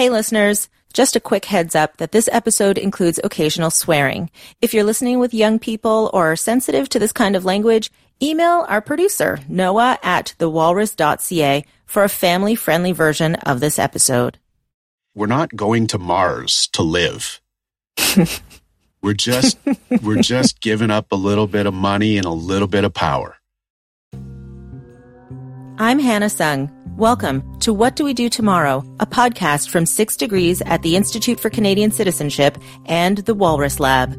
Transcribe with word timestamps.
Hey 0.00 0.08
listeners, 0.08 0.70
just 0.94 1.14
a 1.14 1.20
quick 1.20 1.44
heads 1.44 1.74
up 1.74 1.98
that 1.98 2.10
this 2.10 2.26
episode 2.32 2.78
includes 2.78 3.20
occasional 3.22 3.70
swearing. 3.70 4.30
If 4.62 4.72
you're 4.72 4.82
listening 4.82 5.18
with 5.18 5.34
young 5.34 5.58
people 5.58 6.08
or 6.14 6.32
are 6.32 6.36
sensitive 6.36 6.88
to 6.88 6.98
this 6.98 7.12
kind 7.12 7.36
of 7.36 7.44
language, 7.44 7.92
email 8.22 8.64
our 8.66 8.80
producer, 8.80 9.40
Noah 9.46 9.98
at 10.02 10.34
thewalrus.ca 10.38 11.66
for 11.84 12.02
a 12.02 12.08
family 12.08 12.54
friendly 12.54 12.92
version 12.92 13.34
of 13.34 13.60
this 13.60 13.78
episode. 13.78 14.38
We're 15.14 15.26
not 15.26 15.54
going 15.54 15.86
to 15.88 15.98
Mars 15.98 16.70
to 16.72 16.82
live. 16.82 17.42
we're 19.02 19.12
just 19.12 19.58
we're 20.02 20.22
just 20.22 20.62
giving 20.62 20.90
up 20.90 21.12
a 21.12 21.16
little 21.16 21.46
bit 21.46 21.66
of 21.66 21.74
money 21.74 22.16
and 22.16 22.24
a 22.24 22.30
little 22.30 22.68
bit 22.68 22.84
of 22.84 22.94
power. 22.94 23.36
I'm 25.76 25.98
Hannah 25.98 26.30
Sung. 26.30 26.74
Welcome 26.96 27.58
to 27.60 27.72
What 27.72 27.96
Do 27.96 28.04
We 28.04 28.12
Do 28.12 28.28
Tomorrow, 28.28 28.84
a 29.00 29.06
podcast 29.06 29.70
from 29.70 29.86
Six 29.86 30.16
Degrees 30.16 30.60
at 30.62 30.82
the 30.82 30.96
Institute 30.96 31.40
for 31.40 31.48
Canadian 31.48 31.90
Citizenship 31.90 32.58
and 32.84 33.18
the 33.18 33.34
Walrus 33.34 33.80
Lab. 33.80 34.12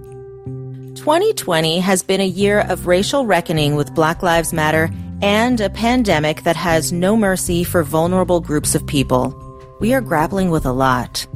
2020 0.96 1.80
has 1.80 2.02
been 2.02 2.22
a 2.22 2.28
year 2.28 2.62
of 2.62 2.88
racial 2.88 3.26
reckoning 3.26 3.76
with 3.76 3.94
Black 3.94 4.24
Lives 4.24 4.52
Matter 4.52 4.90
and 5.22 5.62
a 5.62 5.70
pandemic 5.70 6.44
that 6.44 6.56
has 6.56 6.92
no 6.92 7.16
mercy 7.16 7.64
for 7.64 7.84
vulnerable 7.84 8.40
groups 8.40 8.74
of 8.74 8.88
people. 8.88 9.38
We 9.80 9.94
are 9.94 10.02
grappling 10.02 10.50
with 10.50 10.66
a 10.66 10.72
lot. 10.72 11.28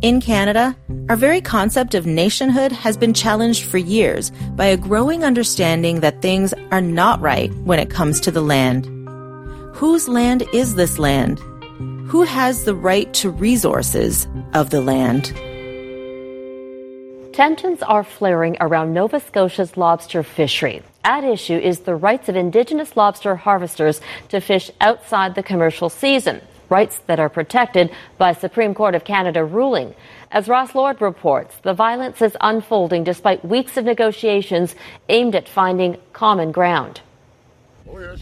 In 0.00 0.20
Canada, 0.20 0.76
our 1.08 1.16
very 1.16 1.40
concept 1.40 1.94
of 1.94 2.06
nationhood 2.06 2.70
has 2.70 2.96
been 2.96 3.14
challenged 3.14 3.64
for 3.64 3.78
years 3.78 4.30
by 4.52 4.66
a 4.66 4.76
growing 4.76 5.24
understanding 5.24 6.00
that 6.00 6.22
things 6.22 6.54
are 6.70 6.80
not 6.80 7.20
right 7.20 7.52
when 7.64 7.80
it 7.80 7.90
comes 7.90 8.20
to 8.20 8.30
the 8.30 8.42
land. 8.42 8.97
Whose 9.78 10.08
land 10.08 10.42
is 10.52 10.74
this 10.74 10.98
land? 10.98 11.38
Who 12.08 12.22
has 12.22 12.64
the 12.64 12.74
right 12.74 13.14
to 13.14 13.30
resources 13.30 14.26
of 14.52 14.70
the 14.70 14.80
land? 14.80 15.26
Tensions 17.32 17.80
are 17.84 18.02
flaring 18.02 18.56
around 18.60 18.92
Nova 18.92 19.20
Scotia's 19.20 19.76
lobster 19.76 20.24
fishery. 20.24 20.82
At 21.04 21.22
issue 21.22 21.56
is 21.56 21.78
the 21.78 21.94
rights 21.94 22.28
of 22.28 22.34
Indigenous 22.34 22.96
lobster 22.96 23.36
harvesters 23.36 24.00
to 24.30 24.40
fish 24.40 24.68
outside 24.80 25.36
the 25.36 25.44
commercial 25.44 25.90
season, 25.90 26.40
rights 26.68 26.98
that 27.06 27.20
are 27.20 27.28
protected 27.28 27.92
by 28.16 28.32
Supreme 28.32 28.74
Court 28.74 28.96
of 28.96 29.04
Canada 29.04 29.44
ruling. 29.44 29.94
As 30.32 30.48
Ross 30.48 30.74
Lord 30.74 31.00
reports, 31.00 31.54
the 31.62 31.72
violence 31.72 32.20
is 32.20 32.36
unfolding 32.40 33.04
despite 33.04 33.44
weeks 33.44 33.76
of 33.76 33.84
negotiations 33.84 34.74
aimed 35.08 35.36
at 35.36 35.48
finding 35.48 35.98
common 36.12 36.50
ground. 36.50 37.00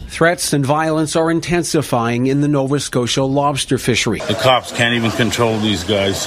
Threats 0.09 0.53
and 0.53 0.65
violence 0.65 1.15
are 1.15 1.29
intensifying 1.29 2.27
in 2.27 2.41
the 2.41 2.47
Nova 2.47 2.79
Scotia 2.79 3.23
lobster 3.23 3.77
fishery. 3.77 4.19
The 4.19 4.35
cops 4.35 4.71
can't 4.71 4.95
even 4.95 5.11
control 5.11 5.57
these 5.59 5.83
guys. 5.83 6.25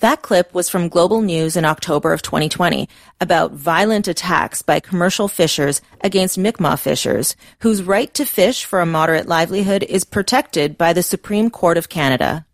That 0.00 0.22
clip 0.22 0.54
was 0.54 0.70
from 0.70 0.88
Global 0.88 1.20
News 1.20 1.56
in 1.56 1.66
October 1.66 2.12
of 2.12 2.22
2020 2.22 2.88
about 3.20 3.52
violent 3.52 4.08
attacks 4.08 4.62
by 4.62 4.80
commercial 4.80 5.28
fishers 5.28 5.82
against 6.00 6.38
Mi'kmaq 6.38 6.78
fishers, 6.78 7.36
whose 7.60 7.82
right 7.82 8.12
to 8.14 8.24
fish 8.24 8.64
for 8.64 8.80
a 8.80 8.86
moderate 8.86 9.26
livelihood 9.26 9.82
is 9.82 10.04
protected 10.04 10.78
by 10.78 10.94
the 10.94 11.02
Supreme 11.02 11.50
Court 11.50 11.76
of 11.76 11.90
Canada. 11.90 12.46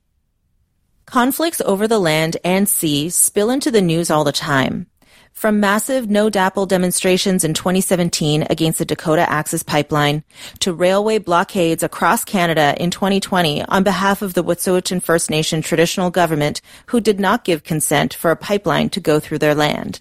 Conflicts 1.07 1.61
over 1.61 1.87
the 1.87 2.01
land 2.01 2.37
and 2.43 2.69
sea 2.69 3.11
spill 3.11 3.51
into 3.51 3.71
the 3.71 3.81
news 3.81 4.11
all 4.11 4.25
the 4.25 4.33
time. 4.33 4.89
From 5.37 5.61
massive 5.61 6.09
no-DAPL 6.09 6.67
demonstrations 6.67 7.45
in 7.45 7.53
2017 7.53 8.47
against 8.49 8.79
the 8.79 8.87
Dakota 8.87 9.31
Access 9.31 9.63
Pipeline 9.63 10.25
to 10.61 10.73
railway 10.73 11.19
blockades 11.19 11.83
across 11.83 12.25
Canada 12.25 12.75
in 12.81 12.91
2020 12.91 13.63
on 13.67 13.83
behalf 13.83 14.23
of 14.23 14.33
the 14.33 14.43
Wet'suwet'en 14.43 15.03
First 15.03 15.29
Nation 15.29 15.61
traditional 15.61 16.09
government 16.09 16.63
who 16.87 17.03
did 17.03 17.21
not 17.21 17.45
give 17.45 17.65
consent 17.65 18.15
for 18.15 18.31
a 18.31 18.37
pipeline 18.37 18.89
to 18.89 18.99
go 18.99 19.21
through 19.21 19.37
their 19.37 19.55
land. 19.55 20.01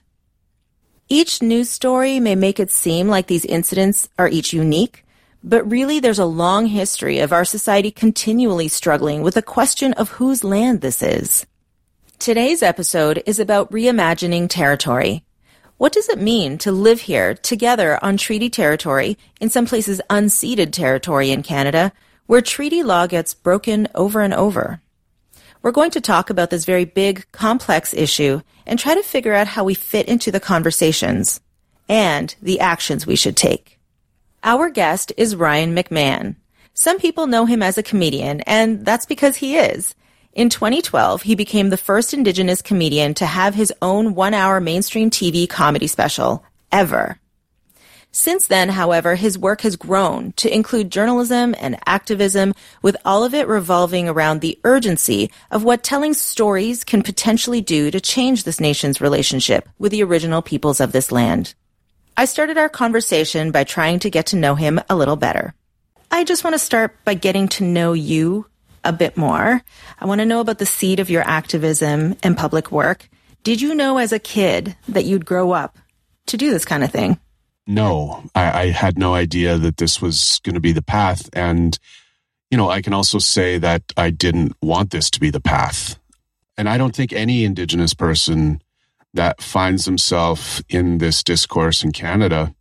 Each 1.09 1.41
news 1.41 1.69
story 1.69 2.21
may 2.21 2.35
make 2.35 2.57
it 2.57 2.71
seem 2.71 3.09
like 3.09 3.27
these 3.27 3.43
incidents 3.43 4.07
are 4.17 4.29
each 4.29 4.53
unique, 4.53 5.03
but 5.43 5.69
really 5.69 5.99
there's 5.99 6.17
a 6.17 6.25
long 6.25 6.67
history 6.67 7.19
of 7.19 7.33
our 7.33 7.43
society 7.43 7.91
continually 7.91 8.69
struggling 8.69 9.21
with 9.21 9.33
the 9.33 9.41
question 9.41 9.91
of 9.93 10.11
whose 10.11 10.45
land 10.45 10.79
this 10.79 11.03
is. 11.03 11.45
Today's 12.19 12.63
episode 12.63 13.21
is 13.25 13.37
about 13.37 13.69
reimagining 13.71 14.47
territory. 14.49 15.24
What 15.77 15.91
does 15.91 16.07
it 16.07 16.21
mean 16.21 16.57
to 16.59 16.71
live 16.71 17.01
here 17.01 17.33
together 17.33 17.99
on 18.01 18.15
treaty 18.15 18.49
territory, 18.49 19.17
in 19.41 19.49
some 19.49 19.65
places 19.65 20.01
unceded 20.09 20.71
territory 20.71 21.31
in 21.31 21.43
Canada, 21.43 21.91
where 22.27 22.41
treaty 22.41 22.81
law 22.81 23.07
gets 23.07 23.33
broken 23.33 23.89
over 23.93 24.21
and 24.21 24.33
over? 24.33 24.81
We're 25.61 25.73
going 25.73 25.91
to 25.91 25.99
talk 25.99 26.29
about 26.29 26.49
this 26.49 26.63
very 26.63 26.85
big, 26.85 27.29
complex 27.33 27.93
issue 27.93 28.41
and 28.65 28.79
try 28.79 28.95
to 28.95 29.03
figure 29.03 29.33
out 29.33 29.47
how 29.47 29.65
we 29.65 29.73
fit 29.73 30.07
into 30.07 30.31
the 30.31 30.39
conversations 30.39 31.41
and 31.89 32.33
the 32.41 32.61
actions 32.61 33.05
we 33.05 33.17
should 33.17 33.35
take. 33.35 33.77
Our 34.43 34.69
guest 34.69 35.11
is 35.17 35.35
Ryan 35.35 35.75
McMahon. 35.75 36.37
Some 36.73 36.99
people 36.99 37.27
know 37.27 37.45
him 37.45 37.61
as 37.61 37.77
a 37.77 37.83
comedian, 37.83 38.39
and 38.41 38.85
that's 38.85 39.05
because 39.05 39.35
he 39.37 39.57
is. 39.57 39.93
In 40.35 40.49
2012, 40.49 41.21
he 41.21 41.33
became 41.33 41.69
the 41.69 41.77
first 41.77 42.13
Indigenous 42.13 42.61
comedian 42.61 43.13
to 43.13 43.25
have 43.25 43.55
his 43.55 43.71
own 43.81 44.15
one 44.15 44.33
hour 44.33 44.59
mainstream 44.59 45.09
TV 45.09 45.47
comedy 45.47 45.87
special, 45.87 46.43
ever. 46.73 47.21
Since 48.11 48.47
then, 48.47 48.67
however, 48.67 49.15
his 49.15 49.37
work 49.37 49.61
has 49.61 49.77
grown 49.77 50.33
to 50.33 50.53
include 50.53 50.91
journalism 50.91 51.55
and 51.57 51.79
activism, 51.85 52.53
with 52.81 52.97
all 53.05 53.23
of 53.23 53.33
it 53.33 53.47
revolving 53.47 54.09
around 54.09 54.41
the 54.41 54.59
urgency 54.65 55.31
of 55.51 55.63
what 55.63 55.83
telling 55.83 56.13
stories 56.13 56.83
can 56.83 57.01
potentially 57.01 57.61
do 57.61 57.89
to 57.89 58.01
change 58.01 58.43
this 58.43 58.59
nation's 58.59 58.99
relationship 58.99 59.69
with 59.79 59.93
the 59.93 60.03
original 60.03 60.41
peoples 60.41 60.81
of 60.81 60.91
this 60.91 61.13
land. 61.13 61.53
I 62.17 62.25
started 62.25 62.57
our 62.57 62.69
conversation 62.69 63.51
by 63.51 63.63
trying 63.63 63.99
to 63.99 64.09
get 64.09 64.25
to 64.27 64.35
know 64.35 64.55
him 64.55 64.81
a 64.89 64.97
little 64.97 65.15
better. 65.15 65.53
I 66.11 66.25
just 66.25 66.43
want 66.43 66.55
to 66.55 66.59
start 66.59 67.05
by 67.05 67.13
getting 67.13 67.47
to 67.49 67.63
know 67.63 67.93
you 67.93 68.47
a 68.85 68.93
bit 68.93 69.17
more. 69.17 69.61
I 69.99 70.05
want 70.05 70.19
to 70.19 70.25
know 70.25 70.39
about 70.39 70.59
the 70.59 70.65
seed 70.65 70.99
of 70.99 71.09
your 71.09 71.23
activism 71.23 72.15
and 72.23 72.37
public 72.37 72.71
work. 72.71 73.09
Did 73.43 73.61
you 73.61 73.75
know 73.75 73.97
as 73.97 74.11
a 74.11 74.19
kid 74.19 74.75
that 74.87 75.05
you'd 75.05 75.25
grow 75.25 75.51
up 75.51 75.77
to 76.27 76.37
do 76.37 76.51
this 76.51 76.65
kind 76.65 76.83
of 76.83 76.91
thing? 76.91 77.19
No, 77.67 78.23
I, 78.33 78.61
I 78.61 78.65
had 78.69 78.97
no 78.97 79.13
idea 79.13 79.57
that 79.57 79.77
this 79.77 80.01
was 80.01 80.39
going 80.43 80.53
to 80.53 80.61
be 80.61 80.71
the 80.71 80.81
path. 80.81 81.29
And, 81.33 81.77
you 82.51 82.57
know, 82.57 82.69
I 82.69 82.81
can 82.81 82.93
also 82.93 83.17
say 83.17 83.57
that 83.57 83.83
I 83.97 84.11
didn't 84.11 84.53
want 84.61 84.91
this 84.91 85.09
to 85.11 85.19
be 85.19 85.29
the 85.29 85.39
path. 85.39 85.99
And 86.57 86.69
I 86.69 86.77
don't 86.77 86.95
think 86.95 87.11
any 87.11 87.43
Indigenous 87.43 87.93
person 87.93 88.61
that 89.13 89.41
finds 89.41 89.85
himself 89.85 90.61
in 90.69 90.99
this 90.99 91.23
discourse 91.23 91.83
in 91.83 91.91
Canada 91.91 92.53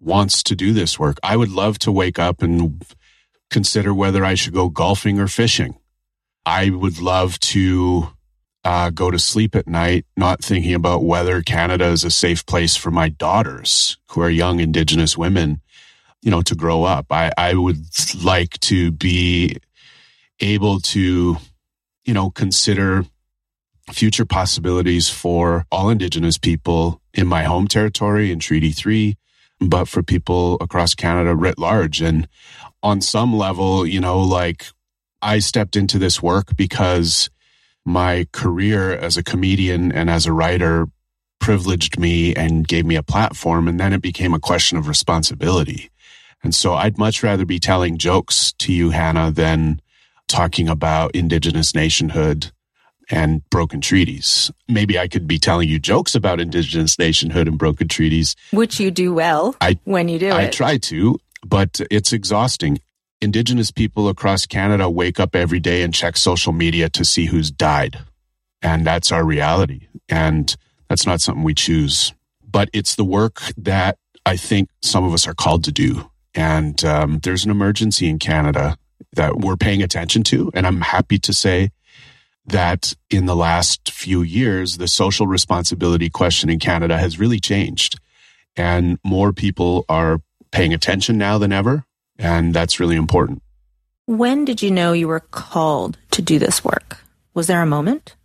wants 0.00 0.42
to 0.44 0.56
do 0.56 0.72
this 0.72 0.98
work. 0.98 1.18
I 1.22 1.36
would 1.36 1.50
love 1.50 1.78
to 1.80 1.92
wake 1.92 2.18
up 2.18 2.42
and 2.42 2.84
consider 3.50 3.92
whether 3.92 4.24
I 4.24 4.34
should 4.34 4.54
go 4.54 4.68
golfing 4.68 5.18
or 5.18 5.26
fishing. 5.28 5.76
I 6.46 6.70
would 6.70 7.00
love 7.00 7.38
to 7.40 8.08
uh, 8.64 8.90
go 8.90 9.10
to 9.10 9.18
sleep 9.18 9.54
at 9.54 9.66
night 9.66 10.04
not 10.16 10.42
thinking 10.42 10.74
about 10.74 11.04
whether 11.04 11.42
Canada 11.42 11.86
is 11.86 12.04
a 12.04 12.10
safe 12.10 12.44
place 12.46 12.76
for 12.76 12.90
my 12.90 13.08
daughters, 13.08 13.98
who 14.10 14.20
are 14.20 14.30
young 14.30 14.60
Indigenous 14.60 15.16
women, 15.16 15.60
you 16.22 16.30
know, 16.30 16.42
to 16.42 16.54
grow 16.54 16.84
up. 16.84 17.06
I, 17.10 17.32
I 17.36 17.54
would 17.54 17.84
like 18.22 18.58
to 18.60 18.92
be 18.92 19.56
able 20.40 20.80
to, 20.80 21.36
you 22.04 22.14
know, 22.14 22.30
consider 22.30 23.04
future 23.92 24.26
possibilities 24.26 25.08
for 25.08 25.66
all 25.70 25.90
Indigenous 25.90 26.38
people 26.38 27.00
in 27.14 27.26
my 27.26 27.44
home 27.44 27.66
territory 27.66 28.30
in 28.30 28.38
Treaty 28.38 28.72
3, 28.72 29.16
but 29.60 29.86
for 29.86 30.02
people 30.02 30.56
across 30.60 30.94
Canada 30.94 31.34
writ 31.34 31.58
large. 31.58 32.00
And 32.00 32.28
on 32.82 33.00
some 33.00 33.36
level, 33.36 33.86
you 33.86 34.00
know, 34.00 34.20
like 34.20 34.66
I 35.22 35.38
stepped 35.38 35.76
into 35.76 35.98
this 35.98 36.22
work 36.22 36.56
because 36.56 37.28
my 37.84 38.26
career 38.32 38.92
as 38.92 39.16
a 39.16 39.22
comedian 39.22 39.92
and 39.92 40.08
as 40.08 40.26
a 40.26 40.32
writer 40.32 40.86
privileged 41.40 41.98
me 41.98 42.34
and 42.34 42.66
gave 42.66 42.86
me 42.86 42.96
a 42.96 43.02
platform. 43.02 43.68
And 43.68 43.78
then 43.78 43.92
it 43.92 44.02
became 44.02 44.34
a 44.34 44.40
question 44.40 44.78
of 44.78 44.88
responsibility. 44.88 45.90
And 46.42 46.54
so 46.54 46.74
I'd 46.74 46.98
much 46.98 47.22
rather 47.22 47.44
be 47.44 47.58
telling 47.58 47.98
jokes 47.98 48.52
to 48.58 48.72
you, 48.72 48.90
Hannah, 48.90 49.30
than 49.30 49.80
talking 50.26 50.68
about 50.68 51.14
indigenous 51.14 51.74
nationhood 51.74 52.52
and 53.10 53.48
broken 53.50 53.80
treaties. 53.80 54.50
Maybe 54.68 54.98
I 54.98 55.08
could 55.08 55.26
be 55.26 55.38
telling 55.38 55.68
you 55.68 55.78
jokes 55.78 56.14
about 56.14 56.40
indigenous 56.40 56.98
nationhood 56.98 57.48
and 57.48 57.58
broken 57.58 57.88
treaties. 57.88 58.36
Which 58.52 58.78
you 58.78 58.90
do 58.90 59.12
well 59.12 59.56
I, 59.60 59.78
when 59.84 60.08
you 60.08 60.18
do 60.18 60.30
I 60.30 60.42
it. 60.42 60.46
I 60.46 60.50
try 60.50 60.78
to 60.78 61.18
but 61.44 61.80
it's 61.90 62.12
exhausting. 62.12 62.80
Indigenous 63.20 63.70
people 63.70 64.08
across 64.08 64.46
Canada 64.46 64.88
wake 64.88 65.20
up 65.20 65.34
every 65.34 65.60
day 65.60 65.82
and 65.82 65.94
check 65.94 66.16
social 66.16 66.52
media 66.52 66.88
to 66.90 67.04
see 67.04 67.26
who's 67.26 67.50
died. 67.50 67.98
And 68.62 68.86
that's 68.86 69.12
our 69.12 69.24
reality. 69.24 69.88
And 70.08 70.54
that's 70.88 71.06
not 71.06 71.20
something 71.20 71.44
we 71.44 71.54
choose. 71.54 72.12
But 72.46 72.68
it's 72.72 72.94
the 72.94 73.04
work 73.04 73.42
that 73.56 73.98
I 74.26 74.36
think 74.36 74.68
some 74.82 75.04
of 75.04 75.12
us 75.12 75.26
are 75.26 75.34
called 75.34 75.64
to 75.64 75.72
do. 75.72 76.10
And 76.34 76.82
um, 76.84 77.20
there's 77.22 77.44
an 77.44 77.50
emergency 77.50 78.08
in 78.08 78.18
Canada 78.18 78.76
that 79.14 79.38
we're 79.38 79.56
paying 79.56 79.82
attention 79.82 80.22
to. 80.24 80.50
And 80.54 80.66
I'm 80.66 80.80
happy 80.80 81.18
to 81.18 81.32
say 81.32 81.70
that 82.46 82.94
in 83.10 83.26
the 83.26 83.36
last 83.36 83.90
few 83.90 84.22
years, 84.22 84.78
the 84.78 84.88
social 84.88 85.26
responsibility 85.26 86.10
question 86.10 86.50
in 86.50 86.58
Canada 86.58 86.98
has 86.98 87.18
really 87.18 87.40
changed. 87.40 87.98
And 88.56 88.98
more 89.04 89.32
people 89.32 89.84
are 89.88 90.20
paying 90.50 90.74
attention 90.74 91.18
now 91.18 91.38
than 91.38 91.52
ever. 91.52 91.84
And 92.18 92.52
that's 92.52 92.80
really 92.80 92.96
important. 92.96 93.42
When 94.06 94.44
did 94.44 94.62
you 94.62 94.70
know 94.70 94.92
you 94.92 95.08
were 95.08 95.20
called 95.20 95.98
to 96.10 96.22
do 96.22 96.38
this 96.38 96.64
work? 96.64 96.98
Was 97.34 97.46
there 97.46 97.62
a 97.62 97.66
moment? 97.66 98.16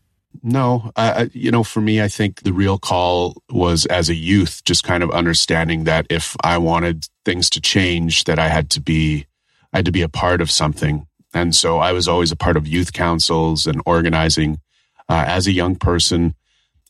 No, 0.44 0.92
uh, 0.96 1.28
you 1.32 1.52
know, 1.52 1.64
for 1.64 1.82
me, 1.82 2.02
I 2.02 2.08
think 2.08 2.42
the 2.42 2.54
real 2.54 2.78
call 2.78 3.42
was 3.50 3.86
as 3.86 4.10
a 4.10 4.16
youth, 4.16 4.64
just 4.66 4.84
kind 4.84 5.04
of 5.04 5.12
understanding 5.12 5.86
that 5.86 6.06
if 6.10 6.36
I 6.44 6.58
wanted 6.58 7.08
things 7.24 7.50
to 7.52 7.62
change, 7.62 8.26
that 8.26 8.40
I 8.40 8.50
had 8.50 8.70
to 8.72 8.82
be, 8.82 9.28
I 9.74 9.78
had 9.78 9.86
to 9.86 9.92
be 9.92 10.02
a 10.02 10.10
part 10.10 10.42
of 10.42 10.52
something. 10.52 11.08
And 11.36 11.54
so 11.54 11.78
I 11.78 11.92
was 11.92 12.08
always 12.08 12.32
a 12.32 12.36
part 12.36 12.58
of 12.58 12.68
youth 12.68 12.94
councils 12.94 13.68
and 13.68 13.80
organizing 13.86 14.60
uh, 15.08 15.26
as 15.28 15.46
a 15.46 15.52
young 15.52 15.76
person. 15.76 16.34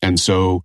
And 0.01 0.18
so 0.18 0.63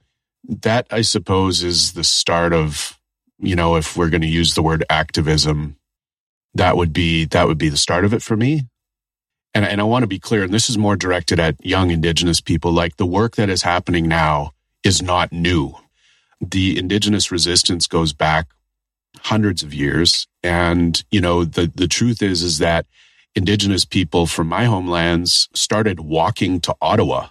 that, 0.49 0.87
I 0.93 1.01
suppose, 1.01 1.65
is 1.65 1.95
the 1.95 2.05
start 2.05 2.53
of, 2.53 2.97
you 3.41 3.57
know, 3.57 3.75
if 3.75 3.97
we're 3.97 4.11
going 4.11 4.21
to 4.21 4.29
use 4.29 4.55
the 4.55 4.63
word 4.63 4.85
activism, 4.89 5.77
that 6.55 6.77
would 6.77 6.93
be, 6.93 7.25
that 7.25 7.49
would 7.49 7.59
be 7.59 7.69
the 7.69 7.77
start 7.77 8.05
of 8.05 8.15
it 8.15 8.23
for 8.23 8.37
me 8.37 8.69
and, 9.55 9.65
and 9.65 9.81
I 9.81 9.85
want 9.85 10.03
to 10.03 10.09
be 10.09 10.19
clear, 10.19 10.43
and 10.43 10.55
this 10.55 10.71
is 10.71 10.79
more 10.79 10.97
directed 10.97 11.41
at 11.41 11.65
young 11.65 11.91
Indigenous 11.91 12.41
people, 12.41 12.73
like 12.73 12.97
the 12.97 13.07
work 13.07 13.37
that 13.37 13.51
is 13.51 13.63
happening 13.63 14.07
now 14.07 14.53
is 14.85 15.03
not 15.03 15.33
new. 15.33 15.75
The 16.41 16.79
Indigenous 16.79 17.33
resistance 17.33 17.87
goes 17.87 18.13
back 18.13 18.47
hundreds 19.23 19.63
of 19.63 19.75
years. 19.75 20.27
And, 20.43 21.03
you 21.11 21.21
know, 21.21 21.45
the, 21.45 21.71
the 21.75 21.89
truth 21.89 22.23
is, 22.23 22.43
is 22.43 22.59
that 22.59 22.87
Indigenous 23.35 23.85
people 23.85 24.27
from 24.27 24.49
my 24.49 24.65
homelands 24.65 25.49
started 25.55 26.01
walking 26.01 26.61
to 26.61 26.75
Ottawa 26.81 27.29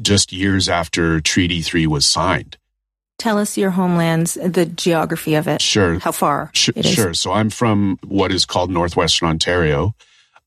just 0.00 0.32
years 0.32 0.68
after 0.68 1.20
Treaty 1.20 1.60
3 1.60 1.86
was 1.86 2.06
signed. 2.06 2.56
Tell 3.18 3.38
us 3.38 3.56
your 3.56 3.70
homelands, 3.70 4.34
the 4.34 4.66
geography 4.66 5.34
of 5.34 5.46
it. 5.46 5.60
Sure. 5.60 5.98
How 5.98 6.12
far? 6.12 6.50
Sure. 6.54 6.74
sure. 6.82 7.14
So 7.14 7.32
I'm 7.32 7.50
from 7.50 7.98
what 8.04 8.32
is 8.32 8.44
called 8.44 8.70
Northwestern 8.70 9.28
Ontario 9.28 9.94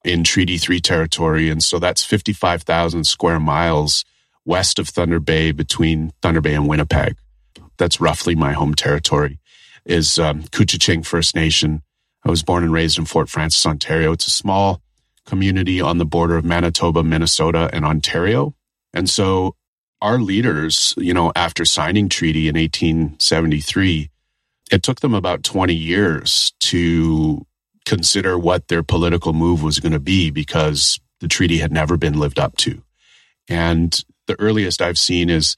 in 0.03 0.23
Treaty 0.23 0.57
3 0.57 0.79
territory. 0.79 1.49
And 1.49 1.63
so 1.63 1.79
that's 1.79 2.03
55,000 2.03 3.05
square 3.05 3.39
miles 3.39 4.03
west 4.45 4.79
of 4.79 4.89
Thunder 4.89 5.19
Bay 5.19 5.51
between 5.51 6.11
Thunder 6.21 6.41
Bay 6.41 6.53
and 6.53 6.67
Winnipeg. 6.67 7.17
That's 7.77 8.01
roughly 8.01 8.35
my 8.35 8.53
home 8.53 8.73
territory 8.73 9.39
is 9.85 10.19
um, 10.19 10.43
Couchiching 10.43 11.05
First 11.05 11.35
Nation. 11.35 11.81
I 12.25 12.29
was 12.29 12.43
born 12.43 12.63
and 12.63 12.73
raised 12.73 12.99
in 12.99 13.05
Fort 13.05 13.29
Frances, 13.29 13.65
Ontario. 13.65 14.11
It's 14.11 14.27
a 14.27 14.31
small 14.31 14.81
community 15.27 15.79
on 15.79 15.99
the 15.99 16.05
border 16.05 16.37
of 16.37 16.45
Manitoba, 16.45 17.03
Minnesota, 17.03 17.69
and 17.71 17.85
Ontario. 17.85 18.55
And 18.93 19.07
so 19.07 19.55
our 20.01 20.17
leaders, 20.17 20.95
you 20.97 21.13
know, 21.13 21.31
after 21.35 21.65
signing 21.65 22.09
treaty 22.09 22.47
in 22.47 22.55
1873, 22.55 24.09
it 24.71 24.83
took 24.83 25.01
them 25.01 25.13
about 25.13 25.43
20 25.43 25.73
years 25.73 26.53
to 26.59 27.45
consider 27.85 28.37
what 28.37 28.67
their 28.67 28.83
political 28.83 29.33
move 29.33 29.63
was 29.63 29.79
going 29.79 29.91
to 29.91 29.99
be 29.99 30.31
because 30.31 30.99
the 31.19 31.27
treaty 31.27 31.59
had 31.59 31.71
never 31.71 31.97
been 31.97 32.19
lived 32.19 32.39
up 32.39 32.57
to. 32.57 32.81
And 33.47 34.03
the 34.27 34.39
earliest 34.39 34.81
I've 34.81 34.97
seen 34.97 35.29
is 35.29 35.55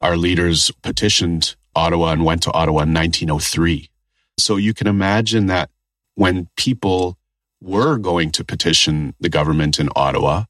our 0.00 0.16
leaders 0.16 0.70
petitioned 0.82 1.56
Ottawa 1.74 2.12
and 2.12 2.24
went 2.24 2.42
to 2.44 2.52
Ottawa 2.52 2.82
in 2.82 2.94
1903. 2.94 3.90
So 4.38 4.56
you 4.56 4.74
can 4.74 4.86
imagine 4.86 5.46
that 5.46 5.70
when 6.14 6.48
people 6.56 7.17
were 7.60 7.96
going 7.98 8.30
to 8.32 8.44
petition 8.44 9.14
the 9.20 9.28
government 9.28 9.78
in 9.78 9.88
Ottawa, 9.96 10.44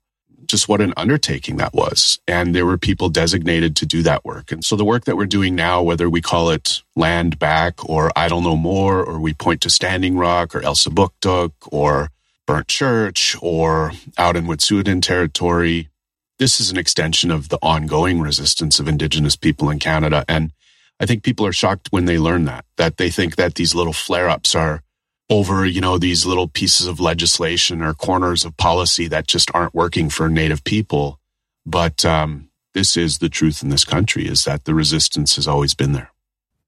just 0.46 0.68
what 0.68 0.80
an 0.80 0.94
undertaking 0.96 1.56
that 1.58 1.74
was. 1.74 2.18
And 2.26 2.54
there 2.54 2.66
were 2.66 2.78
people 2.78 3.08
designated 3.08 3.76
to 3.76 3.86
do 3.86 4.02
that 4.02 4.24
work. 4.24 4.50
And 4.50 4.64
so 4.64 4.76
the 4.76 4.84
work 4.84 5.04
that 5.04 5.16
we're 5.16 5.26
doing 5.26 5.54
now, 5.54 5.82
whether 5.82 6.08
we 6.08 6.20
call 6.20 6.50
it 6.50 6.82
land 6.96 7.38
back 7.38 7.88
or 7.88 8.10
idle 8.16 8.40
no 8.40 8.56
more, 8.56 9.02
or 9.02 9.18
we 9.18 9.34
point 9.34 9.60
to 9.62 9.70
Standing 9.70 10.16
Rock 10.16 10.54
or 10.54 10.60
Elsipogtog 10.60 11.52
or 11.70 12.10
Burnt 12.46 12.68
Church 12.68 13.36
or 13.42 13.92
out 14.16 14.36
in 14.36 14.46
Wet'suwet'en 14.46 15.02
territory, 15.02 15.90
this 16.38 16.60
is 16.60 16.70
an 16.70 16.78
extension 16.78 17.30
of 17.30 17.48
the 17.48 17.58
ongoing 17.62 18.20
resistance 18.20 18.80
of 18.80 18.88
Indigenous 18.88 19.36
people 19.36 19.68
in 19.68 19.78
Canada. 19.78 20.24
And 20.28 20.52
I 21.00 21.04
think 21.04 21.22
people 21.22 21.46
are 21.46 21.52
shocked 21.52 21.88
when 21.90 22.06
they 22.06 22.18
learn 22.18 22.44
that, 22.46 22.64
that 22.76 22.96
they 22.96 23.10
think 23.10 23.36
that 23.36 23.56
these 23.56 23.74
little 23.74 23.92
flare 23.92 24.28
ups 24.28 24.54
are 24.54 24.82
over, 25.30 25.66
you 25.66 25.80
know, 25.80 25.98
these 25.98 26.24
little 26.24 26.48
pieces 26.48 26.86
of 26.86 27.00
legislation 27.00 27.82
or 27.82 27.94
corners 27.94 28.44
of 28.44 28.56
policy 28.56 29.08
that 29.08 29.26
just 29.26 29.50
aren't 29.54 29.74
working 29.74 30.08
for 30.08 30.28
Native 30.28 30.64
people. 30.64 31.20
But 31.66 32.04
um, 32.04 32.48
this 32.72 32.96
is 32.96 33.18
the 33.18 33.28
truth 33.28 33.62
in 33.62 33.68
this 33.68 33.84
country 33.84 34.26
is 34.26 34.44
that 34.44 34.64
the 34.64 34.74
resistance 34.74 35.36
has 35.36 35.46
always 35.46 35.74
been 35.74 35.92
there. 35.92 36.10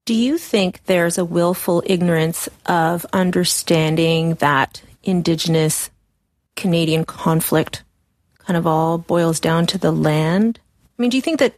Do 0.05 0.13
you 0.13 0.37
think 0.37 0.83
there's 0.85 1.17
a 1.17 1.25
willful 1.25 1.83
ignorance 1.85 2.49
of 2.65 3.05
understanding 3.13 4.35
that 4.35 4.81
Indigenous 5.03 5.89
Canadian 6.55 7.05
conflict 7.05 7.83
kind 8.39 8.57
of 8.57 8.67
all 8.67 8.97
boils 8.97 9.39
down 9.39 9.65
to 9.67 9.77
the 9.77 9.91
land? 9.91 10.59
I 10.97 11.01
mean, 11.01 11.11
do 11.11 11.17
you 11.17 11.21
think 11.21 11.39
that 11.39 11.55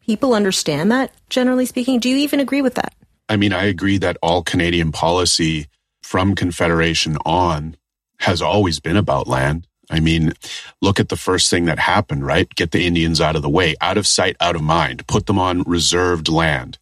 people 0.00 0.34
understand 0.34 0.92
that, 0.92 1.12
generally 1.28 1.66
speaking? 1.66 1.98
Do 1.98 2.08
you 2.08 2.16
even 2.18 2.40
agree 2.40 2.62
with 2.62 2.74
that? 2.74 2.94
I 3.28 3.36
mean, 3.36 3.52
I 3.52 3.64
agree 3.64 3.98
that 3.98 4.18
all 4.22 4.42
Canadian 4.42 4.92
policy 4.92 5.66
from 6.06 6.36
Confederation 6.36 7.16
on 7.26 7.76
has 8.20 8.40
always 8.40 8.78
been 8.78 8.96
about 8.96 9.26
land. 9.26 9.66
I 9.90 9.98
mean, 9.98 10.32
look 10.80 11.00
at 11.00 11.08
the 11.08 11.16
first 11.16 11.50
thing 11.50 11.64
that 11.64 11.80
happened, 11.80 12.24
right? 12.24 12.48
Get 12.54 12.70
the 12.70 12.86
Indians 12.86 13.20
out 13.20 13.34
of 13.34 13.42
the 13.42 13.50
way, 13.50 13.74
out 13.80 13.98
of 13.98 14.06
sight, 14.06 14.36
out 14.40 14.54
of 14.54 14.62
mind, 14.62 15.06
put 15.08 15.26
them 15.26 15.38
on 15.38 15.64
reserved 15.64 16.28
land. 16.28 16.78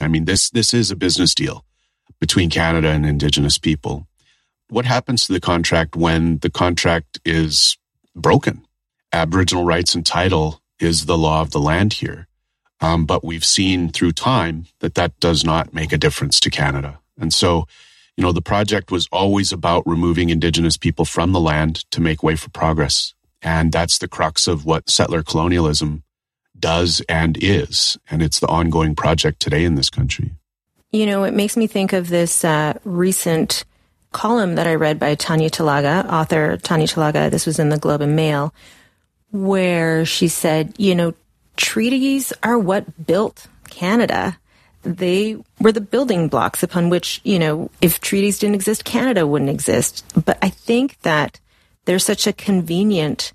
I 0.00 0.06
mean, 0.06 0.26
this, 0.26 0.48
this 0.48 0.72
is 0.72 0.92
a 0.92 0.96
business 0.96 1.34
deal 1.34 1.64
between 2.20 2.50
Canada 2.50 2.88
and 2.88 3.04
Indigenous 3.04 3.58
people. 3.58 4.06
What 4.68 4.84
happens 4.84 5.26
to 5.26 5.32
the 5.32 5.40
contract 5.40 5.96
when 5.96 6.38
the 6.38 6.50
contract 6.50 7.18
is 7.24 7.76
broken? 8.14 8.64
Aboriginal 9.12 9.64
rights 9.64 9.94
and 9.94 10.06
title 10.06 10.60
is 10.78 11.06
the 11.06 11.18
law 11.18 11.40
of 11.40 11.50
the 11.50 11.60
land 11.60 11.94
here. 11.94 12.28
Um, 12.80 13.06
but 13.06 13.24
we've 13.24 13.44
seen 13.44 13.88
through 13.90 14.12
time 14.12 14.66
that 14.78 14.94
that 14.94 15.18
does 15.18 15.44
not 15.44 15.74
make 15.74 15.92
a 15.92 15.98
difference 15.98 16.38
to 16.40 16.50
Canada. 16.50 17.00
And 17.18 17.34
so 17.34 17.66
you 18.18 18.22
know, 18.22 18.32
the 18.32 18.42
project 18.42 18.90
was 18.90 19.06
always 19.12 19.52
about 19.52 19.86
removing 19.86 20.28
indigenous 20.28 20.76
people 20.76 21.04
from 21.04 21.30
the 21.30 21.38
land 21.38 21.88
to 21.92 22.00
make 22.00 22.20
way 22.20 22.34
for 22.34 22.50
progress. 22.50 23.14
And 23.42 23.70
that's 23.70 23.98
the 23.98 24.08
crux 24.08 24.48
of 24.48 24.64
what 24.64 24.90
settler 24.90 25.22
colonialism 25.22 26.02
does 26.58 27.00
and 27.08 27.38
is. 27.40 27.96
And 28.10 28.20
it's 28.20 28.40
the 28.40 28.48
ongoing 28.48 28.96
project 28.96 29.38
today 29.38 29.62
in 29.62 29.76
this 29.76 29.88
country. 29.88 30.32
You 30.90 31.06
know, 31.06 31.22
it 31.22 31.32
makes 31.32 31.56
me 31.56 31.68
think 31.68 31.92
of 31.92 32.08
this 32.08 32.44
uh, 32.44 32.76
recent 32.82 33.64
column 34.10 34.56
that 34.56 34.66
I 34.66 34.74
read 34.74 34.98
by 34.98 35.14
Tanya 35.14 35.48
Talaga, 35.48 36.04
author 36.10 36.56
Tanya 36.56 36.88
Talaga. 36.88 37.30
This 37.30 37.46
was 37.46 37.60
in 37.60 37.68
the 37.68 37.78
Globe 37.78 38.00
and 38.00 38.16
Mail, 38.16 38.52
where 39.30 40.04
she 40.04 40.26
said, 40.26 40.74
you 40.76 40.96
know, 40.96 41.14
treaties 41.56 42.32
are 42.42 42.58
what 42.58 43.06
built 43.06 43.46
Canada 43.70 44.36
they 44.96 45.36
were 45.60 45.72
the 45.72 45.80
building 45.80 46.28
blocks 46.28 46.62
upon 46.62 46.88
which, 46.88 47.20
you 47.24 47.38
know, 47.38 47.70
if 47.82 48.00
treaties 48.00 48.38
didn't 48.38 48.54
exist, 48.54 48.84
Canada 48.84 49.26
wouldn't 49.26 49.50
exist. 49.50 50.04
But 50.24 50.38
I 50.40 50.48
think 50.48 51.00
that 51.02 51.40
there's 51.84 52.04
such 52.04 52.26
a 52.26 52.32
convenient 52.32 53.32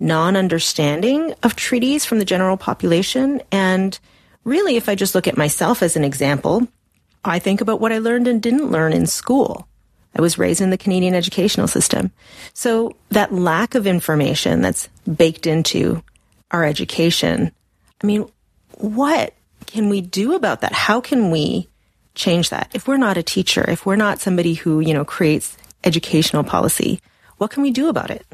non 0.00 0.36
understanding 0.36 1.34
of 1.42 1.56
treaties 1.56 2.04
from 2.04 2.18
the 2.18 2.24
general 2.24 2.56
population. 2.56 3.40
And 3.52 3.98
really, 4.44 4.76
if 4.76 4.88
I 4.88 4.94
just 4.94 5.14
look 5.14 5.28
at 5.28 5.36
myself 5.36 5.82
as 5.82 5.96
an 5.96 6.04
example, 6.04 6.66
I 7.24 7.38
think 7.38 7.60
about 7.60 7.80
what 7.80 7.92
I 7.92 7.98
learned 7.98 8.28
and 8.28 8.42
didn't 8.42 8.70
learn 8.70 8.92
in 8.92 9.06
school. 9.06 9.68
I 10.16 10.20
was 10.20 10.38
raised 10.38 10.60
in 10.60 10.70
the 10.70 10.78
Canadian 10.78 11.14
educational 11.14 11.68
system. 11.68 12.10
So 12.54 12.96
that 13.10 13.32
lack 13.32 13.74
of 13.74 13.86
information 13.86 14.62
that's 14.62 14.88
baked 15.16 15.46
into 15.46 16.02
our 16.50 16.64
education, 16.64 17.52
I 18.02 18.06
mean, 18.06 18.28
what 18.78 19.34
can 19.68 19.88
we 19.88 20.00
do 20.00 20.34
about 20.34 20.62
that? 20.62 20.72
How 20.72 21.00
can 21.00 21.30
we 21.30 21.68
change 22.14 22.50
that? 22.50 22.70
If 22.74 22.88
we're 22.88 22.96
not 22.96 23.16
a 23.16 23.22
teacher, 23.22 23.64
if 23.68 23.86
we're 23.86 23.96
not 23.96 24.18
somebody 24.18 24.54
who, 24.54 24.80
you 24.80 24.94
know, 24.94 25.04
creates 25.04 25.56
educational 25.84 26.42
policy, 26.42 27.00
what 27.36 27.50
can 27.50 27.62
we 27.62 27.70
do 27.70 27.88
about 27.88 28.10
it? 28.10 28.26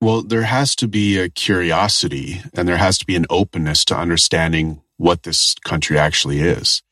Well, 0.00 0.22
there 0.22 0.42
has 0.42 0.76
to 0.76 0.86
be 0.86 1.18
a 1.18 1.28
curiosity 1.28 2.42
and 2.54 2.68
there 2.68 2.76
has 2.76 2.96
to 2.98 3.06
be 3.06 3.16
an 3.16 3.26
openness 3.28 3.84
to 3.86 3.96
understanding 3.96 4.82
what 4.98 5.24
this 5.24 5.54
country 5.64 5.98
actually 5.98 6.40
is. 6.40 6.82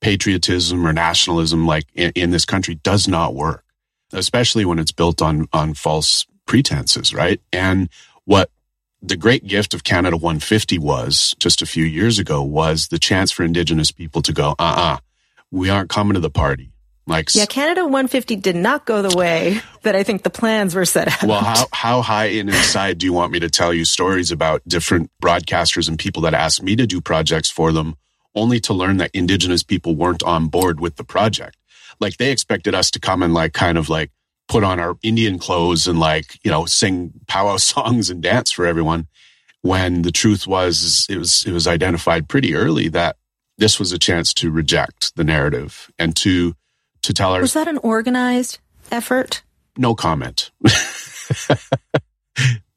Patriotism 0.00 0.86
or 0.86 0.92
nationalism, 0.92 1.66
like 1.66 1.86
in, 1.94 2.12
in 2.14 2.30
this 2.30 2.44
country, 2.44 2.74
does 2.74 3.08
not 3.08 3.34
work, 3.34 3.64
especially 4.12 4.64
when 4.64 4.78
it's 4.78 4.92
built 4.92 5.22
on, 5.22 5.48
on 5.52 5.74
false 5.74 6.26
pretenses, 6.46 7.14
right? 7.14 7.40
And 7.52 7.88
what 8.24 8.50
the 9.00 9.16
great 9.16 9.46
gift 9.46 9.74
of 9.74 9.84
Canada 9.84 10.16
150 10.16 10.78
was 10.78 11.34
just 11.38 11.62
a 11.62 11.66
few 11.66 11.84
years 11.84 12.18
ago 12.18 12.42
was 12.42 12.88
the 12.88 12.98
chance 12.98 13.30
for 13.30 13.44
Indigenous 13.44 13.90
people 13.90 14.22
to 14.22 14.32
go, 14.32 14.50
uh 14.58 14.62
uh-uh, 14.62 14.94
uh 14.94 14.98
we 15.50 15.70
aren't 15.70 15.88
coming 15.88 16.14
to 16.14 16.20
the 16.20 16.30
party. 16.30 16.72
Like, 17.06 17.34
yeah, 17.34 17.46
Canada 17.46 17.84
150 17.84 18.36
did 18.36 18.54
not 18.54 18.84
go 18.84 19.00
the 19.00 19.16
way 19.16 19.62
that 19.82 19.96
I 19.96 20.02
think 20.02 20.24
the 20.24 20.30
plans 20.30 20.74
were 20.74 20.84
set 20.84 21.08
out. 21.08 21.26
Well, 21.26 21.40
how, 21.40 21.64
how 21.72 22.02
high 22.02 22.26
in 22.26 22.50
inside 22.50 22.98
do 22.98 23.06
you 23.06 23.14
want 23.14 23.32
me 23.32 23.40
to 23.40 23.48
tell 23.48 23.72
you 23.72 23.86
stories 23.86 24.30
about 24.30 24.60
different 24.68 25.10
broadcasters 25.22 25.88
and 25.88 25.98
people 25.98 26.20
that 26.22 26.34
asked 26.34 26.62
me 26.62 26.76
to 26.76 26.86
do 26.86 27.00
projects 27.00 27.50
for 27.50 27.72
them 27.72 27.96
only 28.34 28.60
to 28.60 28.74
learn 28.74 28.98
that 28.98 29.10
indigenous 29.14 29.62
people 29.62 29.96
weren't 29.96 30.22
on 30.22 30.48
board 30.48 30.80
with 30.80 30.96
the 30.96 31.04
project? 31.04 31.56
Like 31.98 32.18
they 32.18 32.30
expected 32.30 32.74
us 32.74 32.90
to 32.90 33.00
come 33.00 33.22
and 33.22 33.32
like 33.32 33.54
kind 33.54 33.78
of 33.78 33.88
like 33.88 34.10
put 34.48 34.64
on 34.64 34.80
our 34.80 34.96
Indian 35.02 35.38
clothes 35.38 35.86
and 35.86 36.00
like, 36.00 36.38
you 36.42 36.50
know, 36.50 36.66
sing 36.66 37.12
powwow 37.26 37.56
songs 37.58 38.10
and 38.10 38.22
dance 38.22 38.50
for 38.50 38.66
everyone. 38.66 39.06
When 39.62 40.02
the 40.02 40.12
truth 40.12 40.46
was, 40.46 41.06
it 41.10 41.18
was, 41.18 41.44
it 41.44 41.52
was 41.52 41.66
identified 41.66 42.28
pretty 42.28 42.54
early 42.54 42.88
that 42.90 43.16
this 43.58 43.78
was 43.78 43.92
a 43.92 43.98
chance 43.98 44.32
to 44.34 44.50
reject 44.50 45.14
the 45.16 45.24
narrative 45.24 45.90
and 45.98 46.14
to 46.16 46.54
to 47.02 47.12
tell 47.12 47.34
her. 47.34 47.40
Was 47.40 47.54
that 47.54 47.68
an 47.68 47.78
organized 47.78 48.58
effort? 48.90 49.42
No 49.76 49.94
comment. 49.94 50.50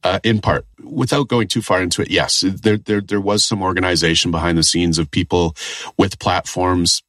uh, 0.03 0.19
in 0.23 0.41
part, 0.41 0.65
without 0.83 1.27
going 1.27 1.47
too 1.47 1.61
far 1.61 1.81
into 1.81 2.01
it, 2.01 2.09
yes, 2.09 2.41
there, 2.41 2.77
there, 2.77 3.01
there 3.01 3.21
was 3.21 3.43
some 3.43 3.61
organization 3.61 4.31
behind 4.31 4.57
the 4.57 4.63
scenes 4.63 4.99
of 4.99 5.09
people 5.09 5.55
with 5.97 6.19
platforms, 6.19 7.01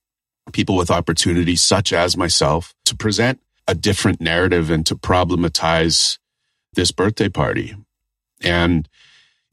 people 0.52 0.76
with 0.76 0.90
opportunities, 0.90 1.62
such 1.62 1.92
as 1.92 2.16
myself, 2.16 2.74
to 2.86 2.96
present 2.96 3.40
a 3.66 3.74
different 3.74 4.20
narrative 4.20 4.70
and 4.70 4.84
to 4.86 4.96
problematize 4.96 6.18
this 6.74 6.90
birthday 6.90 7.28
party. 7.28 7.74
And 8.42 8.88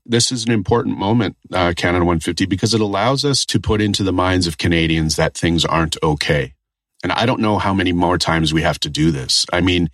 this 0.05 0.31
is 0.31 0.45
an 0.45 0.51
important 0.51 0.97
moment, 0.97 1.37
uh, 1.53 1.73
Canada 1.75 2.05
150, 2.05 2.45
because 2.45 2.73
it 2.73 2.81
allows 2.81 3.23
us 3.23 3.45
to 3.45 3.59
put 3.59 3.81
into 3.81 4.03
the 4.03 4.13
minds 4.13 4.47
of 4.47 4.57
Canadians 4.57 5.15
that 5.17 5.35
things 5.35 5.63
aren't 5.65 5.97
okay. 6.01 6.53
And 7.03 7.11
I 7.11 7.25
don't 7.25 7.39
know 7.39 7.59
how 7.59 7.73
many 7.73 7.93
more 7.93 8.17
times 8.17 8.53
we 8.53 8.61
have 8.63 8.79
to 8.81 8.89
do 8.89 9.11
this. 9.11 9.45
I 9.53 9.61
mean, 9.61 9.89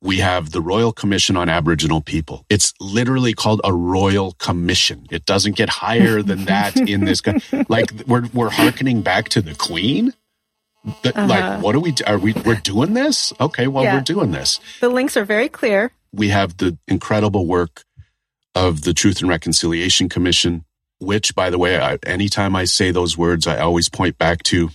we 0.00 0.18
have 0.18 0.50
the 0.50 0.60
Royal 0.60 0.92
Commission 0.92 1.36
on 1.36 1.48
Aboriginal 1.48 2.00
People. 2.00 2.44
It's 2.48 2.72
literally 2.80 3.34
called 3.34 3.60
a 3.62 3.72
Royal 3.72 4.32
Commission. 4.32 5.06
It 5.10 5.24
doesn't 5.24 5.56
get 5.56 5.68
higher 5.68 6.22
than 6.22 6.46
that 6.46 6.76
in 6.76 7.04
this. 7.04 7.22
Like 7.68 7.92
we're 8.06 8.26
we're 8.32 8.50
harkening 8.50 9.02
back 9.02 9.28
to 9.30 9.42
the 9.42 9.54
Queen. 9.54 10.12
Uh-huh. 10.86 11.26
Like, 11.26 11.62
what 11.62 11.74
are 11.74 11.80
we? 11.80 11.94
Are 12.06 12.18
we? 12.18 12.32
We're 12.32 12.54
doing 12.56 12.94
this? 12.94 13.32
Okay, 13.40 13.66
well, 13.66 13.84
yeah. 13.84 13.94
we're 13.94 14.02
doing 14.02 14.30
this. 14.30 14.60
The 14.80 14.88
links 14.88 15.16
are 15.16 15.24
very 15.24 15.48
clear. 15.48 15.92
We 16.12 16.28
have 16.28 16.56
the 16.58 16.78
incredible 16.86 17.46
work 17.46 17.84
of 18.54 18.82
the 18.82 18.94
Truth 18.94 19.20
and 19.20 19.28
Reconciliation 19.28 20.08
Commission, 20.08 20.64
which, 20.98 21.34
by 21.34 21.50
the 21.50 21.58
way, 21.58 21.78
I, 21.78 21.98
anytime 22.06 22.56
I 22.56 22.64
say 22.64 22.90
those 22.90 23.18
words, 23.18 23.46
I 23.46 23.58
always 23.58 23.88
point 23.88 24.16
back 24.16 24.42
to 24.44 24.70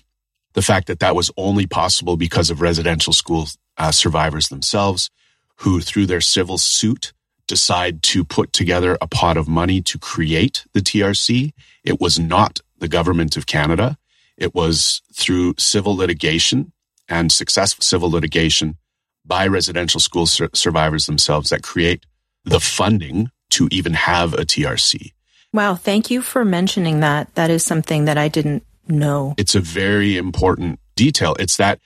the 0.54 0.62
fact 0.62 0.88
that 0.88 1.00
that 1.00 1.16
was 1.16 1.32
only 1.38 1.66
possible 1.66 2.18
because 2.18 2.50
of 2.50 2.62
residential 2.62 3.14
school 3.14 3.48
uh, 3.78 3.92
survivors 3.92 4.50
themselves 4.50 5.10
who 5.58 5.80
through 5.80 6.08
their 6.08 6.22
civil 6.22 6.58
suit 6.58 7.14
decide 7.48 8.02
to 8.04 8.24
put 8.24 8.54
together 8.54 8.98
a 9.02 9.08
pot 9.08 9.38
of 9.38 9.48
money 9.48 9.82
to 9.82 9.98
create 9.98 10.66
the 10.74 10.80
TRC. 10.80 11.54
It 11.84 12.00
was 12.00 12.20
not 12.20 12.60
the 12.80 12.88
government 12.88 13.38
of 13.38 13.46
Canada. 13.46 13.98
It 14.42 14.56
was 14.56 15.04
through 15.14 15.54
civil 15.60 15.96
litigation 15.96 16.74
and 17.08 17.32
successful 17.32 17.84
civil 17.84 18.10
litigation 18.10 18.78
by 19.24 19.46
residential 19.46 20.00
school 20.00 20.26
sur- 20.26 20.50
survivors 20.56 21.06
themselves 21.06 21.52
that 21.52 21.62
create 21.62 22.08
the 22.44 22.60
funding 22.60 23.30
to 23.52 23.68
even 23.70 23.94
have 23.94 24.34
a 24.34 24.44
TRC. 24.44 25.12
Wow. 25.54 25.76
Thank 25.76 26.10
you 26.10 26.24
for 26.24 26.44
mentioning 26.44 27.02
that. 27.02 27.36
That 27.36 27.52
is 27.52 27.64
something 27.64 28.06
that 28.06 28.18
I 28.18 28.30
didn't 28.30 28.64
know. 28.88 29.36
It's 29.38 29.54
a 29.54 29.60
very 29.60 30.18
important 30.18 30.80
detail. 30.96 31.36
It's 31.40 31.58
that 31.58 31.80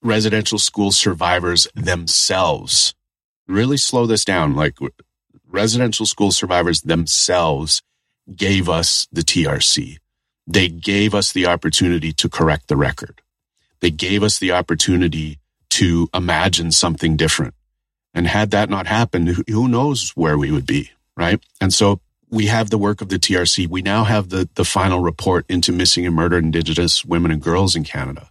residential 0.00 0.58
school 0.58 0.92
survivors 0.92 1.66
themselves 1.74 2.94
really 3.48 3.78
slow 3.78 4.06
this 4.06 4.24
down. 4.24 4.54
Like 4.54 4.76
residential 5.48 6.06
school 6.06 6.30
survivors 6.30 6.82
themselves 6.82 7.82
gave 8.32 8.68
us 8.68 9.08
the 9.10 9.22
TRC. 9.22 9.98
They 10.50 10.68
gave 10.68 11.14
us 11.14 11.30
the 11.30 11.46
opportunity 11.46 12.12
to 12.14 12.28
correct 12.28 12.66
the 12.66 12.76
record. 12.76 13.22
They 13.78 13.92
gave 13.92 14.24
us 14.24 14.40
the 14.40 14.50
opportunity 14.50 15.38
to 15.70 16.08
imagine 16.12 16.72
something 16.72 17.16
different. 17.16 17.54
And 18.12 18.26
had 18.26 18.50
that 18.50 18.68
not 18.68 18.88
happened, 18.88 19.44
who 19.48 19.68
knows 19.68 20.10
where 20.16 20.36
we 20.36 20.50
would 20.50 20.66
be, 20.66 20.90
right? 21.16 21.40
And 21.60 21.72
so 21.72 22.00
we 22.28 22.46
have 22.46 22.68
the 22.68 22.78
work 22.78 23.00
of 23.00 23.10
the 23.10 23.18
TRC. 23.20 23.68
We 23.68 23.80
now 23.80 24.02
have 24.02 24.30
the, 24.30 24.48
the 24.56 24.64
final 24.64 24.98
report 24.98 25.46
into 25.48 25.70
missing 25.72 26.04
and 26.04 26.16
murdered 26.16 26.42
Indigenous 26.42 27.04
women 27.04 27.30
and 27.30 27.40
girls 27.40 27.76
in 27.76 27.84
Canada. 27.84 28.28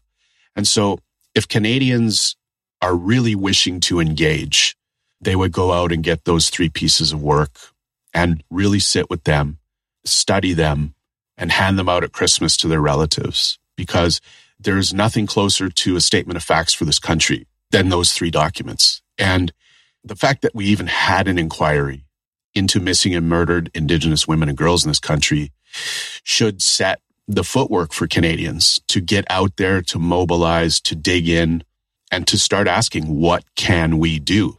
And 0.57 0.67
so 0.67 0.99
if 1.33 1.47
Canadians 1.47 2.35
are 2.81 2.95
really 2.95 3.33
wishing 3.33 3.79
to 3.81 4.01
engage, 4.01 4.75
they 5.21 5.38
would 5.38 5.53
go 5.53 5.71
out 5.71 5.93
and 5.93 6.03
get 6.03 6.25
those 6.25 6.49
three 6.49 6.69
pieces 6.69 7.13
of 7.13 7.23
work 7.23 7.51
and 8.13 8.43
really 8.49 8.79
sit 8.79 9.09
with 9.09 9.23
them, 9.23 9.59
study 10.03 10.51
them, 10.51 10.95
and 11.39 11.51
hand 11.51 11.79
them 11.79 11.89
out 11.89 12.03
at 12.03 12.12
Christmas 12.12 12.55
to 12.58 12.67
their 12.67 12.81
relatives 12.81 13.58
because 13.75 14.22
there's 14.60 14.93
nothing 14.93 15.25
closer 15.25 15.69
to 15.69 15.96
a 15.96 16.01
statement 16.01 16.38
of 16.38 16.43
facts 16.43 16.74
for 16.74 16.86
this 16.86 17.00
country 17.00 17.48
than 17.72 17.89
those 17.89 18.13
three 18.13 18.29
documents. 18.29 19.01
And 19.17 19.53
the 20.03 20.15
fact 20.15 20.41
that 20.41 20.53
we 20.53 20.65
even 20.65 20.88
had 20.88 21.27
an 21.27 21.39
inquiry 21.39 22.05
into 22.53 22.79
missing 22.79 23.15
and 23.15 23.29
murdered 23.29 23.72
Indigenous 23.74 24.27
women 24.27 24.50
and 24.50 24.58
girls 24.58 24.84
in 24.84 24.89
this 24.89 25.00
country 25.00 25.51
should 26.24 26.62
set 26.62 27.00
the 27.27 27.43
footwork 27.43 27.93
for 27.93 28.08
Canadians 28.08 28.81
to 28.88 29.00
get 29.00 29.24
out 29.29 29.55
there, 29.58 29.81
to 29.84 30.00
mobilize, 30.00 30.81
to 30.81 30.96
dig 30.96 31.29
in, 31.29 31.63
and 32.12 32.27
to 32.27 32.38
start 32.38 32.67
asking, 32.67 33.19
what 33.19 33.43
can 33.55 34.00
we 34.00 34.19
do? 34.19 34.58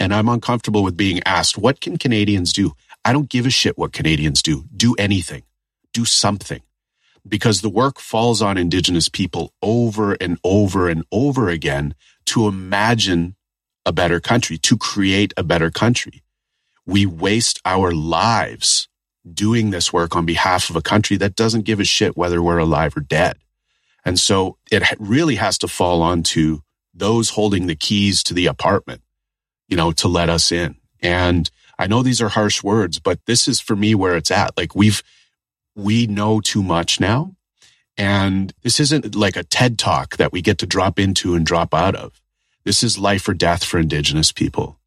And 0.00 0.12
I'm 0.12 0.28
uncomfortable 0.28 0.82
with 0.82 0.96
being 0.96 1.20
asked, 1.24 1.56
what 1.56 1.80
can 1.80 1.96
Canadians 1.96 2.52
do? 2.52 2.72
I 3.04 3.12
don't 3.12 3.30
give 3.30 3.46
a 3.46 3.50
shit 3.50 3.78
what 3.78 3.92
Canadians 3.92 4.42
do. 4.42 4.64
Do 4.76 4.94
anything. 4.98 5.44
Do 5.92 6.04
something. 6.04 6.62
Because 7.26 7.60
the 7.60 7.68
work 7.68 7.98
falls 7.98 8.40
on 8.40 8.56
Indigenous 8.56 9.08
people 9.08 9.52
over 9.62 10.14
and 10.14 10.38
over 10.42 10.88
and 10.88 11.04
over 11.12 11.48
again 11.50 11.94
to 12.26 12.46
imagine 12.48 13.36
a 13.84 13.92
better 13.92 14.20
country, 14.20 14.56
to 14.58 14.76
create 14.76 15.34
a 15.36 15.42
better 15.42 15.70
country 15.70 16.22
we 16.88 17.04
waste 17.04 17.60
our 17.66 17.92
lives 17.92 18.88
doing 19.30 19.68
this 19.68 19.92
work 19.92 20.16
on 20.16 20.24
behalf 20.24 20.70
of 20.70 20.76
a 20.76 20.80
country 20.80 21.18
that 21.18 21.36
doesn't 21.36 21.66
give 21.66 21.80
a 21.80 21.84
shit 21.84 22.16
whether 22.16 22.42
we're 22.42 22.56
alive 22.56 22.96
or 22.96 23.00
dead. 23.00 23.36
And 24.06 24.18
so 24.18 24.56
it 24.72 24.82
really 24.98 25.34
has 25.34 25.58
to 25.58 25.68
fall 25.68 26.00
onto 26.00 26.60
those 26.94 27.30
holding 27.30 27.66
the 27.66 27.76
keys 27.76 28.22
to 28.22 28.32
the 28.32 28.46
apartment, 28.46 29.02
you 29.68 29.76
know, 29.76 29.92
to 29.92 30.08
let 30.08 30.30
us 30.30 30.50
in. 30.50 30.76
And 31.02 31.50
I 31.78 31.86
know 31.86 32.02
these 32.02 32.22
are 32.22 32.30
harsh 32.30 32.62
words, 32.62 32.98
but 32.98 33.20
this 33.26 33.46
is 33.46 33.60
for 33.60 33.76
me 33.76 33.94
where 33.94 34.16
it's 34.16 34.30
at. 34.30 34.56
Like 34.56 34.74
we've, 34.74 35.02
we 35.78 36.08
know 36.08 36.40
too 36.40 36.62
much 36.62 36.98
now. 36.98 37.34
And 37.96 38.52
this 38.62 38.80
isn't 38.80 39.14
like 39.14 39.36
a 39.36 39.44
TED 39.44 39.78
talk 39.78 40.16
that 40.16 40.32
we 40.32 40.42
get 40.42 40.58
to 40.58 40.66
drop 40.66 40.98
into 40.98 41.34
and 41.34 41.46
drop 41.46 41.72
out 41.72 41.94
of. 41.94 42.20
This 42.64 42.82
is 42.82 42.98
life 42.98 43.28
or 43.28 43.34
death 43.34 43.64
for 43.64 43.78
Indigenous 43.78 44.32
people. 44.32 44.78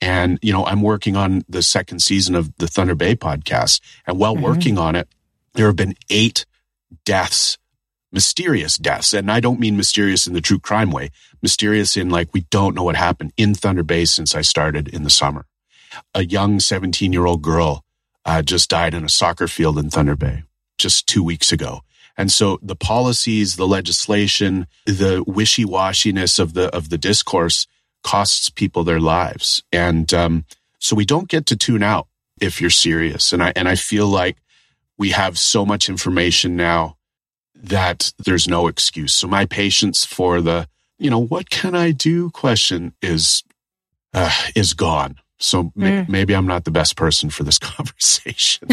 And, 0.00 0.38
you 0.42 0.52
know, 0.52 0.66
I'm 0.66 0.82
working 0.82 1.16
on 1.16 1.44
the 1.48 1.62
second 1.62 2.00
season 2.00 2.34
of 2.34 2.54
the 2.56 2.66
Thunder 2.66 2.94
Bay 2.94 3.14
podcast. 3.14 3.80
And 4.06 4.18
while 4.18 4.34
mm-hmm. 4.34 4.44
working 4.44 4.78
on 4.78 4.96
it, 4.96 5.08
there 5.54 5.66
have 5.66 5.76
been 5.76 5.94
eight 6.10 6.46
deaths, 7.04 7.56
mysterious 8.10 8.76
deaths. 8.76 9.12
And 9.12 9.30
I 9.30 9.40
don't 9.40 9.60
mean 9.60 9.76
mysterious 9.76 10.26
in 10.26 10.32
the 10.32 10.40
true 10.40 10.58
crime 10.58 10.90
way, 10.90 11.10
mysterious 11.42 11.96
in 11.96 12.10
like, 12.10 12.32
we 12.32 12.42
don't 12.50 12.74
know 12.74 12.84
what 12.84 12.96
happened 12.96 13.32
in 13.36 13.54
Thunder 13.54 13.82
Bay 13.84 14.04
since 14.04 14.34
I 14.34 14.40
started 14.40 14.88
in 14.88 15.04
the 15.04 15.10
summer. 15.10 15.46
A 16.14 16.24
young 16.24 16.60
17 16.60 17.12
year 17.12 17.26
old 17.26 17.42
girl 17.42 17.84
uh, 18.24 18.42
just 18.42 18.70
died 18.70 18.94
in 18.94 19.04
a 19.04 19.08
soccer 19.08 19.48
field 19.48 19.78
in 19.78 19.90
Thunder 19.90 20.16
Bay 20.16 20.42
just 20.78 21.06
two 21.06 21.22
weeks 21.22 21.52
ago. 21.52 21.80
And 22.16 22.30
so 22.30 22.58
the 22.62 22.76
policies, 22.76 23.56
the 23.56 23.66
legislation, 23.66 24.66
the 24.84 25.24
wishy 25.26 25.64
washiness 25.64 26.38
of 26.38 26.54
the, 26.54 26.74
of 26.74 26.90
the 26.90 26.98
discourse 26.98 27.66
costs 28.02 28.50
people 28.50 28.84
their 28.84 29.00
lives. 29.00 29.62
And 29.72 30.12
um, 30.12 30.44
so 30.78 30.96
we 30.96 31.04
don't 31.04 31.28
get 31.28 31.46
to 31.46 31.56
tune 31.56 31.82
out 31.82 32.08
if 32.40 32.60
you're 32.60 32.70
serious. 32.70 33.32
And 33.32 33.42
I 33.42 33.52
and 33.54 33.68
I 33.68 33.76
feel 33.76 34.06
like 34.06 34.38
we 34.98 35.10
have 35.10 35.38
so 35.38 35.64
much 35.64 35.88
information 35.88 36.56
now 36.56 36.96
that 37.54 38.12
there's 38.18 38.48
no 38.48 38.66
excuse. 38.66 39.14
So 39.14 39.28
my 39.28 39.46
patience 39.46 40.04
for 40.04 40.40
the 40.40 40.66
you 40.98 41.10
know 41.10 41.18
what 41.18 41.50
can 41.50 41.74
I 41.74 41.92
do 41.92 42.30
question 42.30 42.94
is 43.02 43.44
uh, 44.12 44.32
is 44.56 44.74
gone. 44.74 45.16
So 45.40 45.64
mm. 45.64 45.72
may, 45.76 46.06
maybe 46.08 46.34
I'm 46.34 46.46
not 46.46 46.64
the 46.64 46.70
best 46.70 46.96
person 46.96 47.30
for 47.30 47.42
this 47.42 47.58
conversation. 47.58 48.68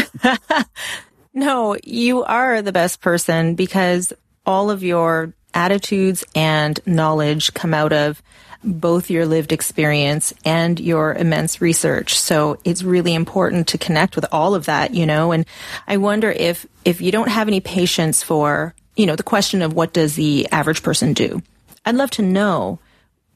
no, 1.34 1.76
you 1.82 2.22
are 2.22 2.62
the 2.62 2.72
best 2.72 3.00
person 3.00 3.56
because 3.56 4.12
all 4.46 4.70
of 4.70 4.84
your 4.84 5.32
attitudes 5.54 6.24
and 6.34 6.78
knowledge 6.86 7.52
come 7.54 7.74
out 7.74 7.92
of 7.92 8.22
both 8.62 9.08
your 9.08 9.24
lived 9.24 9.52
experience 9.52 10.34
and 10.44 10.80
your 10.80 11.14
immense 11.14 11.60
research. 11.60 12.18
So 12.18 12.58
it's 12.64 12.82
really 12.82 13.14
important 13.14 13.68
to 13.68 13.78
connect 13.78 14.16
with 14.16 14.26
all 14.32 14.54
of 14.54 14.66
that, 14.66 14.94
you 14.94 15.06
know, 15.06 15.32
and 15.32 15.46
I 15.86 15.96
wonder 15.96 16.30
if, 16.30 16.66
if 16.84 17.00
you 17.00 17.12
don't 17.12 17.28
have 17.28 17.48
any 17.48 17.60
patience 17.60 18.22
for, 18.22 18.74
you 18.96 19.06
know, 19.06 19.16
the 19.16 19.22
question 19.22 19.62
of 19.62 19.74
what 19.74 19.92
does 19.92 20.16
the 20.16 20.48
average 20.50 20.82
person 20.82 21.12
do? 21.12 21.40
I'd 21.84 21.94
love 21.94 22.10
to 22.12 22.22
know 22.22 22.80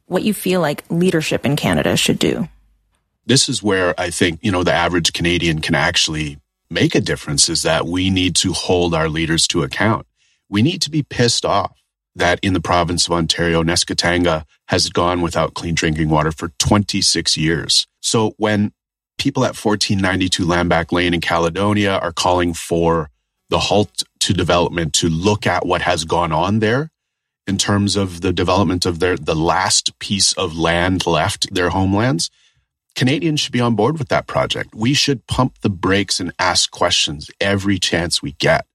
what 0.06 0.24
you 0.24 0.34
feel 0.34 0.60
like 0.60 0.84
leadership 0.90 1.46
in 1.46 1.56
Canada 1.56 1.96
should 1.96 2.18
do. 2.18 2.48
This 3.24 3.48
is 3.48 3.62
where 3.62 3.98
I 3.98 4.10
think, 4.10 4.40
you 4.42 4.50
know, 4.50 4.64
the 4.64 4.72
average 4.72 5.12
Canadian 5.12 5.60
can 5.60 5.74
actually 5.74 6.38
make 6.70 6.94
a 6.94 7.00
difference 7.00 7.48
is 7.48 7.62
that 7.62 7.86
we 7.86 8.10
need 8.10 8.34
to 8.36 8.52
hold 8.52 8.94
our 8.94 9.08
leaders 9.08 9.46
to 9.48 9.62
account. 9.62 10.06
We 10.48 10.62
need 10.62 10.82
to 10.82 10.90
be 10.90 11.02
pissed 11.02 11.44
off 11.44 11.78
that 12.14 12.40
in 12.42 12.52
the 12.52 12.60
province 12.60 13.06
of 13.06 13.12
Ontario, 13.12 13.62
Neskantaga 13.62 14.44
has 14.68 14.88
gone 14.88 15.22
without 15.22 15.54
clean 15.54 15.74
drinking 15.74 16.08
water 16.08 16.32
for 16.32 16.48
26 16.58 17.36
years. 17.36 17.86
So 18.00 18.34
when 18.38 18.72
people 19.18 19.44
at 19.44 19.56
1492 19.56 20.44
Land 20.44 20.68
Back 20.68 20.92
Lane 20.92 21.14
in 21.14 21.20
Caledonia 21.20 21.98
are 21.98 22.12
calling 22.12 22.54
for 22.54 23.10
the 23.48 23.58
halt 23.58 24.02
to 24.20 24.32
development 24.32 24.92
to 24.94 25.08
look 25.08 25.46
at 25.46 25.66
what 25.66 25.82
has 25.82 26.04
gone 26.04 26.32
on 26.32 26.58
there 26.58 26.90
in 27.46 27.58
terms 27.58 27.96
of 27.96 28.20
the 28.20 28.32
development 28.32 28.86
of 28.86 28.98
their 28.98 29.16
the 29.16 29.34
last 29.34 29.98
piece 29.98 30.32
of 30.34 30.56
land 30.56 31.06
left, 31.06 31.52
their 31.52 31.70
homelands. 31.70 32.30
Canadians 32.94 33.40
should 33.40 33.52
be 33.52 33.60
on 33.60 33.74
board 33.74 33.98
with 33.98 34.08
that 34.08 34.26
project. 34.26 34.74
We 34.74 34.94
should 34.94 35.26
pump 35.26 35.58
the 35.60 35.70
brakes 35.70 36.20
and 36.20 36.32
ask 36.38 36.70
questions 36.70 37.30
every 37.40 37.78
chance 37.78 38.22
we 38.22 38.32
get 38.32 38.66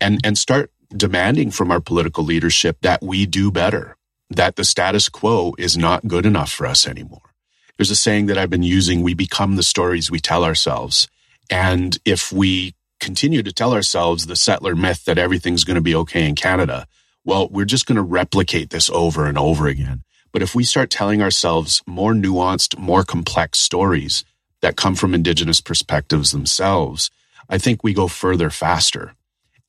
and, 0.00 0.20
and 0.24 0.38
start 0.38 0.70
demanding 0.94 1.50
from 1.50 1.70
our 1.70 1.80
political 1.80 2.24
leadership 2.24 2.78
that 2.82 3.02
we 3.02 3.26
do 3.26 3.50
better, 3.50 3.96
that 4.30 4.56
the 4.56 4.64
status 4.64 5.08
quo 5.08 5.54
is 5.58 5.76
not 5.76 6.08
good 6.08 6.24
enough 6.24 6.50
for 6.50 6.66
us 6.66 6.86
anymore. 6.86 7.34
There's 7.76 7.90
a 7.90 7.96
saying 7.96 8.26
that 8.26 8.38
I've 8.38 8.50
been 8.50 8.62
using. 8.62 9.02
We 9.02 9.14
become 9.14 9.56
the 9.56 9.62
stories 9.62 10.10
we 10.10 10.20
tell 10.20 10.44
ourselves. 10.44 11.08
And 11.50 11.98
if 12.04 12.32
we 12.32 12.74
continue 13.00 13.42
to 13.42 13.52
tell 13.52 13.74
ourselves 13.74 14.26
the 14.26 14.36
settler 14.36 14.74
myth 14.74 15.04
that 15.04 15.18
everything's 15.18 15.64
going 15.64 15.74
to 15.74 15.82
be 15.82 15.94
okay 15.94 16.26
in 16.26 16.34
Canada, 16.34 16.86
well, 17.24 17.48
we're 17.50 17.66
just 17.66 17.86
going 17.86 17.96
to 17.96 18.02
replicate 18.02 18.70
this 18.70 18.88
over 18.88 19.26
and 19.26 19.36
over 19.36 19.66
again. 19.66 20.04
But 20.36 20.42
if 20.42 20.54
we 20.54 20.64
start 20.64 20.90
telling 20.90 21.22
ourselves 21.22 21.82
more 21.86 22.12
nuanced, 22.12 22.78
more 22.78 23.04
complex 23.04 23.58
stories 23.58 24.22
that 24.60 24.76
come 24.76 24.94
from 24.94 25.14
Indigenous 25.14 25.62
perspectives 25.62 26.30
themselves, 26.30 27.10
I 27.48 27.56
think 27.56 27.82
we 27.82 27.94
go 27.94 28.06
further 28.06 28.50
faster. 28.50 29.14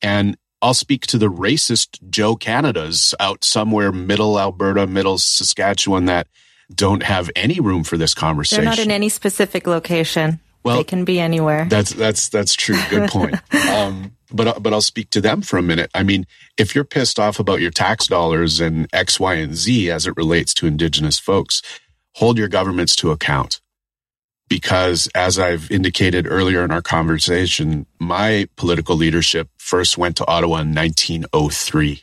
And 0.02 0.36
I'll 0.60 0.74
speak 0.74 1.06
to 1.06 1.16
the 1.16 1.30
racist 1.30 2.06
Joe 2.10 2.36
Canadas 2.36 3.14
out 3.18 3.44
somewhere 3.44 3.92
middle 3.92 4.38
Alberta, 4.38 4.86
middle 4.86 5.16
Saskatchewan 5.16 6.04
that 6.04 6.26
don't 6.74 7.02
have 7.02 7.30
any 7.34 7.60
room 7.60 7.82
for 7.82 7.96
this 7.96 8.12
conversation. 8.12 8.66
They're 8.66 8.70
not 8.70 8.78
in 8.78 8.90
any 8.90 9.08
specific 9.08 9.66
location. 9.66 10.38
Well, 10.68 10.76
they 10.78 10.84
can 10.84 11.04
be 11.04 11.18
anywhere. 11.18 11.66
That's 11.68 11.92
that's 11.92 12.28
that's 12.28 12.54
true. 12.54 12.78
Good 12.90 13.10
point. 13.10 13.36
um, 13.70 14.12
but 14.32 14.62
but 14.62 14.72
I'll 14.72 14.80
speak 14.80 15.10
to 15.10 15.20
them 15.20 15.42
for 15.42 15.58
a 15.58 15.62
minute. 15.62 15.90
I 15.94 16.02
mean, 16.02 16.26
if 16.56 16.74
you're 16.74 16.84
pissed 16.84 17.18
off 17.18 17.38
about 17.38 17.60
your 17.60 17.70
tax 17.70 18.06
dollars 18.06 18.60
and 18.60 18.88
X, 18.92 19.18
Y, 19.18 19.34
and 19.34 19.54
Z 19.54 19.90
as 19.90 20.06
it 20.06 20.16
relates 20.16 20.54
to 20.54 20.66
Indigenous 20.66 21.18
folks, 21.18 21.62
hold 22.14 22.38
your 22.38 22.48
governments 22.48 22.94
to 22.96 23.10
account 23.10 23.60
because 24.48 25.08
as 25.14 25.38
I've 25.38 25.70
indicated 25.70 26.26
earlier 26.28 26.64
in 26.64 26.70
our 26.70 26.82
conversation, 26.82 27.86
my 28.00 28.48
political 28.56 28.96
leadership 28.96 29.48
first 29.58 29.98
went 29.98 30.16
to 30.16 30.26
Ottawa 30.26 30.60
in 30.60 30.74
1903. 30.74 32.02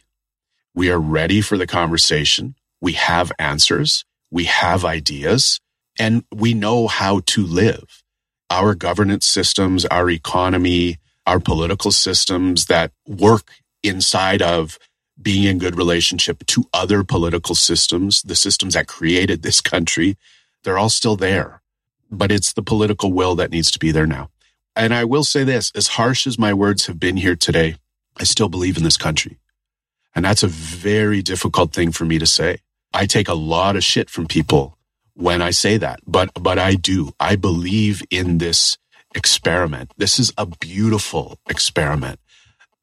We 0.74 0.90
are 0.92 1.00
ready 1.00 1.42
for 1.42 1.58
the 1.58 1.68
conversation. 1.68 2.56
We 2.82 2.94
have 2.94 3.32
answers. 3.40 4.06
We 4.30 4.46
have 4.46 4.86
ideas 4.86 5.60
and 5.98 6.24
we 6.34 6.54
know 6.54 6.88
how 6.88 7.22
to 7.28 7.46
live. 7.46 8.04
Our 8.50 8.76
governance 8.76 9.26
systems, 9.26 9.86
our 9.86 10.10
economy, 10.10 10.98
our 11.26 11.40
political 11.40 11.92
systems 11.92 12.66
that 12.68 12.92
work 13.08 13.50
inside 13.84 14.42
of 14.42 14.78
being 15.22 15.44
in 15.44 15.60
good 15.60 15.78
relationship 15.78 16.46
to 16.48 16.66
other 16.74 17.04
political 17.04 17.56
systems, 17.56 18.22
the 18.24 18.36
systems 18.36 18.74
that 18.76 18.88
created 18.88 19.42
this 19.42 19.62
country, 19.62 20.18
they're 20.64 20.78
all 20.78 20.90
still 20.90 21.16
there 21.16 21.62
but 22.12 22.32
it's 22.32 22.54
the 22.54 22.64
political 22.64 23.12
will 23.12 23.36
that 23.36 23.52
needs 23.52 23.72
to 23.72 23.80
be 23.80 23.92
there 23.92 24.08
now. 24.08 24.30
And 24.76 24.94
I 24.94 25.06
will 25.06 25.24
say 25.24 25.44
this, 25.44 25.72
as 25.76 25.88
harsh 25.88 26.28
as 26.28 26.38
my 26.38 26.54
words 26.54 26.88
have 26.88 27.00
been 27.00 27.18
here 27.18 27.36
today, 27.36 27.76
I 28.18 28.24
still 28.24 28.50
believe 28.50 28.78
in 28.78 28.84
this 28.84 28.98
country. 28.98 29.40
And 30.16 30.26
that's 30.26 30.44
a 30.44 30.48
very 30.48 31.22
difficult 31.22 31.74
thing 31.74 31.92
for 31.92 32.06
me 32.06 32.20
to 32.20 32.26
say. 32.26 32.60
I 32.94 33.06
take 33.06 33.28
a 33.28 33.34
lot 33.34 33.76
of 33.76 33.84
shit 33.84 34.10
from 34.10 34.28
people 34.28 34.75
when 35.16 35.42
I 35.42 35.52
say 35.52 35.78
that, 35.78 36.00
but, 36.06 36.30
but 36.40 36.60
I 36.60 36.76
do. 36.76 37.14
I 37.20 37.36
believe 37.36 38.04
in 38.10 38.38
this 38.38 38.78
experiment. 39.16 39.92
This 39.98 40.20
is 40.20 40.32
a 40.38 40.46
beautiful 40.46 41.40
experiment. 41.50 42.20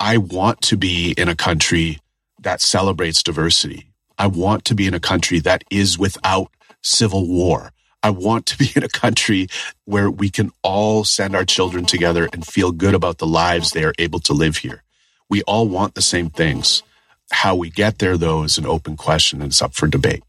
I 0.00 0.16
want 0.16 0.60
to 0.62 0.76
be 0.76 1.12
in 1.12 1.28
a 1.28 1.36
country 1.36 2.00
that 2.40 2.60
celebrates 2.60 3.22
diversity. 3.22 3.92
I 4.18 4.26
want 4.26 4.64
to 4.66 4.74
be 4.74 4.86
in 4.86 4.94
a 4.94 5.00
country 5.00 5.38
that 5.40 5.62
is 5.70 5.98
without 5.98 6.50
civil 6.82 7.28
war. 7.28 7.72
I 8.02 8.10
want 8.10 8.46
to 8.46 8.58
be 8.58 8.70
in 8.74 8.82
a 8.82 8.88
country 8.88 9.46
where 9.84 10.10
we 10.10 10.28
can 10.30 10.50
all 10.62 11.04
send 11.04 11.36
our 11.36 11.44
children 11.44 11.84
together 11.84 12.28
and 12.32 12.46
feel 12.46 12.72
good 12.72 12.94
about 12.94 13.18
the 13.18 13.26
lives 13.26 13.70
they 13.70 13.84
are 13.84 13.94
able 13.98 14.18
to 14.20 14.32
live 14.32 14.58
here. 14.58 14.82
We 15.28 15.42
all 15.42 15.68
want 15.68 15.94
the 15.94 16.02
same 16.02 16.30
things. 16.30 16.82
How 17.30 17.54
we 17.54 17.70
get 17.70 17.98
there, 17.98 18.16
though, 18.16 18.42
is 18.42 18.58
an 18.58 18.66
open 18.66 18.96
question 18.96 19.40
and 19.40 19.50
it's 19.50 19.62
up 19.62 19.74
for 19.74 19.86
debate. 19.86 20.22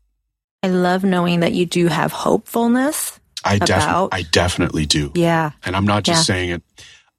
I 0.64 0.68
love 0.68 1.04
knowing 1.04 1.42
that 1.42 1.52
you 1.52 1.66
do 1.66 1.88
have 1.88 2.14
hopefulness. 2.14 3.20
I, 3.44 3.60
def- 3.60 4.08
I 4.14 4.24
definitely 4.32 4.86
do. 4.86 5.12
Yeah. 5.14 5.52
And 5.66 5.76
I'm 5.76 5.86
not 5.86 6.04
just 6.04 6.22
yeah. 6.22 6.36
saying 6.36 6.50
it. 6.52 6.64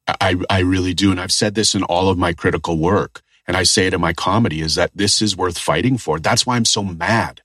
I, 0.08 0.36
I 0.48 0.60
really 0.60 0.94
do. 0.94 1.10
And 1.10 1.20
I've 1.20 1.32
said 1.32 1.54
this 1.54 1.74
in 1.74 1.82
all 1.82 2.08
of 2.08 2.16
my 2.16 2.32
critical 2.32 2.78
work. 2.78 3.20
And 3.46 3.56
I 3.56 3.62
say 3.64 3.86
it 3.86 3.92
in 3.92 4.00
my 4.00 4.14
comedy 4.14 4.62
is 4.62 4.74
that 4.76 4.90
this 4.94 5.20
is 5.20 5.36
worth 5.36 5.58
fighting 5.58 5.98
for. 5.98 6.18
That's 6.18 6.46
why 6.46 6.56
I'm 6.56 6.64
so 6.64 6.82
mad. 6.82 7.42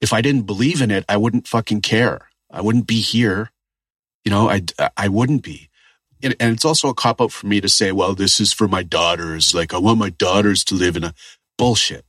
If 0.00 0.12
I 0.12 0.20
didn't 0.20 0.42
believe 0.42 0.80
in 0.80 0.92
it, 0.92 1.04
I 1.08 1.16
wouldn't 1.16 1.48
fucking 1.48 1.80
care. 1.80 2.28
I 2.48 2.60
wouldn't 2.60 2.86
be 2.86 3.00
here. 3.00 3.50
You 4.24 4.30
know, 4.30 4.48
I, 4.48 4.62
I 4.96 5.08
wouldn't 5.08 5.42
be. 5.42 5.68
And, 6.22 6.36
and 6.38 6.54
it's 6.54 6.64
also 6.64 6.88
a 6.88 6.94
cop 6.94 7.20
out 7.20 7.32
for 7.32 7.48
me 7.48 7.60
to 7.60 7.68
say, 7.68 7.90
well, 7.90 8.14
this 8.14 8.38
is 8.38 8.52
for 8.52 8.68
my 8.68 8.84
daughters. 8.84 9.52
Like, 9.52 9.74
I 9.74 9.78
want 9.78 9.98
my 9.98 10.10
daughters 10.10 10.62
to 10.64 10.76
live 10.76 10.96
in 10.96 11.02
a 11.02 11.14
bullshit. 11.58 12.04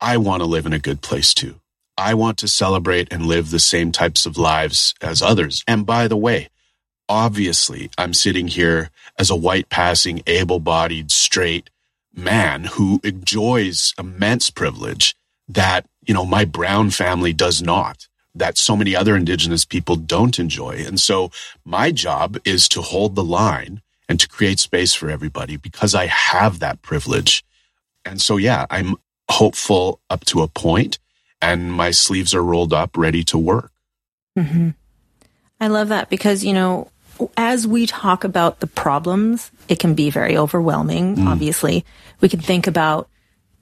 I 0.00 0.18
want 0.18 0.42
to 0.42 0.46
live 0.46 0.66
in 0.66 0.74
a 0.74 0.78
good 0.78 1.00
place 1.00 1.32
too. 1.32 1.60
I 1.96 2.14
want 2.14 2.38
to 2.38 2.48
celebrate 2.48 3.12
and 3.12 3.26
live 3.26 3.50
the 3.50 3.58
same 3.58 3.92
types 3.92 4.26
of 4.26 4.36
lives 4.36 4.94
as 5.00 5.22
others. 5.22 5.62
And 5.66 5.86
by 5.86 6.08
the 6.08 6.16
way, 6.16 6.48
obviously, 7.08 7.90
I'm 7.96 8.14
sitting 8.14 8.48
here 8.48 8.90
as 9.18 9.30
a 9.30 9.36
white 9.36 9.68
passing, 9.68 10.22
able 10.26 10.60
bodied, 10.60 11.10
straight 11.10 11.70
man 12.14 12.64
who 12.64 13.00
enjoys 13.04 13.94
immense 13.98 14.50
privilege 14.50 15.14
that, 15.48 15.86
you 16.06 16.14
know, 16.14 16.24
my 16.24 16.44
brown 16.44 16.90
family 16.90 17.32
does 17.32 17.62
not 17.62 18.08
that 18.34 18.58
so 18.58 18.76
many 18.76 18.96
other 18.96 19.14
indigenous 19.14 19.64
people 19.64 19.96
don't 19.96 20.38
enjoy. 20.38 20.84
And 20.86 20.98
so 20.98 21.30
my 21.64 21.92
job 21.92 22.36
is 22.44 22.68
to 22.70 22.82
hold 22.82 23.14
the 23.14 23.24
line 23.24 23.80
and 24.08 24.18
to 24.18 24.28
create 24.28 24.58
space 24.58 24.92
for 24.92 25.08
everybody 25.08 25.56
because 25.56 25.94
I 25.94 26.06
have 26.06 26.58
that 26.58 26.82
privilege. 26.82 27.44
And 28.04 28.20
so, 28.20 28.36
yeah, 28.36 28.66
I'm 28.70 28.96
hopeful 29.30 30.00
up 30.10 30.24
to 30.26 30.42
a 30.42 30.48
point 30.48 30.98
and 31.44 31.72
my 31.72 31.90
sleeves 31.90 32.34
are 32.34 32.42
rolled 32.42 32.72
up, 32.72 32.96
ready 32.96 33.22
to 33.24 33.38
work. 33.38 33.70
Mm-hmm. 34.38 34.70
I 35.60 35.68
love 35.68 35.88
that 35.88 36.10
because, 36.10 36.44
you 36.44 36.52
know, 36.52 36.88
as 37.36 37.66
we 37.66 37.86
talk 37.86 38.24
about 38.24 38.60
the 38.60 38.66
problems, 38.66 39.50
it 39.68 39.78
can 39.78 39.94
be 39.94 40.10
very 40.10 40.36
overwhelming. 40.36 41.16
Mm. 41.16 41.26
Obviously, 41.26 41.84
we 42.20 42.28
can 42.28 42.40
think 42.40 42.66
about 42.66 43.08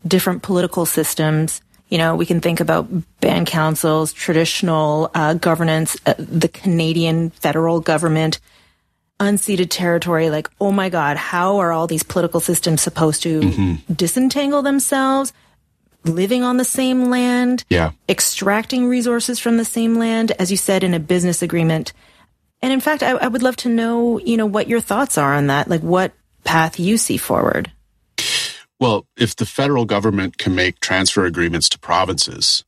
different 0.06 0.42
political 0.42 0.86
systems 0.86 1.60
you 1.92 1.98
know, 1.98 2.16
we 2.16 2.24
can 2.24 2.40
think 2.40 2.60
about 2.60 2.88
band 3.20 3.48
councils, 3.48 4.14
traditional 4.14 5.10
uh, 5.14 5.34
governance, 5.34 5.94
uh, 6.06 6.14
the 6.16 6.48
Canadian 6.48 7.28
federal 7.28 7.80
government, 7.80 8.40
unceded 9.20 9.68
territory. 9.68 10.30
Like, 10.30 10.48
oh 10.58 10.72
my 10.72 10.88
God, 10.88 11.18
how 11.18 11.58
are 11.58 11.70
all 11.70 11.86
these 11.86 12.02
political 12.02 12.40
systems 12.40 12.80
supposed 12.80 13.22
to 13.24 13.40
mm-hmm. 13.42 13.92
disentangle 13.92 14.62
themselves? 14.62 15.34
Living 16.04 16.42
on 16.42 16.56
the 16.56 16.64
same 16.64 17.10
land, 17.10 17.64
yeah, 17.68 17.92
extracting 18.08 18.88
resources 18.88 19.38
from 19.38 19.56
the 19.56 19.64
same 19.64 19.96
land, 19.96 20.32
as 20.32 20.50
you 20.50 20.56
said 20.56 20.82
in 20.82 20.94
a 20.94 21.00
business 21.00 21.42
agreement. 21.42 21.92
And 22.60 22.72
in 22.72 22.80
fact, 22.80 23.02
I, 23.02 23.12
I 23.12 23.28
would 23.28 23.42
love 23.42 23.56
to 23.58 23.68
know, 23.68 24.18
you 24.18 24.36
know, 24.36 24.46
what 24.46 24.68
your 24.68 24.80
thoughts 24.80 25.18
are 25.18 25.34
on 25.34 25.48
that. 25.48 25.68
Like, 25.68 25.80
what 25.80 26.12
path 26.44 26.78
you 26.78 26.96
see 26.96 27.16
forward. 27.16 27.72
Well, 28.80 29.06
if 29.16 29.36
the 29.36 29.46
federal 29.46 29.84
government 29.84 30.38
can 30.38 30.54
make 30.54 30.80
transfer 30.80 31.24
agreements 31.24 31.68
to 31.70 31.78
provinces, 31.78 32.64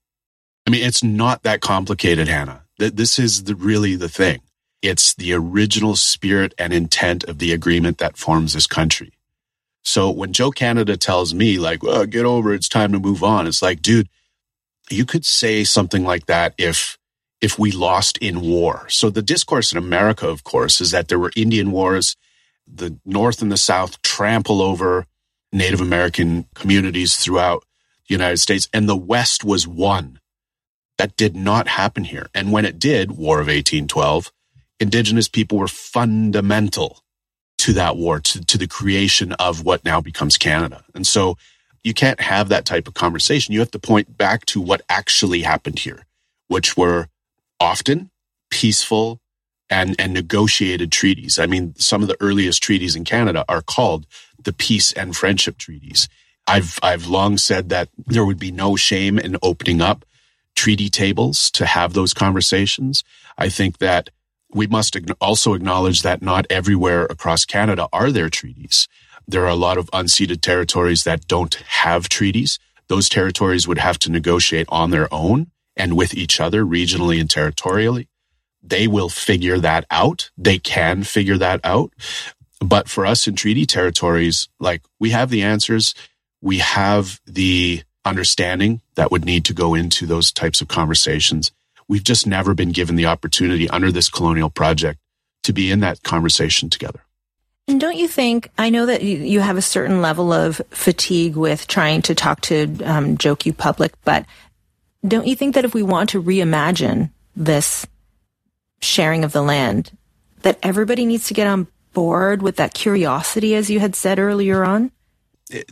I 0.66 0.70
mean, 0.70 0.84
it's 0.84 1.02
not 1.02 1.42
that 1.42 1.60
complicated, 1.60 2.28
Hannah. 2.28 2.62
That 2.78 2.96
this 2.96 3.18
is 3.18 3.44
the, 3.44 3.54
really 3.54 3.96
the 3.96 4.08
thing. 4.08 4.40
It's 4.82 5.14
the 5.14 5.32
original 5.32 5.96
spirit 5.96 6.54
and 6.58 6.72
intent 6.72 7.24
of 7.24 7.38
the 7.38 7.52
agreement 7.52 7.98
that 7.98 8.16
forms 8.16 8.52
this 8.52 8.66
country. 8.66 9.13
So 9.84 10.10
when 10.10 10.32
Joe 10.32 10.50
Canada 10.50 10.96
tells 10.96 11.34
me 11.34 11.58
like, 11.58 11.82
well, 11.82 12.06
get 12.06 12.24
over 12.24 12.52
it, 12.52 12.56
it's 12.56 12.68
time 12.68 12.92
to 12.92 12.98
move 12.98 13.22
on. 13.22 13.46
It's 13.46 13.62
like, 13.62 13.82
dude, 13.82 14.08
you 14.90 15.04
could 15.04 15.24
say 15.24 15.62
something 15.62 16.04
like 16.04 16.26
that 16.26 16.54
if, 16.58 16.98
if 17.40 17.58
we 17.58 17.70
lost 17.70 18.16
in 18.18 18.40
war. 18.40 18.88
So 18.88 19.10
the 19.10 19.22
discourse 19.22 19.72
in 19.72 19.78
America, 19.78 20.26
of 20.28 20.42
course, 20.42 20.80
is 20.80 20.90
that 20.92 21.08
there 21.08 21.18
were 21.18 21.32
Indian 21.36 21.70
wars. 21.70 22.16
The 22.66 22.98
North 23.04 23.42
and 23.42 23.52
the 23.52 23.58
South 23.58 24.00
trample 24.00 24.62
over 24.62 25.06
Native 25.52 25.82
American 25.82 26.46
communities 26.54 27.16
throughout 27.16 27.64
the 28.08 28.14
United 28.14 28.38
States, 28.38 28.68
and 28.72 28.88
the 28.88 28.96
West 28.96 29.44
was 29.44 29.68
won. 29.68 30.18
That 30.96 31.16
did 31.16 31.36
not 31.36 31.68
happen 31.68 32.04
here. 32.04 32.28
And 32.34 32.52
when 32.52 32.64
it 32.64 32.78
did, 32.78 33.12
War 33.12 33.36
of 33.36 33.48
1812, 33.48 34.32
indigenous 34.80 35.28
people 35.28 35.58
were 35.58 35.68
fundamental 35.68 37.03
to 37.64 37.72
that 37.72 37.96
war, 37.96 38.20
to, 38.20 38.44
to 38.44 38.58
the 38.58 38.66
creation 38.66 39.32
of 39.32 39.64
what 39.64 39.86
now 39.86 39.98
becomes 39.98 40.36
Canada. 40.36 40.84
And 40.94 41.06
so 41.06 41.38
you 41.82 41.94
can't 41.94 42.20
have 42.20 42.50
that 42.50 42.66
type 42.66 42.86
of 42.86 42.92
conversation. 42.92 43.54
You 43.54 43.60
have 43.60 43.70
to 43.70 43.78
point 43.78 44.18
back 44.18 44.44
to 44.46 44.60
what 44.60 44.82
actually 44.90 45.40
happened 45.40 45.78
here, 45.78 46.04
which 46.48 46.76
were 46.76 47.08
often 47.58 48.10
peaceful 48.50 49.18
and, 49.70 49.96
and 49.98 50.12
negotiated 50.12 50.92
treaties. 50.92 51.38
I 51.38 51.46
mean, 51.46 51.74
some 51.76 52.02
of 52.02 52.08
the 52.08 52.18
earliest 52.20 52.62
treaties 52.62 52.94
in 52.96 53.04
Canada 53.04 53.46
are 53.48 53.62
called 53.62 54.06
the 54.38 54.52
peace 54.52 54.92
and 54.92 55.16
friendship 55.16 55.56
treaties. 55.56 56.06
I've, 56.46 56.78
I've 56.82 57.06
long 57.06 57.38
said 57.38 57.70
that 57.70 57.88
there 57.96 58.26
would 58.26 58.38
be 58.38 58.50
no 58.50 58.76
shame 58.76 59.18
in 59.18 59.38
opening 59.42 59.80
up 59.80 60.04
treaty 60.54 60.90
tables 60.90 61.50
to 61.52 61.64
have 61.64 61.94
those 61.94 62.12
conversations. 62.12 63.04
I 63.38 63.48
think 63.48 63.78
that 63.78 64.10
we 64.54 64.66
must 64.68 64.96
also 65.20 65.54
acknowledge 65.54 66.02
that 66.02 66.22
not 66.22 66.46
everywhere 66.48 67.04
across 67.06 67.44
Canada 67.44 67.88
are 67.92 68.10
there 68.10 68.30
treaties. 68.30 68.88
There 69.26 69.42
are 69.42 69.48
a 69.48 69.56
lot 69.56 69.78
of 69.78 69.90
unceded 69.90 70.40
territories 70.40 71.04
that 71.04 71.26
don't 71.26 71.54
have 71.54 72.08
treaties. 72.08 72.58
Those 72.88 73.08
territories 73.08 73.66
would 73.66 73.78
have 73.78 73.98
to 74.00 74.12
negotiate 74.12 74.66
on 74.68 74.90
their 74.90 75.12
own 75.12 75.48
and 75.76 75.96
with 75.96 76.14
each 76.14 76.40
other 76.40 76.64
regionally 76.64 77.20
and 77.20 77.28
territorially. 77.28 78.08
They 78.62 78.86
will 78.86 79.08
figure 79.08 79.58
that 79.58 79.84
out. 79.90 80.30
They 80.38 80.58
can 80.58 81.02
figure 81.02 81.38
that 81.38 81.60
out. 81.64 81.92
But 82.60 82.88
for 82.88 83.04
us 83.04 83.26
in 83.26 83.34
treaty 83.34 83.66
territories, 83.66 84.48
like 84.60 84.82
we 85.00 85.10
have 85.10 85.30
the 85.30 85.42
answers. 85.42 85.94
We 86.40 86.58
have 86.58 87.20
the 87.26 87.82
understanding 88.04 88.82
that 88.94 89.10
would 89.10 89.24
need 89.24 89.46
to 89.46 89.54
go 89.54 89.74
into 89.74 90.06
those 90.06 90.30
types 90.30 90.60
of 90.60 90.68
conversations. 90.68 91.50
We've 91.88 92.04
just 92.04 92.26
never 92.26 92.54
been 92.54 92.72
given 92.72 92.96
the 92.96 93.06
opportunity 93.06 93.68
under 93.68 93.92
this 93.92 94.08
colonial 94.08 94.50
project 94.50 94.98
to 95.44 95.52
be 95.52 95.70
in 95.70 95.80
that 95.80 96.02
conversation 96.02 96.70
together. 96.70 97.00
And 97.66 97.80
don't 97.80 97.96
you 97.96 98.08
think, 98.08 98.50
I 98.58 98.68
know 98.68 98.86
that 98.86 99.02
you 99.02 99.40
have 99.40 99.56
a 99.56 99.62
certain 99.62 100.02
level 100.02 100.32
of 100.32 100.60
fatigue 100.70 101.36
with 101.36 101.66
trying 101.66 102.02
to 102.02 102.14
talk 102.14 102.42
to 102.42 102.82
um, 102.84 103.16
public, 103.56 103.94
but 104.04 104.26
don't 105.06 105.26
you 105.26 105.34
think 105.34 105.54
that 105.54 105.64
if 105.64 105.72
we 105.72 105.82
want 105.82 106.10
to 106.10 106.22
reimagine 106.22 107.10
this 107.34 107.86
sharing 108.80 109.24
of 109.24 109.32
the 109.32 109.42
land, 109.42 109.96
that 110.42 110.58
everybody 110.62 111.06
needs 111.06 111.28
to 111.28 111.34
get 111.34 111.46
on 111.46 111.66
board 111.94 112.42
with 112.42 112.56
that 112.56 112.74
curiosity, 112.74 113.54
as 113.54 113.70
you 113.70 113.80
had 113.80 113.94
said 113.94 114.18
earlier 114.18 114.62
on? 114.64 114.90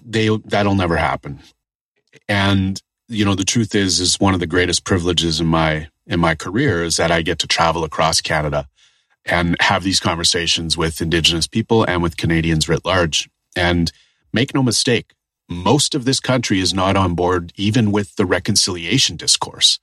They, 0.04 0.34
that'll 0.46 0.74
never 0.74 0.96
happen. 0.96 1.40
And, 2.26 2.80
you 3.08 3.24
know, 3.24 3.34
the 3.34 3.44
truth 3.44 3.74
is, 3.74 4.00
is 4.00 4.18
one 4.18 4.32
of 4.32 4.40
the 4.40 4.46
greatest 4.46 4.84
privileges 4.84 5.40
in 5.40 5.46
my, 5.46 5.88
in 6.12 6.20
my 6.20 6.34
career 6.34 6.84
is 6.84 6.98
that 6.98 7.10
I 7.10 7.22
get 7.22 7.38
to 7.38 7.46
travel 7.46 7.84
across 7.84 8.20
Canada 8.20 8.68
and 9.24 9.56
have 9.60 9.82
these 9.82 9.98
conversations 9.98 10.76
with 10.76 11.00
Indigenous 11.00 11.46
people 11.46 11.84
and 11.84 12.02
with 12.02 12.18
Canadians 12.18 12.68
writ 12.68 12.84
large. 12.84 13.30
And 13.56 13.90
make 14.32 14.54
no 14.54 14.62
mistake, 14.62 15.14
most 15.48 15.94
of 15.94 16.04
this 16.04 16.20
country 16.20 16.60
is 16.60 16.74
not 16.74 16.96
on 16.96 17.14
board 17.14 17.52
even 17.56 17.92
with 17.92 18.16
the 18.16 18.26
reconciliation 18.26 19.16
discourse. 19.16 19.80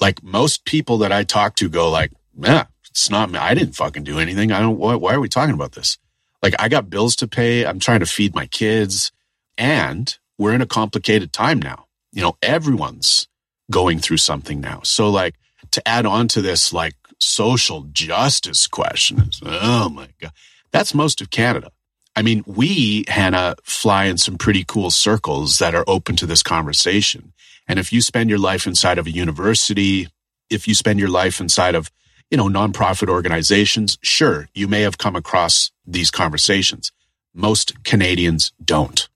Like 0.00 0.22
most 0.22 0.64
people 0.64 0.98
that 0.98 1.12
I 1.12 1.22
talk 1.22 1.54
to 1.56 1.68
go 1.68 1.88
like, 1.88 2.10
yeah, 2.36 2.64
it's 2.90 3.08
not 3.08 3.30
me. 3.30 3.38
I 3.38 3.54
didn't 3.54 3.76
fucking 3.76 4.02
do 4.02 4.18
anything. 4.18 4.50
I 4.50 4.60
don't, 4.60 4.78
why, 4.78 4.96
why 4.96 5.14
are 5.14 5.20
we 5.20 5.28
talking 5.28 5.54
about 5.54 5.72
this? 5.72 5.96
Like 6.42 6.54
I 6.58 6.68
got 6.68 6.90
bills 6.90 7.14
to 7.16 7.28
pay. 7.28 7.64
I'm 7.64 7.78
trying 7.78 8.00
to 8.00 8.06
feed 8.06 8.34
my 8.34 8.46
kids 8.46 9.12
and 9.56 10.18
we're 10.38 10.54
in 10.54 10.60
a 10.60 10.66
complicated 10.66 11.32
time 11.32 11.60
now. 11.60 11.86
You 12.10 12.22
know, 12.22 12.36
everyone's 12.42 13.28
going 13.70 14.00
through 14.00 14.16
something 14.16 14.60
now. 14.60 14.80
So 14.82 15.08
like 15.08 15.36
to 15.72 15.88
add 15.88 16.06
on 16.06 16.28
to 16.28 16.42
this, 16.42 16.72
like 16.72 16.94
social 17.18 17.82
justice 17.92 18.66
question 18.66 19.30
oh 19.44 19.88
my 19.88 20.08
God, 20.20 20.32
that's 20.72 20.94
most 20.94 21.20
of 21.20 21.30
Canada. 21.30 21.70
I 22.14 22.22
mean, 22.22 22.42
we, 22.46 23.04
Hannah, 23.08 23.56
fly 23.62 24.04
in 24.04 24.18
some 24.18 24.36
pretty 24.36 24.64
cool 24.64 24.90
circles 24.90 25.58
that 25.58 25.74
are 25.74 25.84
open 25.86 26.16
to 26.16 26.26
this 26.26 26.42
conversation. 26.42 27.32
And 27.66 27.78
if 27.78 27.92
you 27.92 28.02
spend 28.02 28.28
your 28.28 28.38
life 28.38 28.66
inside 28.66 28.98
of 28.98 29.06
a 29.06 29.10
university, 29.10 30.08
if 30.50 30.68
you 30.68 30.74
spend 30.74 31.00
your 31.00 31.08
life 31.08 31.40
inside 31.40 31.74
of, 31.74 31.90
you 32.30 32.36
know, 32.36 32.48
nonprofit 32.48 33.08
organizations, 33.08 33.98
sure, 34.02 34.48
you 34.52 34.68
may 34.68 34.82
have 34.82 34.98
come 34.98 35.16
across 35.16 35.70
these 35.86 36.10
conversations. 36.10 36.92
Most 37.32 37.82
Canadians 37.82 38.52
don't. 38.62 39.08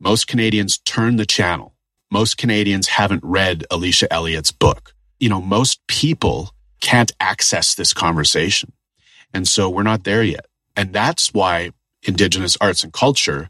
Most 0.00 0.26
Canadians 0.26 0.78
turn 0.78 1.16
the 1.16 1.26
channel. 1.26 1.74
Most 2.10 2.38
Canadians 2.38 2.88
haven't 2.88 3.22
read 3.22 3.64
Alicia 3.70 4.10
Elliott's 4.12 4.52
book. 4.52 4.94
You 5.22 5.28
know, 5.28 5.40
most 5.40 5.86
people 5.86 6.50
can't 6.80 7.12
access 7.20 7.76
this 7.76 7.92
conversation. 7.94 8.72
And 9.32 9.46
so 9.46 9.70
we're 9.70 9.84
not 9.84 10.02
there 10.02 10.24
yet. 10.24 10.46
And 10.76 10.92
that's 10.92 11.32
why 11.32 11.70
indigenous 12.02 12.56
arts 12.60 12.82
and 12.82 12.92
culture, 12.92 13.48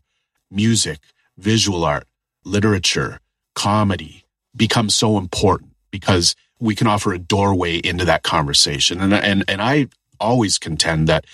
music, 0.51 0.99
visual 1.39 1.83
art, 1.83 2.07
literature, 2.45 3.21
comedy 3.55 4.25
become 4.55 4.91
so 4.91 5.17
important 5.17 5.73
because 5.91 6.37
we 6.61 6.75
can 6.75 6.87
offer 6.87 7.15
a 7.15 7.19
doorway 7.19 7.77
into 7.77 8.05
that 8.05 8.23
conversation. 8.23 9.01
And, 9.01 9.15
and, 9.15 9.43
and 9.49 9.63
I 9.63 9.89
always 10.21 10.59
contend 10.59 11.09
that 11.09 11.25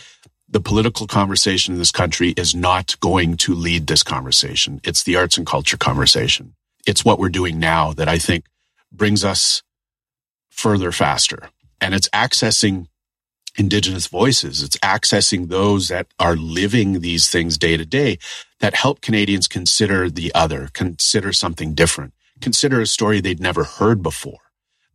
the 0.49 0.61
political 0.61 1.09
conversation 1.09 1.75
in 1.75 1.81
this 1.81 1.91
country 1.91 2.31
is 2.37 2.55
not 2.55 2.95
going 3.01 3.39
to 3.39 3.55
lead 3.55 3.89
this 3.89 4.05
conversation. 4.05 4.81
It's 4.85 5.03
the 5.03 5.17
arts 5.17 5.37
and 5.37 5.45
culture 5.45 5.77
conversation. 5.77 6.55
It's 6.87 7.05
what 7.05 7.19
we're 7.19 7.29
doing 7.29 7.59
now 7.59 7.93
that 7.95 8.07
I 8.09 8.19
think 8.19 8.45
brings 8.93 9.25
us 9.25 9.65
further 10.59 10.91
faster. 10.91 11.51
And 11.81 11.95
it's 11.95 12.09
accessing 12.09 12.89
indigenous 13.57 14.09
voices. 14.09 14.63
It's 14.63 14.77
accessing 14.79 15.49
those 15.49 15.87
that 15.89 16.09
are 16.19 16.37
living 16.37 17.01
these 17.01 17.31
things 17.31 17.57
day 17.57 17.77
to 17.77 17.87
day 17.87 18.19
that 18.59 18.75
help 18.75 19.01
Canadians 19.01 19.47
consider 19.47 20.11
the 20.11 20.33
other, 20.35 20.69
consider 20.73 21.33
something 21.33 21.75
different, 21.75 22.13
consider 22.41 22.81
a 22.81 22.87
story 22.87 23.21
they'd 23.21 23.41
never 23.41 23.65
heard 23.65 24.03
before. 24.03 24.41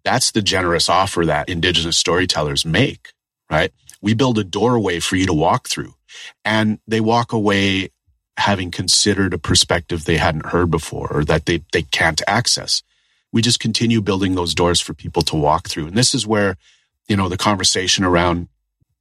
That's 0.03 0.31
the 0.31 0.41
generous 0.41 0.89
offer 0.89 1.25
that 1.25 1.47
indigenous 1.47 1.97
storytellers 1.97 2.65
make, 2.65 3.13
right? 3.49 3.71
We 4.01 4.13
build 4.13 4.37
a 4.37 4.43
doorway 4.43 4.99
for 4.99 5.15
you 5.15 5.25
to 5.27 5.33
walk 5.33 5.69
through 5.69 5.93
and 6.43 6.79
they 6.85 6.99
walk 6.99 7.31
away 7.31 7.89
having 8.35 8.69
considered 8.69 9.33
a 9.33 9.37
perspective 9.37 10.03
they 10.03 10.17
hadn't 10.17 10.47
heard 10.47 10.69
before 10.69 11.07
or 11.09 11.23
that 11.23 11.45
they, 11.45 11.63
they 11.71 11.83
can't 11.83 12.21
access. 12.27 12.83
We 13.33 13.41
just 13.41 13.59
continue 13.59 14.01
building 14.01 14.35
those 14.35 14.55
doors 14.55 14.79
for 14.79 14.93
people 14.93 15.23
to 15.23 15.35
walk 15.35 15.67
through. 15.67 15.87
And 15.87 15.97
this 15.97 16.13
is 16.13 16.25
where, 16.25 16.55
you 17.09 17.17
know, 17.17 17.27
the 17.27 17.37
conversation 17.37 18.05
around 18.05 18.47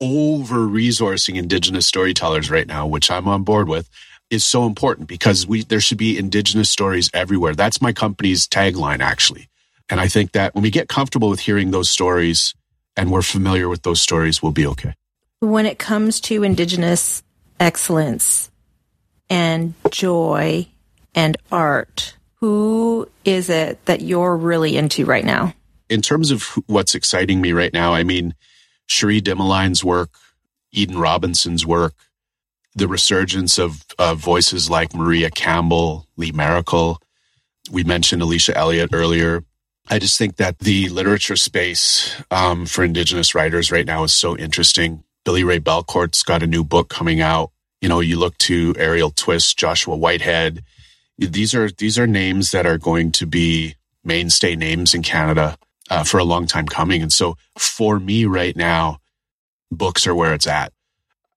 over 0.00 0.56
resourcing 0.56 1.36
indigenous 1.36 1.86
storytellers 1.86 2.50
right 2.50 2.66
now, 2.66 2.86
which 2.88 3.10
I'm 3.10 3.28
on 3.28 3.44
board 3.44 3.68
with, 3.68 3.88
is 4.30 4.44
so 4.44 4.66
important 4.66 5.06
because 5.06 5.46
we 5.46 5.62
there 5.62 5.80
should 5.80 5.98
be 5.98 6.18
indigenous 6.18 6.70
stories 6.70 7.10
everywhere. 7.14 7.54
That's 7.54 7.80
my 7.80 7.92
company's 7.92 8.48
tagline 8.48 9.00
actually. 9.00 9.48
And 9.88 10.00
I 10.00 10.08
think 10.08 10.32
that 10.32 10.54
when 10.54 10.62
we 10.62 10.70
get 10.70 10.88
comfortable 10.88 11.28
with 11.28 11.40
hearing 11.40 11.70
those 11.70 11.90
stories 11.90 12.54
and 12.96 13.12
we're 13.12 13.22
familiar 13.22 13.68
with 13.68 13.82
those 13.82 14.00
stories, 14.00 14.42
we'll 14.42 14.52
be 14.52 14.66
okay. 14.66 14.94
When 15.40 15.66
it 15.66 15.78
comes 15.78 16.20
to 16.22 16.42
indigenous 16.42 17.22
excellence 17.60 18.50
and 19.28 19.74
joy 19.90 20.66
and 21.14 21.36
art, 21.50 22.16
who 22.36 23.08
is 23.24 23.48
it 23.48 23.84
that 23.86 24.00
you're 24.00 24.36
really 24.36 24.76
into 24.76 25.04
right 25.04 25.24
now? 25.24 25.54
In 25.88 26.02
terms 26.02 26.30
of 26.30 26.42
what's 26.66 26.94
exciting 26.94 27.40
me 27.40 27.52
right 27.52 27.72
now, 27.72 27.92
I 27.92 28.02
mean, 28.02 28.34
Cherie 28.86 29.20
Dimaline's 29.20 29.84
work, 29.84 30.10
Eden 30.72 30.98
Robinson's 30.98 31.66
work, 31.66 31.94
the 32.74 32.88
resurgence 32.88 33.58
of 33.58 33.84
voices 34.16 34.70
like 34.70 34.94
Maria 34.94 35.30
Campbell, 35.30 36.06
Lee 36.16 36.32
Maracle. 36.32 36.96
We 37.70 37.84
mentioned 37.84 38.22
Alicia 38.22 38.56
Elliott 38.56 38.90
earlier. 38.92 39.44
I 39.90 39.98
just 39.98 40.16
think 40.16 40.36
that 40.36 40.60
the 40.60 40.88
literature 40.88 41.36
space 41.36 42.22
um, 42.30 42.66
for 42.66 42.84
Indigenous 42.84 43.34
writers 43.34 43.70
right 43.70 43.86
now 43.86 44.04
is 44.04 44.14
so 44.14 44.36
interesting. 44.36 45.04
Billy 45.24 45.44
Ray 45.44 45.60
Belcourt's 45.60 46.22
got 46.22 46.42
a 46.42 46.46
new 46.46 46.64
book 46.64 46.88
coming 46.88 47.20
out. 47.20 47.50
You 47.80 47.88
know, 47.88 48.00
you 48.00 48.18
look 48.18 48.38
to 48.38 48.72
Arielle 48.74 49.14
Twist, 49.14 49.58
Joshua 49.58 49.96
Whitehead. 49.96 50.64
These 51.18 51.54
are 51.54 51.70
these 51.70 51.98
are 51.98 52.06
names 52.06 52.50
that 52.50 52.66
are 52.66 52.78
going 52.78 53.12
to 53.12 53.26
be 53.26 53.76
mainstay 54.04 54.56
names 54.56 54.94
in 54.94 55.02
Canada 55.02 55.56
uh, 55.90 56.04
for 56.04 56.18
a 56.18 56.24
long 56.24 56.46
time 56.46 56.66
coming. 56.66 57.02
And 57.02 57.12
so 57.12 57.36
for 57.58 58.00
me 58.00 58.24
right 58.24 58.56
now, 58.56 58.98
books 59.70 60.06
are 60.06 60.14
where 60.14 60.34
it's 60.34 60.46
at. 60.46 60.72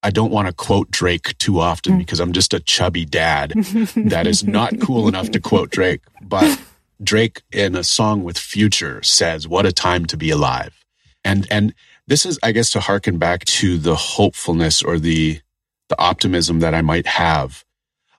I 0.01 0.11
don't 0.11 0.31
want 0.31 0.47
to 0.47 0.53
quote 0.53 0.91
Drake 0.91 1.35
too 1.39 1.59
often 1.59 1.93
mm. 1.93 1.97
because 1.97 2.19
I'm 2.19 2.31
just 2.31 2.53
a 2.53 2.59
chubby 2.59 3.05
dad 3.05 3.51
that 3.95 4.27
is 4.27 4.43
not 4.43 4.79
cool 4.79 5.07
enough 5.07 5.31
to 5.31 5.39
quote 5.39 5.71
Drake. 5.71 6.01
But 6.21 6.59
Drake 7.03 7.41
in 7.51 7.75
a 7.75 7.83
song 7.83 8.23
with 8.23 8.38
Future 8.38 9.01
says, 9.03 9.47
"What 9.47 9.65
a 9.65 9.71
time 9.71 10.05
to 10.05 10.17
be 10.17 10.29
alive." 10.29 10.85
And 11.23 11.47
and 11.49 11.73
this 12.07 12.25
is, 12.25 12.38
I 12.43 12.51
guess, 12.51 12.69
to 12.71 12.79
harken 12.79 13.17
back 13.17 13.45
to 13.45 13.79
the 13.79 13.95
hopefulness 13.95 14.83
or 14.83 14.99
the 14.99 15.41
the 15.89 15.99
optimism 15.99 16.59
that 16.59 16.75
I 16.75 16.81
might 16.81 17.07
have. 17.07 17.64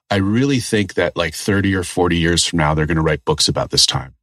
I 0.09 0.17
really 0.17 0.59
think 0.59 0.93
that 0.95 1.17
like 1.17 1.33
30 1.33 1.75
or 1.75 1.83
40 1.83 2.17
years 2.17 2.45
from 2.45 2.57
now, 2.57 2.73
they're 2.73 2.85
going 2.85 2.97
to 2.97 3.03
write 3.03 3.25
books 3.25 3.47
about 3.47 3.71
this 3.71 3.85
time 3.85 4.15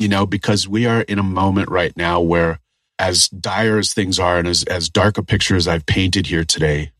you 0.00 0.08
know, 0.08 0.24
because 0.24 0.66
we 0.66 0.86
are 0.86 1.02
in 1.02 1.18
a 1.18 1.22
moment 1.22 1.70
right 1.70 1.94
now 1.94 2.22
where 2.22 2.58
as 2.98 3.28
dire 3.28 3.78
as 3.78 3.92
things 3.92 4.18
are 4.18 4.38
and 4.38 4.48
as, 4.48 4.64
as 4.64 4.88
dark 4.88 5.18
a 5.18 5.22
picture 5.22 5.56
as 5.56 5.68
I've 5.68 5.84
painted 5.84 6.26
here 6.26 6.42
today, 6.42 6.92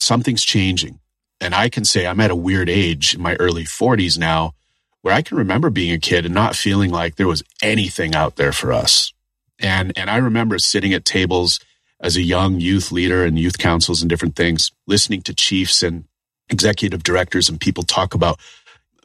something's 0.00 0.44
changing. 0.44 1.00
And 1.40 1.54
I 1.54 1.70
can 1.70 1.86
say 1.86 2.06
I'm 2.06 2.20
at 2.20 2.30
a 2.30 2.36
weird 2.36 2.68
age 2.68 3.14
in 3.14 3.22
my 3.22 3.36
early 3.36 3.64
40s 3.64 4.18
now 4.18 4.52
where 5.00 5.14
I 5.14 5.22
can 5.22 5.38
remember 5.38 5.70
being 5.70 5.92
a 5.92 5.98
kid 5.98 6.26
and 6.26 6.34
not 6.34 6.56
feeling 6.56 6.90
like 6.90 7.16
there 7.16 7.26
was 7.26 7.42
anything 7.62 8.14
out 8.14 8.36
there 8.36 8.52
for 8.52 8.70
us. 8.70 9.14
And, 9.58 9.94
and 9.96 10.10
I 10.10 10.18
remember 10.18 10.58
sitting 10.58 10.92
at 10.92 11.06
tables 11.06 11.58
as 12.00 12.16
a 12.16 12.22
young 12.22 12.60
youth 12.60 12.92
leader 12.92 13.24
and 13.24 13.38
youth 13.38 13.56
councils 13.56 14.02
and 14.02 14.10
different 14.10 14.36
things, 14.36 14.72
listening 14.86 15.22
to 15.22 15.34
chiefs 15.34 15.82
and 15.82 16.04
executive 16.50 17.02
directors 17.02 17.48
and 17.48 17.60
people 17.60 17.82
talk 17.82 18.14
about 18.14 18.38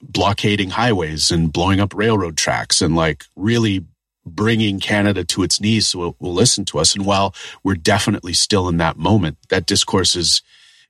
blockading 0.01 0.71
highways 0.71 1.31
and 1.31 1.53
blowing 1.53 1.79
up 1.79 1.93
railroad 1.93 2.37
tracks 2.37 2.81
and 2.81 2.95
like 2.95 3.25
really 3.35 3.85
bringing 4.25 4.79
Canada 4.79 5.23
to 5.23 5.43
its 5.43 5.59
knees 5.59 5.87
so 5.87 6.07
it 6.07 6.15
will 6.19 6.33
listen 6.33 6.65
to 6.65 6.79
us. 6.79 6.95
And 6.95 7.05
while 7.05 7.33
we're 7.63 7.75
definitely 7.75 8.33
still 8.33 8.67
in 8.67 8.77
that 8.77 8.97
moment, 8.97 9.37
that 9.49 9.65
discourse 9.65 10.15
is, 10.15 10.41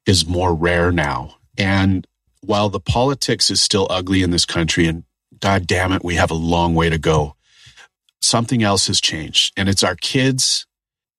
is 0.05 0.27
more 0.27 0.53
rare 0.53 0.91
now. 0.91 1.35
And 1.57 2.07
while 2.41 2.69
the 2.69 2.79
politics 2.79 3.51
is 3.51 3.61
still 3.61 3.87
ugly 3.89 4.23
in 4.23 4.31
this 4.31 4.45
country 4.45 4.87
and 4.87 5.03
God 5.39 5.67
damn 5.67 5.91
it, 5.91 6.03
we 6.03 6.15
have 6.15 6.31
a 6.31 6.35
long 6.35 6.75
way 6.75 6.89
to 6.89 6.97
go. 6.97 7.35
Something 8.21 8.63
else 8.63 8.87
has 8.87 9.01
changed 9.01 9.53
and 9.57 9.69
it's 9.69 9.83
our 9.83 9.95
kids 9.95 10.65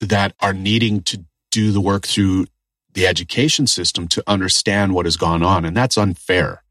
that 0.01 0.35
are 0.41 0.53
needing 0.53 1.03
to 1.03 1.25
do 1.51 1.73
the 1.73 1.81
work 1.81 2.07
through 2.07 2.47
the 2.95 3.07
education 3.07 3.67
system 3.67 4.09
to 4.09 4.23
understand 4.27 4.95
what 4.95 5.07
has 5.07 5.17
gone 5.17 5.43
on. 5.43 5.65
And 5.65 5.77
that's 5.77 5.97
unfair. 5.97 6.63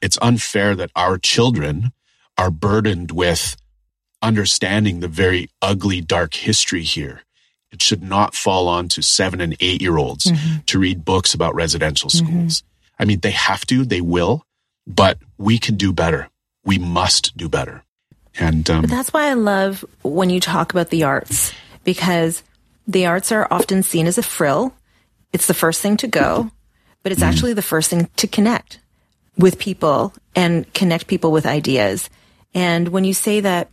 It's 0.00 0.18
unfair 0.22 0.74
that 0.74 0.90
our 0.96 1.18
children 1.18 1.92
are 2.38 2.50
burdened 2.50 3.10
with 3.12 3.56
understanding 4.22 5.00
the 5.00 5.08
very 5.08 5.50
ugly, 5.62 6.00
dark 6.00 6.34
history 6.34 6.82
here. 6.82 7.22
It 7.70 7.82
should 7.82 8.02
not 8.02 8.34
fall 8.34 8.68
on 8.68 8.88
to 8.90 9.02
seven 9.02 9.40
and 9.40 9.56
eight 9.60 9.82
year 9.82 9.98
olds 9.98 10.24
mm-hmm. 10.24 10.58
to 10.66 10.78
read 10.78 11.04
books 11.04 11.34
about 11.34 11.54
residential 11.54 12.08
mm-hmm. 12.08 12.26
schools. 12.26 12.62
Mm-hmm. 12.62 13.02
I 13.02 13.04
mean, 13.04 13.20
they 13.20 13.32
have 13.32 13.66
to, 13.66 13.84
they 13.84 14.00
will, 14.00 14.46
but 14.86 15.18
we 15.36 15.58
can 15.58 15.76
do 15.76 15.92
better. 15.92 16.28
We 16.64 16.78
must 16.78 17.36
do 17.36 17.48
better. 17.48 17.82
And 18.38 18.68
um, 18.68 18.84
that's 18.84 19.12
why 19.12 19.28
I 19.28 19.34
love 19.34 19.84
when 20.02 20.30
you 20.30 20.40
talk 20.40 20.72
about 20.72 20.90
the 20.90 21.04
arts 21.04 21.52
because 21.84 22.42
the 22.86 23.06
arts 23.06 23.32
are 23.32 23.48
often 23.50 23.82
seen 23.82 24.06
as 24.06 24.18
a 24.18 24.22
frill. 24.22 24.74
It's 25.36 25.46
the 25.46 25.52
first 25.52 25.82
thing 25.82 25.98
to 25.98 26.06
go, 26.08 26.50
but 27.02 27.12
it's 27.12 27.20
mm. 27.20 27.26
actually 27.26 27.52
the 27.52 27.60
first 27.60 27.90
thing 27.90 28.08
to 28.16 28.26
connect 28.26 28.80
with 29.36 29.58
people 29.58 30.14
and 30.34 30.72
connect 30.72 31.08
people 31.08 31.30
with 31.30 31.44
ideas. 31.44 32.08
And 32.54 32.88
when 32.88 33.04
you 33.04 33.12
say 33.12 33.40
that 33.40 33.68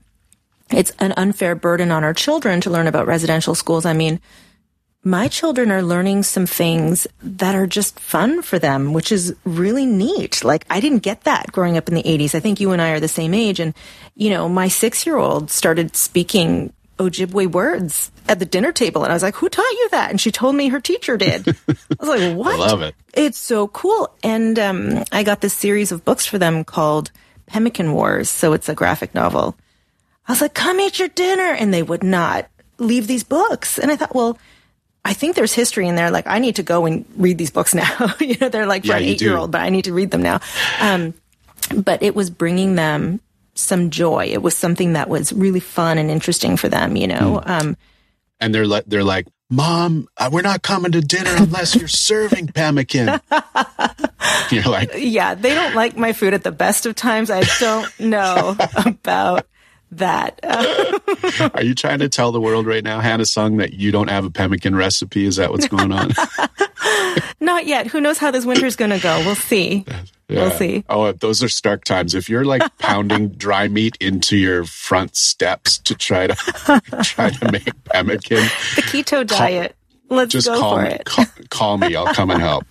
it's 0.69 0.91
an 0.99 1.13
unfair 1.15 1.55
burden 1.55 1.89
on 1.89 2.03
our 2.03 2.13
children 2.13 2.59
to 2.59 2.69
learn 2.69 2.87
about 2.87 3.07
residential 3.07 3.55
schools, 3.55 3.85
I 3.85 3.93
mean, 3.93 4.19
my 5.05 5.29
children 5.29 5.71
are 5.71 5.81
learning 5.81 6.23
some 6.23 6.45
things 6.45 7.07
that 7.21 7.55
are 7.55 7.65
just 7.65 7.97
fun 7.97 8.41
for 8.41 8.59
them, 8.59 8.91
which 8.91 9.09
is 9.09 9.33
really 9.45 9.85
neat. 9.85 10.43
Like 10.43 10.65
I 10.69 10.81
didn't 10.81 10.99
get 10.99 11.23
that 11.23 11.49
growing 11.53 11.77
up 11.77 11.87
in 11.87 11.95
the 11.95 12.03
80s. 12.03 12.35
I 12.35 12.41
think 12.41 12.59
you 12.59 12.71
and 12.71 12.81
I 12.81 12.89
are 12.89 12.99
the 12.99 13.07
same 13.07 13.33
age. 13.33 13.61
And, 13.61 13.73
you 14.15 14.29
know, 14.29 14.49
my 14.49 14.67
six 14.67 15.05
year 15.05 15.15
old 15.15 15.49
started 15.49 15.95
speaking 15.95 16.73
Ojibwe 16.97 17.51
words 17.51 18.11
at 18.27 18.39
the 18.39 18.45
dinner 18.45 18.71
table. 18.71 19.03
And 19.03 19.11
I 19.11 19.15
was 19.15 19.23
like, 19.23 19.35
who 19.35 19.49
taught 19.49 19.71
you 19.71 19.89
that? 19.91 20.09
And 20.09 20.21
she 20.21 20.31
told 20.31 20.55
me 20.55 20.69
her 20.69 20.79
teacher 20.79 21.17
did. 21.17 21.47
I 21.67 21.75
was 21.99 22.09
like, 22.09 22.37
what? 22.37 22.55
I 22.55 22.57
love 22.57 22.81
it. 22.81 22.95
It's 23.13 23.37
so 23.37 23.67
cool. 23.67 24.13
And 24.23 24.57
um, 24.59 25.03
I 25.11 25.23
got 25.23 25.41
this 25.41 25.53
series 25.53 25.91
of 25.91 26.05
books 26.05 26.25
for 26.25 26.37
them 26.37 26.63
called 26.63 27.11
Pemmican 27.47 27.93
Wars. 27.93 28.29
So 28.29 28.53
it's 28.53 28.69
a 28.69 28.75
graphic 28.75 29.13
novel. 29.15 29.55
I 30.27 30.31
was 30.31 30.41
like, 30.41 30.53
come 30.53 30.79
eat 30.79 30.99
your 30.99 31.09
dinner. 31.09 31.53
And 31.53 31.73
they 31.73 31.83
would 31.83 32.03
not 32.03 32.47
leave 32.77 33.07
these 33.07 33.23
books. 33.23 33.79
And 33.79 33.91
I 33.91 33.95
thought, 33.95 34.15
well, 34.15 34.37
I 35.05 35.13
think 35.13 35.35
there's 35.35 35.53
history 35.53 35.87
in 35.87 35.95
there. 35.95 36.11
Like, 36.11 36.27
I 36.27 36.39
need 36.39 36.57
to 36.57 36.63
go 36.63 36.85
and 36.85 37.05
read 37.17 37.37
these 37.37 37.51
books 37.51 37.73
now. 37.75 38.13
you 38.19 38.37
know, 38.39 38.49
they're 38.49 38.67
like 38.67 38.83
for 38.83 38.89
yeah, 38.89 38.97
an 38.97 39.03
eight 39.03 39.21
year 39.21 39.37
old, 39.37 39.51
but 39.51 39.61
I 39.61 39.69
need 39.69 39.85
to 39.85 39.93
read 39.93 40.11
them 40.11 40.21
now. 40.21 40.39
Um, 40.79 41.13
but 41.75 42.03
it 42.03 42.15
was 42.15 42.29
bringing 42.29 42.75
them 42.75 43.19
some 43.55 43.89
joy. 43.89 44.25
It 44.25 44.41
was 44.41 44.55
something 44.55 44.93
that 44.93 45.09
was 45.09 45.31
really 45.33 45.59
fun 45.59 45.97
and 45.97 46.09
interesting 46.09 46.57
for 46.57 46.69
them, 46.69 46.95
you 46.95 47.07
know. 47.07 47.41
Mm. 47.45 47.49
Um, 47.49 47.77
and 48.39 48.53
they're 48.53 48.67
like, 48.67 48.85
they're 48.87 49.03
like, 49.03 49.27
Mom, 49.49 50.07
uh, 50.17 50.29
we're 50.31 50.41
not 50.41 50.63
coming 50.63 50.91
to 50.93 51.01
dinner 51.01 51.29
unless 51.35 51.75
you're 51.75 51.87
serving 51.87 52.47
pemmican. 52.47 53.21
you're 54.49 54.63
like, 54.63 54.91
yeah, 54.95 55.35
they 55.35 55.53
don't 55.53 55.75
like 55.75 55.95
my 55.95 56.11
food 56.11 56.33
at 56.33 56.43
the 56.43 56.51
best 56.51 56.87
of 56.87 56.95
times. 56.95 57.29
I 57.29 57.43
don't 57.59 57.99
know 57.99 58.55
about 58.83 59.45
that. 59.91 60.39
Are 61.53 61.63
you 61.63 61.75
trying 61.75 61.99
to 61.99 62.09
tell 62.09 62.31
the 62.31 62.41
world 62.41 62.65
right 62.65 62.83
now, 62.83 62.99
Hannah 62.99 63.25
Sung, 63.25 63.57
that 63.57 63.73
you 63.73 63.91
don't 63.91 64.09
have 64.09 64.25
a 64.25 64.31
pemmican 64.31 64.75
recipe? 64.75 65.25
Is 65.25 65.35
that 65.35 65.51
what's 65.51 65.67
going 65.67 65.91
on? 65.91 66.11
Not 67.39 67.65
yet. 67.65 67.87
Who 67.87 68.01
knows 68.01 68.17
how 68.17 68.31
this 68.31 68.45
winter's 68.45 68.75
going 68.75 68.91
to 68.91 68.99
go? 68.99 69.19
We'll 69.25 69.35
see. 69.35 69.85
Yeah. 69.87 70.03
We'll 70.29 70.51
see. 70.51 70.83
Oh, 70.89 71.11
those 71.11 71.43
are 71.43 71.49
stark 71.49 71.83
times. 71.83 72.15
If 72.15 72.29
you're 72.29 72.45
like 72.45 72.63
pounding 72.79 73.29
dry 73.29 73.67
meat 73.67 73.97
into 73.99 74.37
your 74.37 74.65
front 74.65 75.15
steps 75.15 75.77
to 75.79 75.95
try 75.95 76.27
to 76.27 76.35
try 77.03 77.29
to 77.29 77.51
make 77.51 77.83
pemmican, 77.85 78.37
the 78.37 78.83
keto 78.83 79.25
diet. 79.25 79.75
Let's 80.09 80.31
just 80.31 80.47
go 80.47 80.59
call 80.59 80.75
for 80.77 80.83
me, 80.83 80.89
it. 80.89 81.05
Call, 81.05 81.25
call 81.49 81.77
me. 81.77 81.95
I'll 81.95 82.13
come 82.13 82.29
and 82.29 82.41
help. 82.41 82.65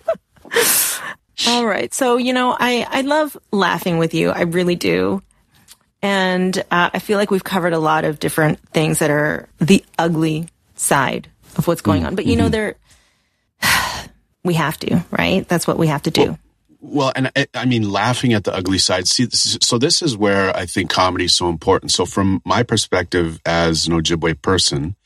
All 1.47 1.65
right. 1.65 1.93
So 1.93 2.17
you 2.17 2.33
know, 2.33 2.55
I 2.57 2.87
I 2.89 3.01
love 3.01 3.37
laughing 3.51 3.97
with 3.97 4.13
you. 4.13 4.29
I 4.29 4.41
really 4.41 4.75
do. 4.75 5.21
And 6.01 6.57
uh, 6.69 6.89
I 6.93 6.99
feel 6.99 7.17
like 7.17 7.31
we've 7.31 7.43
covered 7.43 7.71
a 7.71 7.79
lot 7.79 8.03
of 8.03 8.19
different 8.19 8.59
things 8.69 8.99
that 8.99 9.09
are 9.09 9.47
the 9.59 9.85
ugly 9.97 10.49
side 10.75 11.29
of 11.55 11.65
what's 11.65 11.81
going 11.81 12.01
mm-hmm. 12.01 12.07
on. 12.07 12.15
But 12.15 12.25
you 12.25 12.35
know, 12.35 12.45
mm-hmm. 12.45 12.51
there, 12.51 12.75
we 14.43 14.55
have 14.55 14.77
to, 14.79 15.03
right? 15.11 15.47
That's 15.47 15.67
what 15.67 15.77
we 15.77 15.87
have 15.87 16.03
to 16.03 16.11
do. 16.11 16.25
Well, 16.25 16.39
well, 16.85 17.13
and 17.15 17.31
I, 17.33 17.47
I, 17.53 17.65
mean, 17.65 17.89
laughing 17.89 18.33
at 18.33 18.43
the 18.43 18.53
ugly 18.53 18.77
side. 18.77 19.07
See, 19.07 19.23
this 19.23 19.45
is, 19.45 19.57
so 19.61 19.77
this 19.77 20.01
is 20.01 20.17
where 20.17 20.55
I 20.55 20.65
think 20.65 20.89
comedy 20.89 21.25
is 21.25 21.33
so 21.33 21.47
important. 21.47 21.91
So, 21.91 22.05
from 22.05 22.41
my 22.45 22.61
perspective 22.61 23.39
as 23.45 23.87
an 23.87 23.93
Ojibwe 23.93 24.41
person, 24.41 24.97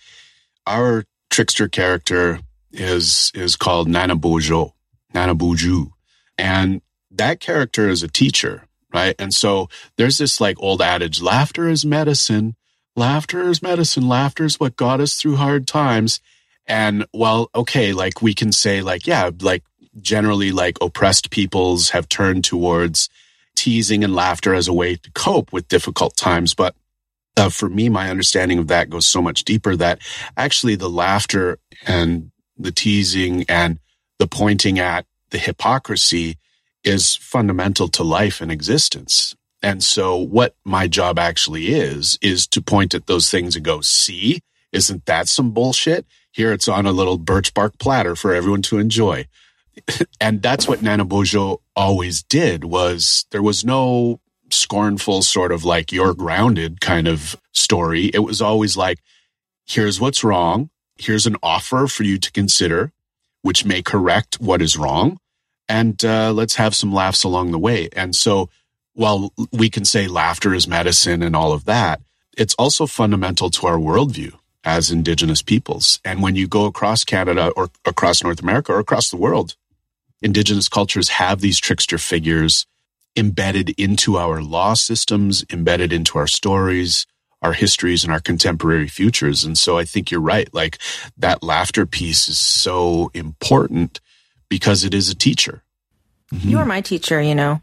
our 0.65 1.05
trickster 1.29 1.67
character 1.67 2.39
is 2.71 3.31
is 3.35 3.55
called 3.55 3.87
Nana 3.87 4.15
Bojo, 4.15 4.73
Nana 5.13 5.35
Buju, 5.35 5.91
and 6.37 6.81
that 7.11 7.39
character 7.39 7.89
is 7.89 8.01
a 8.01 8.07
teacher, 8.07 8.63
right? 8.91 9.15
And 9.19 9.33
so 9.33 9.69
there's 9.97 10.17
this 10.17 10.41
like 10.41 10.57
old 10.59 10.81
adage: 10.81 11.21
laughter 11.21 11.69
is 11.69 11.85
medicine. 11.85 12.55
Laughter 12.95 13.47
is 13.47 13.61
medicine. 13.61 14.07
Laughter 14.07 14.45
is 14.45 14.59
what 14.59 14.75
got 14.75 14.99
us 14.99 15.15
through 15.15 15.35
hard 15.35 15.67
times. 15.67 16.19
And 16.67 17.05
well, 17.13 17.49
okay, 17.55 17.93
like 17.93 18.21
we 18.21 18.33
can 18.33 18.51
say, 18.51 18.81
like, 18.81 19.07
yeah, 19.07 19.31
like 19.41 19.63
generally 20.01 20.51
like 20.51 20.77
oppressed 20.81 21.31
peoples 21.31 21.89
have 21.91 22.09
turned 22.09 22.43
towards 22.43 23.09
teasing 23.55 24.03
and 24.03 24.13
laughter 24.13 24.53
as 24.53 24.67
a 24.67 24.73
way 24.73 24.95
to 24.95 25.11
cope 25.11 25.51
with 25.51 25.67
difficult 25.67 26.15
times. 26.15 26.53
But 26.53 26.75
uh, 27.35 27.49
for 27.49 27.69
me, 27.69 27.89
my 27.89 28.09
understanding 28.09 28.59
of 28.59 28.67
that 28.67 28.89
goes 28.89 29.07
so 29.07 29.21
much 29.21 29.43
deeper 29.43 29.75
that 29.75 29.99
actually 30.35 30.75
the 30.75 30.89
laughter 30.89 31.59
and 31.85 32.31
the 32.57 32.71
teasing 32.71 33.45
and 33.47 33.79
the 34.19 34.27
pointing 34.27 34.79
at 34.79 35.05
the 35.29 35.37
hypocrisy 35.37 36.37
is 36.83 37.15
fundamental 37.15 37.87
to 37.89 38.03
life 38.03 38.41
and 38.41 38.51
existence. 38.51 39.35
And 39.61 39.83
so 39.83 40.17
what 40.17 40.55
my 40.63 40.87
job 40.87 41.19
actually 41.19 41.73
is, 41.73 42.17
is 42.21 42.47
to 42.47 42.61
point 42.61 42.93
at 42.93 43.07
those 43.07 43.29
things 43.29 43.55
and 43.55 43.65
go, 43.65 43.81
see, 43.81 44.39
isn't 44.71 45.05
that 45.05 45.27
some 45.27 45.51
bullshit? 45.51 46.05
Here 46.37 46.53
it's 46.53 46.67
on 46.67 46.85
a 46.85 46.91
little 46.91 47.17
birch 47.17 47.53
bark 47.53 47.77
platter 47.79 48.15
for 48.15 48.33
everyone 48.33 48.61
to 48.63 48.77
enjoy 48.77 49.27
and 50.21 50.41
that's 50.41 50.67
what 50.67 50.81
Nana 50.81 51.05
Bojo 51.05 51.61
always 51.75 52.23
did 52.23 52.63
was 52.63 53.25
there 53.31 53.41
was 53.41 53.65
no 53.65 54.19
scornful 54.49 55.21
sort 55.21 55.51
of 55.51 55.65
like 55.65 55.91
you're 55.91 56.13
grounded 56.13 56.81
kind 56.81 57.07
of 57.07 57.35
story. 57.51 58.05
It 58.13 58.19
was 58.19 58.41
always 58.41 58.77
like, 58.77 58.99
here's 59.65 59.99
what's 59.99 60.23
wrong. 60.23 60.69
Here's 60.97 61.27
an 61.27 61.35
offer 61.43 61.87
for 61.87 62.03
you 62.03 62.17
to 62.17 62.31
consider, 62.31 62.91
which 63.41 63.65
may 63.65 63.81
correct 63.81 64.39
what 64.39 64.61
is 64.61 64.77
wrong. 64.77 65.19
And 65.69 66.03
uh, 66.03 66.31
let's 66.31 66.55
have 66.55 66.73
some 66.75 66.93
laughs 66.93 67.23
along 67.23 67.51
the 67.51 67.59
way. 67.59 67.89
And 67.93 68.15
so 68.15 68.49
while 68.93 69.33
we 69.51 69.69
can 69.69 69.85
say 69.85 70.07
laughter 70.07 70.53
is 70.53 70.67
medicine 70.67 71.21
and 71.21 71.35
all 71.35 71.51
of 71.51 71.65
that, 71.65 72.01
it's 72.37 72.55
also 72.55 72.87
fundamental 72.87 73.49
to 73.49 73.67
our 73.67 73.77
worldview 73.77 74.33
as 74.67 74.91
Indigenous 74.91 75.41
peoples. 75.41 76.01
And 76.03 76.21
when 76.21 76.35
you 76.35 76.45
go 76.45 76.65
across 76.65 77.05
Canada 77.05 77.53
or 77.55 77.69
across 77.85 78.21
North 78.21 78.41
America 78.41 78.73
or 78.73 78.79
across 78.79 79.09
the 79.09 79.15
world, 79.15 79.55
indigenous 80.21 80.67
cultures 80.67 81.07
have 81.07 81.39
these 81.39 81.57
trickster 81.57 81.97
figures 81.97 82.67
embedded 83.15 83.69
into 83.79 84.17
our 84.17 84.41
law 84.41 84.73
systems, 84.73 85.45
embedded 85.49 85.93
into 85.93 86.17
our 86.19 86.27
stories, 86.27 87.07
our 87.41 87.53
histories, 87.53 88.03
and 88.03 88.11
our 88.11 88.19
contemporary 88.19 88.89
futures. 88.89 89.45
And 89.45 89.57
so 89.57 89.77
I 89.77 89.85
think 89.85 90.11
you're 90.11 90.19
right. 90.19 90.53
Like 90.53 90.79
that 91.17 91.41
laughter 91.41 91.85
piece 91.85 92.27
is 92.27 92.37
so 92.37 93.09
important 93.13 94.01
because 94.49 94.83
it 94.83 94.93
is 94.93 95.09
a 95.09 95.15
teacher. 95.15 95.63
Mm-hmm. 96.33 96.49
You 96.49 96.57
are 96.57 96.65
my 96.65 96.81
teacher, 96.81 97.21
you 97.21 97.35
know. 97.35 97.61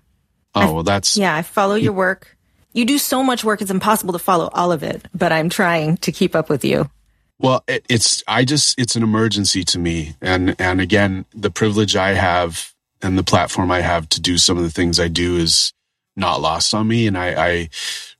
Oh, 0.54 0.72
well, 0.72 0.82
that's. 0.84 1.18
Yeah, 1.18 1.36
I 1.36 1.42
follow 1.42 1.74
your 1.74 1.92
work 1.92 2.33
You 2.74 2.84
do 2.84 2.98
so 2.98 3.22
much 3.22 3.44
work, 3.44 3.62
it's 3.62 3.70
impossible 3.70 4.12
to 4.12 4.18
follow 4.18 4.50
all 4.52 4.72
of 4.72 4.82
it, 4.82 5.06
but 5.14 5.30
I'm 5.32 5.48
trying 5.48 5.96
to 5.98 6.10
keep 6.10 6.34
up 6.34 6.50
with 6.50 6.64
you. 6.64 6.90
Well, 7.38 7.62
it, 7.68 7.86
it's 7.88 8.22
I 8.26 8.44
just 8.44 8.78
it's 8.78 8.96
an 8.96 9.02
emergency 9.02 9.64
to 9.64 9.78
me, 9.78 10.16
and 10.20 10.56
and 10.58 10.80
again, 10.80 11.24
the 11.32 11.50
privilege 11.50 11.94
I 11.94 12.14
have 12.14 12.72
and 13.00 13.16
the 13.16 13.22
platform 13.22 13.70
I 13.70 13.80
have 13.80 14.08
to 14.10 14.20
do 14.20 14.38
some 14.38 14.56
of 14.56 14.64
the 14.64 14.70
things 14.70 14.98
I 14.98 15.08
do 15.08 15.36
is 15.36 15.72
not 16.16 16.40
lost 16.40 16.74
on 16.74 16.88
me, 16.88 17.06
and 17.06 17.16
I, 17.16 17.46
I 17.48 17.68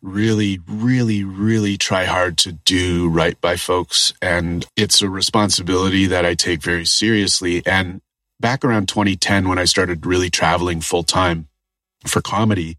really, 0.03 0.61
really, 0.69 1.25
really 1.25 1.77
try 1.77 2.05
hard 2.05 2.39
to 2.39 2.53
do 2.53 3.09
right 3.09 3.41
by 3.41 3.57
folks, 3.57 4.13
and 4.23 4.67
it's 4.77 5.03
a 5.03 5.09
responsibility 5.09 6.07
that 6.07 6.25
I 6.25 6.35
take 6.35 6.63
very 6.63 6.85
seriously. 6.85 7.65
And 7.67 8.03
back 8.41 8.65
around 8.65 8.89
2010, 8.89 9.49
when 9.49 9.59
I 9.59 9.65
started 9.65 10.07
really 10.07 10.31
traveling 10.31 10.81
full 10.81 11.03
time 11.05 11.49
for 12.07 12.21
comedy, 12.21 12.79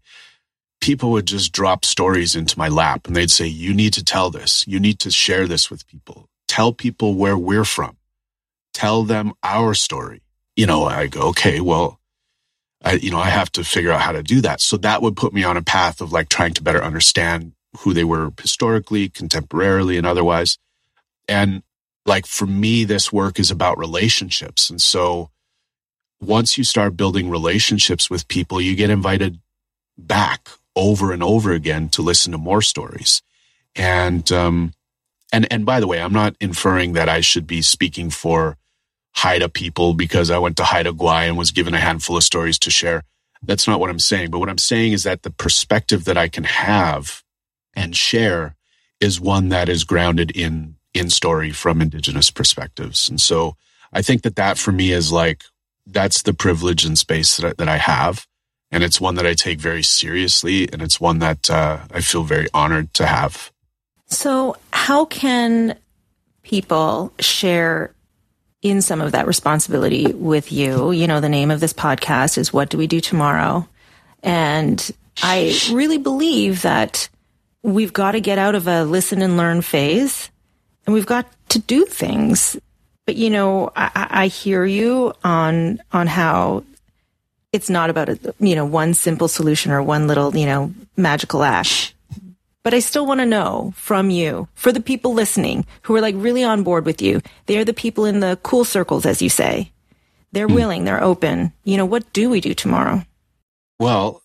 people 0.86 1.10
would 1.10 1.26
just 1.26 1.50
drop 1.50 1.84
stories 1.84 2.36
into 2.36 2.56
my 2.56 2.68
lap 2.68 3.08
and 3.08 3.16
they'd 3.16 3.28
say, 3.28 3.44
you 3.44 3.74
need 3.74 3.92
to 3.92 4.04
tell 4.04 4.30
this. 4.30 4.64
You 4.68 4.78
need 4.78 5.00
to 5.00 5.10
share 5.10 5.48
this 5.48 5.68
with 5.68 5.84
people. 5.88 6.28
Tell 6.46 6.72
people 6.72 7.16
where 7.16 7.36
we're 7.36 7.64
from. 7.64 7.96
Tell 8.72 9.02
them 9.02 9.32
our 9.42 9.74
story. 9.74 10.22
You 10.54 10.66
know, 10.66 10.84
I 10.84 11.08
go, 11.08 11.22
okay, 11.30 11.60
well, 11.60 11.98
I, 12.84 12.92
you 12.92 13.10
know, 13.10 13.18
I 13.18 13.30
have 13.30 13.50
to 13.52 13.64
figure 13.64 13.90
out 13.90 14.00
how 14.00 14.12
to 14.12 14.22
do 14.22 14.40
that. 14.42 14.60
So 14.60 14.76
that 14.76 15.02
would 15.02 15.16
put 15.16 15.34
me 15.34 15.42
on 15.42 15.56
a 15.56 15.62
path 15.62 16.00
of 16.00 16.12
like 16.12 16.28
trying 16.28 16.54
to 16.54 16.62
better 16.62 16.84
understand 16.84 17.54
who 17.78 17.92
they 17.92 18.04
were 18.04 18.30
historically, 18.40 19.08
contemporarily, 19.08 19.98
and 19.98 20.06
otherwise. 20.06 20.56
And 21.26 21.64
like 22.04 22.26
for 22.26 22.46
me, 22.46 22.84
this 22.84 23.12
work 23.12 23.40
is 23.40 23.50
about 23.50 23.76
relationships. 23.76 24.70
And 24.70 24.80
so 24.80 25.30
once 26.20 26.56
you 26.56 26.62
start 26.62 26.96
building 26.96 27.28
relationships 27.28 28.08
with 28.08 28.28
people, 28.28 28.60
you 28.60 28.76
get 28.76 28.88
invited 28.88 29.40
back 29.98 30.48
over 30.76 31.12
and 31.12 31.22
over 31.22 31.52
again 31.52 31.88
to 31.88 32.02
listen 32.02 32.32
to 32.32 32.38
more 32.38 32.62
stories. 32.62 33.22
And, 33.74 34.30
um, 34.30 34.74
and, 35.32 35.50
and 35.50 35.66
by 35.66 35.80
the 35.80 35.86
way, 35.86 36.00
I'm 36.00 36.12
not 36.12 36.36
inferring 36.40 36.92
that 36.92 37.08
I 37.08 37.20
should 37.20 37.46
be 37.46 37.62
speaking 37.62 38.10
for 38.10 38.56
Haida 39.16 39.48
people 39.48 39.94
because 39.94 40.30
I 40.30 40.38
went 40.38 40.56
to 40.58 40.64
Haida 40.64 40.92
Gwaii 40.92 41.28
and 41.28 41.38
was 41.38 41.50
given 41.50 41.74
a 41.74 41.80
handful 41.80 42.16
of 42.16 42.22
stories 42.22 42.58
to 42.60 42.70
share. 42.70 43.02
That's 43.42 43.66
not 43.66 43.80
what 43.80 43.90
I'm 43.90 43.98
saying. 43.98 44.30
But 44.30 44.38
what 44.38 44.48
I'm 44.48 44.58
saying 44.58 44.92
is 44.92 45.02
that 45.04 45.22
the 45.22 45.30
perspective 45.30 46.04
that 46.04 46.18
I 46.18 46.28
can 46.28 46.44
have 46.44 47.22
and 47.74 47.96
share 47.96 48.56
is 49.00 49.20
one 49.20 49.48
that 49.48 49.68
is 49.68 49.84
grounded 49.84 50.30
in, 50.30 50.76
in 50.94 51.10
story 51.10 51.50
from 51.50 51.80
indigenous 51.80 52.30
perspectives. 52.30 53.08
And 53.08 53.20
so 53.20 53.56
I 53.92 54.02
think 54.02 54.22
that 54.22 54.36
that 54.36 54.58
for 54.58 54.72
me 54.72 54.92
is 54.92 55.12
like, 55.12 55.44
that's 55.86 56.22
the 56.22 56.34
privilege 56.34 56.84
and 56.84 56.98
space 56.98 57.36
that 57.36 57.46
I, 57.46 57.52
that 57.58 57.68
I 57.68 57.76
have 57.76 58.26
and 58.76 58.84
it's 58.84 59.00
one 59.00 59.14
that 59.14 59.26
I 59.26 59.32
take 59.32 59.58
very 59.58 59.82
seriously, 59.82 60.70
and 60.70 60.82
it's 60.82 61.00
one 61.00 61.20
that 61.20 61.48
uh, 61.48 61.78
I 61.90 62.02
feel 62.02 62.24
very 62.24 62.46
honored 62.52 62.92
to 62.94 63.06
have. 63.06 63.50
So, 64.04 64.56
how 64.70 65.06
can 65.06 65.78
people 66.42 67.10
share 67.18 67.94
in 68.60 68.82
some 68.82 69.00
of 69.00 69.12
that 69.12 69.26
responsibility 69.26 70.12
with 70.12 70.52
you? 70.52 70.90
You 70.90 71.06
know, 71.06 71.20
the 71.20 71.30
name 71.30 71.50
of 71.50 71.60
this 71.60 71.72
podcast 71.72 72.36
is 72.36 72.52
What 72.52 72.68
Do 72.68 72.76
We 72.76 72.86
Do 72.86 73.00
Tomorrow? 73.00 73.66
And 74.22 74.90
I 75.22 75.58
really 75.72 75.96
believe 75.96 76.60
that 76.60 77.08
we've 77.62 77.94
got 77.94 78.12
to 78.12 78.20
get 78.20 78.36
out 78.36 78.54
of 78.54 78.68
a 78.68 78.84
listen 78.84 79.22
and 79.22 79.38
learn 79.38 79.62
phase 79.62 80.30
and 80.84 80.92
we've 80.92 81.06
got 81.06 81.32
to 81.48 81.60
do 81.60 81.86
things. 81.86 82.58
But 83.06 83.16
you 83.16 83.30
know, 83.30 83.72
I, 83.74 84.06
I 84.10 84.26
hear 84.26 84.66
you 84.66 85.14
on 85.24 85.80
on 85.92 86.08
how 86.08 86.64
it's 87.56 87.70
not 87.70 87.90
about 87.90 88.10
a, 88.10 88.34
you 88.38 88.54
know, 88.54 88.66
one 88.66 88.94
simple 88.94 89.26
solution 89.26 89.72
or 89.72 89.82
one 89.82 90.06
little, 90.06 90.36
you 90.36 90.46
know, 90.46 90.72
magical 90.96 91.42
ash 91.42 91.94
But 92.62 92.74
I 92.74 92.80
still 92.80 93.06
want 93.06 93.20
to 93.20 93.26
know 93.26 93.72
from 93.76 94.10
you, 94.10 94.48
for 94.54 94.72
the 94.72 94.80
people 94.80 95.14
listening 95.14 95.66
who 95.82 95.96
are 95.96 96.00
like 96.00 96.14
really 96.18 96.44
on 96.44 96.62
board 96.62 96.84
with 96.84 97.00
you, 97.00 97.22
they're 97.46 97.64
the 97.64 97.72
people 97.72 98.04
in 98.04 98.20
the 98.20 98.38
cool 98.42 98.64
circles, 98.64 99.06
as 99.06 99.22
you 99.22 99.30
say. 99.30 99.72
They're 100.32 100.48
mm. 100.48 100.54
willing, 100.54 100.84
they're 100.84 101.02
open. 101.02 101.52
You 101.64 101.78
know, 101.78 101.86
what 101.86 102.12
do 102.12 102.28
we 102.28 102.40
do 102.40 102.54
tomorrow? 102.54 103.04
Well, 103.80 104.22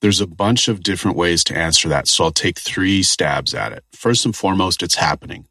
there's 0.00 0.20
a 0.20 0.26
bunch 0.26 0.68
of 0.68 0.82
different 0.82 1.16
ways 1.16 1.44
to 1.44 1.56
answer 1.56 1.88
that. 1.90 2.08
So 2.08 2.24
I'll 2.24 2.32
take 2.32 2.58
three 2.58 3.02
stabs 3.02 3.52
at 3.52 3.72
it. 3.72 3.84
First 3.92 4.24
and 4.24 4.34
foremost, 4.34 4.82
it's 4.82 4.94
happening. 4.94 5.46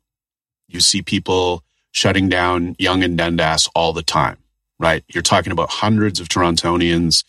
You 0.68 0.80
see 0.80 1.02
people 1.02 1.64
shutting 1.92 2.30
down 2.30 2.76
Yonge 2.80 3.04
and 3.04 3.18
Dundas 3.18 3.70
all 3.76 3.94
the 3.94 4.04
time 4.04 4.41
right? 4.82 5.04
You're 5.14 5.22
talking 5.22 5.52
about 5.52 5.70
hundreds 5.70 6.20
of 6.20 6.28
Torontonians, 6.28 7.24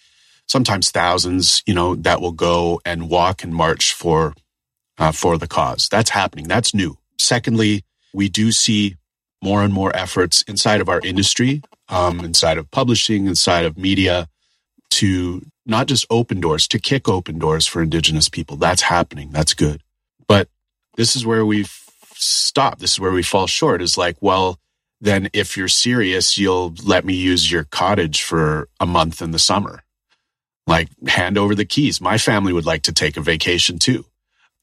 sometimes 0.48 0.90
thousands, 0.90 1.62
you 1.66 1.74
know, 1.74 1.94
that 1.96 2.20
will 2.20 2.32
go 2.32 2.80
and 2.84 3.08
walk 3.08 3.44
and 3.44 3.54
march 3.54 3.92
for, 3.92 4.34
uh, 4.98 5.12
for 5.12 5.38
the 5.38 5.46
cause. 5.46 5.88
That's 5.88 6.10
happening. 6.10 6.48
That's 6.48 6.74
new. 6.74 6.96
Secondly, 7.18 7.84
we 8.14 8.28
do 8.28 8.50
see 8.52 8.96
more 9.42 9.62
and 9.62 9.72
more 9.72 9.94
efforts 9.94 10.42
inside 10.42 10.80
of 10.80 10.88
our 10.88 11.00
industry, 11.00 11.62
um, 11.88 12.20
inside 12.20 12.58
of 12.58 12.70
publishing, 12.70 13.26
inside 13.26 13.64
of 13.64 13.76
media 13.76 14.28
to 14.90 15.42
not 15.66 15.86
just 15.86 16.06
open 16.10 16.40
doors, 16.40 16.66
to 16.68 16.78
kick 16.78 17.08
open 17.08 17.38
doors 17.38 17.66
for 17.66 17.82
Indigenous 17.82 18.28
people. 18.28 18.56
That's 18.56 18.82
happening. 18.82 19.30
That's 19.30 19.54
good. 19.54 19.82
But 20.26 20.48
this 20.96 21.16
is 21.16 21.26
where 21.26 21.44
we've 21.44 21.72
stopped. 22.14 22.80
This 22.80 22.92
is 22.92 23.00
where 23.00 23.12
we 23.12 23.22
fall 23.22 23.46
short 23.46 23.82
is 23.82 23.98
like, 23.98 24.16
well, 24.20 24.58
then 25.02 25.28
if 25.32 25.56
you're 25.56 25.66
serious, 25.66 26.38
you'll 26.38 26.74
let 26.84 27.04
me 27.04 27.12
use 27.12 27.50
your 27.50 27.64
cottage 27.64 28.22
for 28.22 28.68
a 28.78 28.86
month 28.86 29.20
in 29.20 29.32
the 29.32 29.38
summer. 29.38 29.82
Like 30.68 30.88
hand 31.08 31.36
over 31.36 31.56
the 31.56 31.64
keys. 31.64 32.00
My 32.00 32.18
family 32.18 32.52
would 32.52 32.64
like 32.64 32.82
to 32.82 32.92
take 32.92 33.16
a 33.16 33.20
vacation 33.20 33.80
too. 33.80 34.06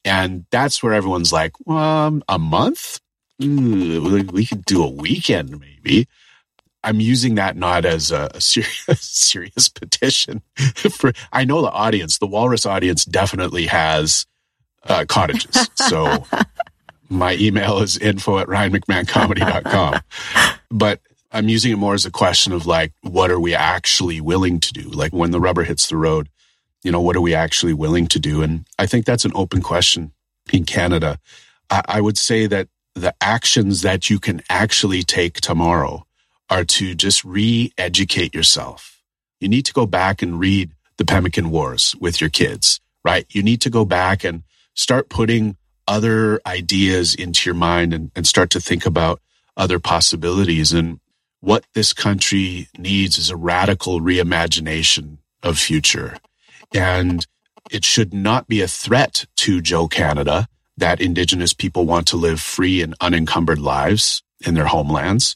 And 0.05 0.45
that's 0.49 0.81
where 0.81 0.93
everyone's 0.93 1.33
like, 1.33 1.51
um, 1.67 2.23
a 2.29 2.39
month? 2.39 3.01
Mm, 3.41 4.31
we 4.31 4.45
could 4.45 4.63
do 4.63 4.81
a 4.81 4.89
weekend 4.89 5.59
maybe. 5.59 6.07
I'm 6.85 7.01
using 7.01 7.35
that 7.35 7.57
not 7.57 7.83
as 7.83 8.09
a, 8.09 8.31
a 8.33 8.39
serious, 8.39 8.85
serious 9.01 9.67
petition 9.67 10.41
for, 10.89 11.11
I 11.33 11.43
know 11.43 11.61
the 11.61 11.71
audience, 11.71 12.17
the 12.17 12.27
walrus 12.27 12.65
audience 12.65 13.03
definitely 13.03 13.65
has 13.65 14.25
uh, 14.85 15.03
cottages. 15.05 15.69
So 15.75 16.25
my 17.09 17.35
email 17.35 17.79
is 17.79 17.97
info 17.97 18.39
at 18.39 18.47
ryanmcmahoncomedy.com. 18.47 20.01
but 20.71 21.01
I'm 21.31 21.49
using 21.49 21.71
it 21.71 21.77
more 21.77 21.93
as 21.93 22.05
a 22.05 22.11
question 22.11 22.53
of 22.53 22.65
like, 22.65 22.93
what 23.01 23.31
are 23.31 23.39
we 23.39 23.53
actually 23.53 24.21
willing 24.21 24.59
to 24.59 24.73
do? 24.73 24.89
Like 24.89 25.11
when 25.11 25.31
the 25.31 25.39
rubber 25.39 25.63
hits 25.63 25.87
the 25.87 25.97
road, 25.97 26.29
you 26.83 26.91
know, 26.91 27.01
what 27.01 27.15
are 27.15 27.21
we 27.21 27.33
actually 27.33 27.73
willing 27.73 28.07
to 28.07 28.19
do? 28.19 28.41
And 28.41 28.65
I 28.77 28.85
think 28.85 29.05
that's 29.05 29.25
an 29.25 29.31
open 29.35 29.61
question 29.61 30.11
in 30.51 30.65
Canada. 30.65 31.19
I, 31.69 31.81
I 31.87 32.01
would 32.01 32.17
say 32.17 32.47
that 32.47 32.67
the 32.95 33.13
actions 33.21 33.81
that 33.81 34.09
you 34.09 34.19
can 34.19 34.41
actually 34.49 35.03
take 35.03 35.35
tomorrow 35.35 36.05
are 36.49 36.65
to 36.65 36.95
just 36.95 37.23
re-educate 37.23 38.33
yourself. 38.33 39.01
You 39.39 39.47
need 39.47 39.65
to 39.65 39.73
go 39.73 39.85
back 39.85 40.21
and 40.21 40.39
read 40.39 40.71
the 40.97 41.05
Pemmican 41.05 41.51
Wars 41.51 41.95
with 41.99 42.19
your 42.19 42.29
kids, 42.29 42.81
right? 43.05 43.25
You 43.29 43.43
need 43.43 43.61
to 43.61 43.69
go 43.69 43.85
back 43.85 44.23
and 44.23 44.43
start 44.73 45.09
putting 45.09 45.57
other 45.89 46.39
ideas 46.45 47.15
into 47.15 47.49
your 47.49 47.55
mind 47.55 47.93
and, 47.93 48.11
and 48.15 48.27
start 48.27 48.51
to 48.51 48.61
think 48.61 48.85
about 48.85 49.19
other 49.57 49.79
possibilities. 49.79 50.71
And 50.71 50.99
what 51.41 51.65
this 51.73 51.93
country 51.93 52.67
needs 52.77 53.17
is 53.17 53.31
a 53.31 53.35
radical 53.35 53.99
reimagination 53.99 55.17
of 55.41 55.57
future. 55.57 56.17
And 56.73 57.25
it 57.71 57.83
should 57.83 58.13
not 58.13 58.47
be 58.47 58.61
a 58.61 58.67
threat 58.67 59.25
to 59.37 59.61
Joe 59.61 59.87
Canada 59.87 60.47
that 60.77 61.01
Indigenous 61.01 61.53
people 61.53 61.85
want 61.85 62.07
to 62.07 62.17
live 62.17 62.39
free 62.39 62.81
and 62.81 62.93
unencumbered 63.01 63.59
lives 63.59 64.21
in 64.45 64.53
their 64.53 64.67
homelands. 64.67 65.35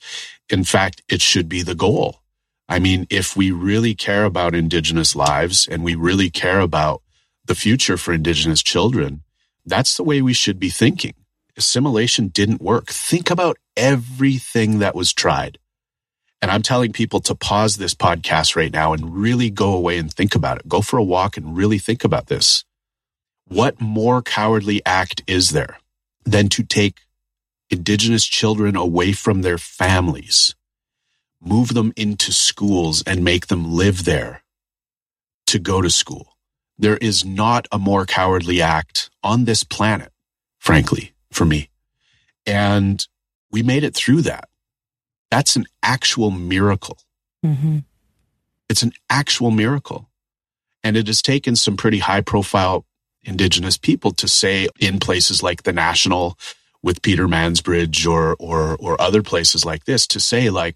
In 0.50 0.64
fact, 0.64 1.02
it 1.10 1.22
should 1.22 1.50
be 1.50 1.64
the 1.64 1.76
goal. 1.76 2.22
I 2.70 2.80
mean, 2.80 3.08
if 3.10 3.36
we 3.36 3.52
really 3.52 3.96
care 3.96 4.24
about 4.24 4.56
Indigenous 4.56 5.16
lives 5.16 5.68
and 5.68 5.84
we 5.84 5.96
really 5.96 6.30
care 6.30 6.60
about 6.60 7.02
the 7.46 7.56
future 7.56 7.98
for 7.98 8.14
Indigenous 8.14 8.64
children, 8.64 9.24
that's 9.66 9.98
the 9.98 10.04
way 10.04 10.22
we 10.22 10.34
should 10.34 10.60
be 10.60 10.70
thinking. 10.70 11.14
Assimilation 11.56 12.28
didn't 12.30 12.62
work. 12.62 12.88
Think 12.88 13.30
about 13.30 13.58
everything 13.78 14.80
that 14.80 14.96
was 14.96 15.14
tried. 15.14 15.60
And 16.42 16.52
I'm 16.52 16.62
telling 16.62 16.92
people 16.92 17.22
to 17.22 17.36
pause 17.36 17.78
this 17.78 17.96
podcast 17.96 18.56
right 18.56 18.74
now 18.74 18.92
and 18.92 19.16
really 19.16 19.50
go 19.50 19.74
away 19.74 19.98
and 19.98 20.12
think 20.12 20.36
about 20.36 20.58
it. 20.58 20.68
Go 20.68 20.82
for 20.82 20.98
a 20.98 21.04
walk 21.04 21.38
and 21.38 21.56
really 21.56 21.78
think 21.78 22.04
about 22.04 22.28
this. 22.28 22.66
What 23.48 23.80
more 23.80 24.22
cowardly 24.22 24.82
act 24.86 25.24
is 25.28 25.52
there 25.52 25.78
than 26.26 26.50
to 26.50 26.64
take 26.64 27.02
indigenous 27.70 28.26
children 28.26 28.76
away 28.76 29.14
from 29.14 29.42
their 29.42 29.58
families, 29.58 30.54
move 31.40 31.74
them 31.74 31.94
into 31.96 32.34
schools 32.34 33.04
and 33.08 33.24
make 33.24 33.48
them 33.48 33.74
live 33.74 34.04
there 34.04 34.44
to 35.48 35.60
go 35.60 35.82
to 35.82 35.90
school? 35.90 36.33
There 36.78 36.98
is 36.98 37.24
not 37.24 37.68
a 37.72 37.78
more 37.78 38.06
cowardly 38.06 38.62
act 38.62 39.10
on 39.24 39.46
this 39.46 39.64
planet, 39.64 40.12
frankly, 40.60 41.14
for 41.32 41.46
me. 41.46 41.70
And 42.46 43.06
we 43.52 43.64
made 43.64 43.84
it 43.84 43.94
through 43.94 44.24
that. 44.24 44.50
That's 45.30 45.56
an 45.56 45.66
actual 45.82 46.32
miracle. 46.32 46.98
Mm-hmm. 47.46 47.80
It's 48.70 48.84
an 48.84 48.94
actual 49.10 49.52
miracle. 49.52 50.10
And 50.84 50.98
it 50.98 51.08
has 51.08 51.22
taken 51.22 51.56
some 51.56 51.78
pretty 51.78 52.00
high 52.00 52.22
profile 52.22 52.86
Indigenous 53.26 53.78
people 53.78 54.12
to 54.12 54.28
say 54.28 54.68
in 54.80 55.00
places 55.00 55.42
like 55.42 55.64
the 55.64 55.72
National 55.72 56.38
with 56.82 57.02
Peter 57.02 57.28
Mansbridge 57.28 58.06
or, 58.06 58.36
or, 58.38 58.76
or 58.76 59.00
other 59.00 59.24
places 59.24 59.64
like 59.64 59.86
this 59.86 60.06
to 60.08 60.20
say 60.20 60.50
like, 60.50 60.76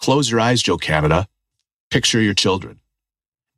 close 0.00 0.28
your 0.30 0.40
eyes, 0.40 0.62
Joe 0.62 0.76
Canada, 0.76 1.28
picture 1.90 2.20
your 2.20 2.34
children. 2.34 2.80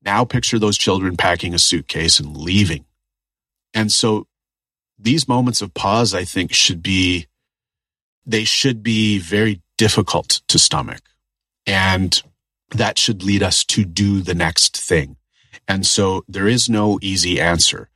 Now 0.06 0.24
picture 0.24 0.60
those 0.60 0.78
children 0.78 1.16
packing 1.16 1.52
a 1.52 1.58
suitcase 1.58 2.20
and 2.20 2.36
leaving. 2.36 2.84
And 3.74 3.90
so 3.90 4.28
these 4.96 5.26
moments 5.26 5.60
of 5.60 5.74
pause, 5.74 6.14
I 6.14 6.24
think 6.24 6.52
should 6.52 6.80
be, 6.80 7.26
they 8.24 8.44
should 8.44 8.84
be 8.84 9.18
very 9.18 9.60
difficult 9.76 10.42
to 10.46 10.60
stomach. 10.60 11.02
And 11.66 12.22
that 12.70 12.98
should 12.98 13.24
lead 13.24 13.42
us 13.42 13.64
to 13.64 13.84
do 13.84 14.20
the 14.20 14.34
next 14.34 14.76
thing. 14.76 15.16
And 15.66 15.84
so 15.84 16.24
there 16.28 16.46
is 16.46 16.68
no 16.68 17.00
easy 17.02 17.40
answer. 17.40 17.88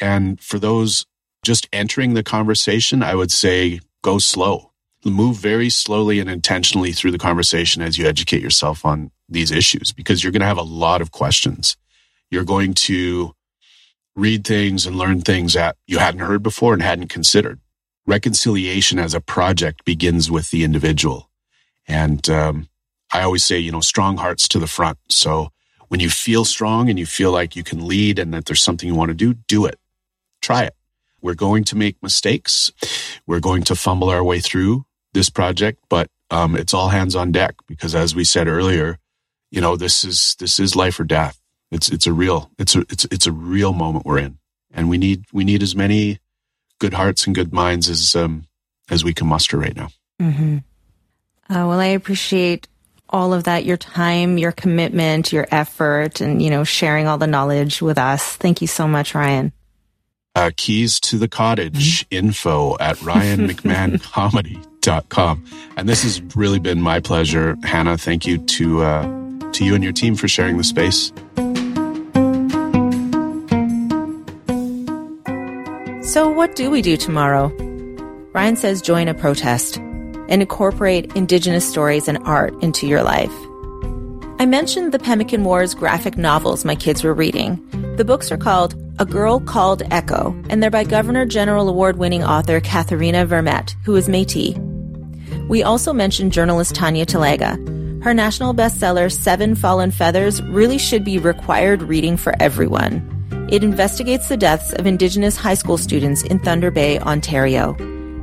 And 0.00 0.40
for 0.40 0.58
those 0.58 1.04
just 1.44 1.68
entering 1.70 2.14
the 2.14 2.22
conversation, 2.22 3.02
I 3.02 3.14
would 3.14 3.30
say 3.30 3.80
go 4.02 4.18
slow. 4.18 4.72
Move 5.04 5.36
very 5.36 5.68
slowly 5.68 6.18
and 6.18 6.30
intentionally 6.30 6.92
through 6.92 7.12
the 7.12 7.18
conversation 7.18 7.82
as 7.82 7.98
you 7.98 8.06
educate 8.06 8.42
yourself 8.42 8.86
on 8.86 9.10
these 9.28 9.50
issues 9.50 9.92
because 9.92 10.22
you're 10.22 10.32
going 10.32 10.40
to 10.40 10.46
have 10.46 10.58
a 10.58 10.62
lot 10.62 11.00
of 11.00 11.10
questions. 11.10 11.76
You're 12.30 12.44
going 12.44 12.74
to 12.74 13.34
read 14.16 14.46
things 14.46 14.86
and 14.86 14.96
learn 14.96 15.20
things 15.20 15.52
that 15.54 15.76
you 15.86 15.98
hadn't 15.98 16.20
heard 16.20 16.42
before 16.42 16.74
and 16.74 16.82
hadn't 16.82 17.08
considered. 17.08 17.60
Reconciliation 18.06 18.98
as 18.98 19.14
a 19.14 19.20
project 19.20 19.84
begins 19.84 20.30
with 20.30 20.50
the 20.50 20.64
individual. 20.64 21.30
And 21.86 22.28
um, 22.28 22.68
I 23.12 23.22
always 23.22 23.44
say, 23.44 23.58
you 23.58 23.70
know, 23.70 23.80
strong 23.80 24.16
hearts 24.16 24.48
to 24.48 24.58
the 24.58 24.66
front. 24.66 24.98
So 25.08 25.50
when 25.88 26.00
you 26.00 26.10
feel 26.10 26.44
strong 26.44 26.90
and 26.90 26.98
you 26.98 27.06
feel 27.06 27.32
like 27.32 27.56
you 27.56 27.62
can 27.62 27.86
lead 27.86 28.18
and 28.18 28.32
that 28.34 28.46
there's 28.46 28.62
something 28.62 28.88
you 28.88 28.94
want 28.94 29.10
to 29.10 29.14
do, 29.14 29.34
do 29.34 29.66
it. 29.66 29.78
Try 30.40 30.64
it. 30.64 30.74
We're 31.20 31.34
going 31.34 31.64
to 31.64 31.76
make 31.76 32.02
mistakes. 32.02 32.72
We're 33.26 33.40
going 33.40 33.62
to 33.64 33.74
fumble 33.74 34.08
our 34.08 34.22
way 34.22 34.40
through 34.40 34.84
this 35.14 35.30
project, 35.30 35.82
but 35.88 36.08
um, 36.30 36.54
it's 36.54 36.74
all 36.74 36.90
hands 36.90 37.16
on 37.16 37.32
deck 37.32 37.54
because 37.66 37.94
as 37.94 38.14
we 38.14 38.24
said 38.24 38.46
earlier, 38.46 38.98
you 39.50 39.60
know, 39.60 39.76
this 39.76 40.04
is, 40.04 40.36
this 40.38 40.60
is 40.60 40.76
life 40.76 41.00
or 41.00 41.04
death. 41.04 41.40
It's, 41.70 41.90
it's 41.90 42.06
a 42.06 42.12
real, 42.12 42.50
it's 42.58 42.74
a, 42.74 42.80
it's, 42.90 43.06
it's 43.10 43.26
a 43.26 43.32
real 43.32 43.72
moment 43.72 44.06
we're 44.06 44.18
in 44.18 44.38
and 44.72 44.88
we 44.88 44.98
need, 44.98 45.24
we 45.32 45.44
need 45.44 45.62
as 45.62 45.76
many 45.76 46.18
good 46.78 46.94
hearts 46.94 47.26
and 47.26 47.34
good 47.34 47.52
minds 47.52 47.88
as, 47.88 48.14
um, 48.16 48.46
as 48.90 49.04
we 49.04 49.12
can 49.12 49.26
muster 49.26 49.58
right 49.58 49.76
now. 49.76 49.88
Mm-hmm. 50.20 50.58
Uh, 51.50 51.66
well, 51.66 51.80
I 51.80 51.86
appreciate 51.86 52.68
all 53.10 53.32
of 53.32 53.44
that, 53.44 53.64
your 53.64 53.78
time, 53.78 54.38
your 54.38 54.52
commitment, 54.52 55.32
your 55.32 55.48
effort, 55.50 56.20
and, 56.20 56.42
you 56.42 56.50
know, 56.50 56.62
sharing 56.64 57.06
all 57.06 57.16
the 57.18 57.26
knowledge 57.26 57.80
with 57.80 57.96
us. 57.98 58.36
Thank 58.36 58.60
you 58.60 58.66
so 58.66 58.86
much, 58.86 59.14
Ryan. 59.14 59.52
Uh, 60.34 60.50
keys 60.56 61.00
to 61.00 61.16
the 61.16 61.28
cottage 61.28 62.04
mm-hmm. 62.04 62.26
info 62.26 62.76
at 62.78 62.98
ryanmcmahoncomedy.com. 62.98 65.44
And 65.76 65.88
this 65.88 66.02
has 66.02 66.20
really 66.36 66.58
been 66.58 66.82
my 66.82 67.00
pleasure. 67.00 67.56
Hannah, 67.62 67.96
thank 67.96 68.26
you 68.26 68.36
to, 68.38 68.82
uh, 68.82 69.27
to 69.52 69.64
you 69.64 69.74
and 69.74 69.84
your 69.84 69.92
team 69.92 70.14
for 70.14 70.28
sharing 70.28 70.56
the 70.56 70.64
space. 70.64 71.12
So, 76.08 76.28
what 76.28 76.56
do 76.56 76.70
we 76.70 76.80
do 76.80 76.96
tomorrow? 76.96 77.48
Ryan 78.32 78.56
says 78.56 78.80
join 78.80 79.08
a 79.08 79.14
protest 79.14 79.76
and 79.76 80.42
incorporate 80.42 81.14
Indigenous 81.14 81.68
stories 81.68 82.08
and 82.08 82.18
art 82.24 82.54
into 82.62 82.86
your 82.86 83.02
life. 83.02 83.32
I 84.40 84.46
mentioned 84.46 84.92
the 84.92 84.98
Pemmican 84.98 85.44
Wars 85.44 85.74
graphic 85.74 86.16
novels 86.16 86.64
my 86.64 86.76
kids 86.76 87.02
were 87.02 87.12
reading. 87.12 87.60
The 87.96 88.04
books 88.04 88.30
are 88.30 88.36
called 88.36 88.74
A 89.00 89.04
Girl 89.04 89.40
Called 89.40 89.82
Echo, 89.90 90.34
and 90.48 90.62
they're 90.62 90.70
by 90.70 90.84
Governor 90.84 91.26
General 91.26 91.68
Award 91.68 91.98
winning 91.98 92.22
author 92.22 92.60
Katherena 92.60 93.26
Vermette, 93.26 93.74
who 93.84 93.96
is 93.96 94.08
Metis. 94.08 94.56
We 95.48 95.62
also 95.62 95.92
mentioned 95.92 96.32
journalist 96.32 96.74
Tanya 96.74 97.04
Talaga. 97.04 97.77
Her 98.02 98.14
national 98.14 98.54
bestseller, 98.54 99.10
Seven 99.10 99.54
Fallen 99.54 99.90
Feathers, 99.90 100.40
really 100.42 100.78
should 100.78 101.04
be 101.04 101.18
required 101.18 101.82
reading 101.82 102.16
for 102.16 102.32
everyone. 102.40 103.02
It 103.50 103.64
investigates 103.64 104.28
the 104.28 104.36
deaths 104.36 104.72
of 104.72 104.86
Indigenous 104.86 105.36
high 105.36 105.54
school 105.54 105.78
students 105.78 106.22
in 106.22 106.38
Thunder 106.38 106.70
Bay, 106.70 107.00
Ontario. 107.00 107.74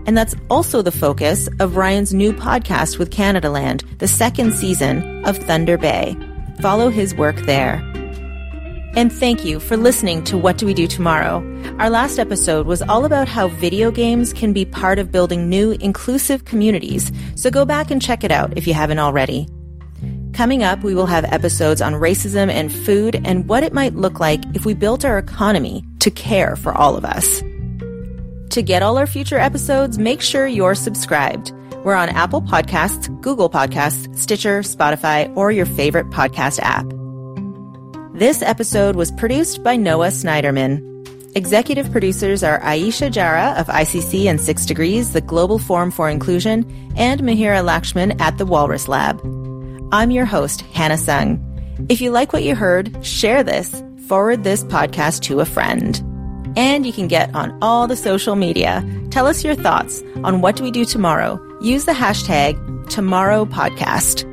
And 0.05 0.17
that's 0.17 0.35
also 0.49 0.81
the 0.81 0.91
focus 0.91 1.49
of 1.59 1.75
Ryan's 1.75 2.13
new 2.13 2.31
podcast 2.31 2.99
with 2.99 3.09
Canadaland, 3.09 3.97
the 3.97 4.07
second 4.07 4.53
season 4.53 5.25
of 5.25 5.37
Thunder 5.37 5.77
Bay. 5.77 6.15
Follow 6.61 6.89
his 6.89 7.13
work 7.15 7.35
there. 7.41 7.81
And 8.95 9.11
thank 9.11 9.43
you 9.43 9.59
for 9.59 9.75
listening 9.75 10.23
to 10.25 10.37
What 10.37 10.57
Do 10.57 10.67
We 10.67 10.73
Do 10.73 10.87
Tomorrow? 10.87 11.43
Our 11.79 11.89
last 11.89 12.17
episode 12.17 12.65
was 12.65 12.81
all 12.83 13.03
about 13.03 13.27
how 13.27 13.49
video 13.49 13.91
games 13.91 14.31
can 14.31 14.53
be 14.53 14.63
part 14.63 14.99
of 14.99 15.11
building 15.11 15.49
new, 15.49 15.71
inclusive 15.71 16.45
communities. 16.45 17.11
So 17.35 17.51
go 17.51 17.65
back 17.65 17.91
and 17.91 18.01
check 18.01 18.23
it 18.23 18.31
out 18.31 18.57
if 18.57 18.67
you 18.67 18.73
haven't 18.73 18.99
already. 18.99 19.49
Coming 20.35 20.63
up, 20.63 20.83
we 20.83 20.93
will 20.93 21.05
have 21.05 21.23
episodes 21.23 21.81
on 21.81 21.93
racism 21.93 22.51
and 22.51 22.69
food 22.69 23.21
and 23.23 23.47
what 23.47 23.63
it 23.63 23.71
might 23.71 23.95
look 23.95 24.19
like 24.19 24.43
if 24.53 24.65
we 24.65 24.73
built 24.73 25.05
our 25.05 25.17
economy 25.17 25.85
to 25.99 26.11
care 26.11 26.57
for 26.57 26.73
all 26.73 26.97
of 26.97 27.05
us. 27.05 27.39
To 28.49 28.61
get 28.61 28.83
all 28.83 28.97
our 28.97 29.07
future 29.07 29.37
episodes, 29.37 29.97
make 29.97 30.21
sure 30.21 30.45
you're 30.45 30.75
subscribed. 30.75 31.53
We're 31.85 31.95
on 31.95 32.09
Apple 32.09 32.41
Podcasts, 32.41 33.07
Google 33.21 33.49
Podcasts, 33.49 34.13
Stitcher, 34.17 34.59
Spotify, 34.59 35.33
or 35.37 35.53
your 35.53 35.65
favorite 35.65 36.09
podcast 36.09 36.59
app. 36.61 36.85
This 38.13 38.41
episode 38.41 38.97
was 38.97 39.13
produced 39.13 39.63
by 39.63 39.77
Noah 39.77 40.09
Snyderman. 40.09 40.83
Executive 41.37 41.89
producers 41.93 42.43
are 42.43 42.59
Aisha 42.59 43.09
Jara 43.09 43.55
of 43.57 43.67
ICC 43.67 44.25
and 44.25 44.41
Six 44.41 44.65
Degrees, 44.65 45.13
the 45.13 45.21
Global 45.21 45.59
Forum 45.59 45.91
for 45.91 46.09
Inclusion, 46.09 46.65
and 46.97 47.21
Mahira 47.21 47.63
Lakshman 47.63 48.19
at 48.19 48.37
the 48.37 48.45
Walrus 48.45 48.89
Lab. 48.89 49.44
I'm 49.91 50.11
your 50.11 50.25
host, 50.25 50.61
Hannah 50.73 50.97
Sung. 50.97 51.41
If 51.89 52.01
you 52.01 52.11
like 52.11 52.33
what 52.33 52.43
you 52.43 52.55
heard, 52.55 53.05
share 53.05 53.43
this, 53.43 53.83
forward 54.07 54.43
this 54.43 54.63
podcast 54.63 55.21
to 55.23 55.39
a 55.39 55.45
friend 55.45 56.01
and 56.55 56.85
you 56.85 56.93
can 56.93 57.07
get 57.07 57.33
on 57.35 57.57
all 57.61 57.87
the 57.87 57.95
social 57.95 58.35
media. 58.35 58.83
Tell 59.11 59.27
us 59.27 59.43
your 59.43 59.55
thoughts 59.55 60.01
on 60.23 60.41
what 60.41 60.55
do 60.55 60.63
we 60.63 60.71
do 60.71 60.85
tomorrow. 60.85 61.39
Use 61.61 61.85
the 61.85 61.91
hashtag 61.91 62.89
tomorrow 62.89 63.45
podcast. 63.45 64.23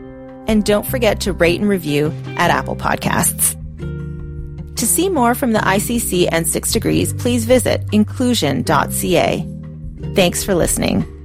And 0.48 0.64
don't 0.64 0.86
forget 0.86 1.20
to 1.20 1.32
rate 1.32 1.60
and 1.60 1.68
review 1.68 2.12
at 2.36 2.50
Apple 2.50 2.76
Podcasts. 2.76 3.56
To 4.76 4.86
see 4.86 5.08
more 5.08 5.34
from 5.34 5.52
the 5.52 5.60
ICC 5.60 6.28
and 6.32 6.46
Six 6.48 6.72
Degrees, 6.72 7.12
please 7.14 7.44
visit 7.44 7.82
inclusion.ca. 7.92 9.46
Thanks 10.14 10.44
for 10.44 10.54
listening. 10.54 11.21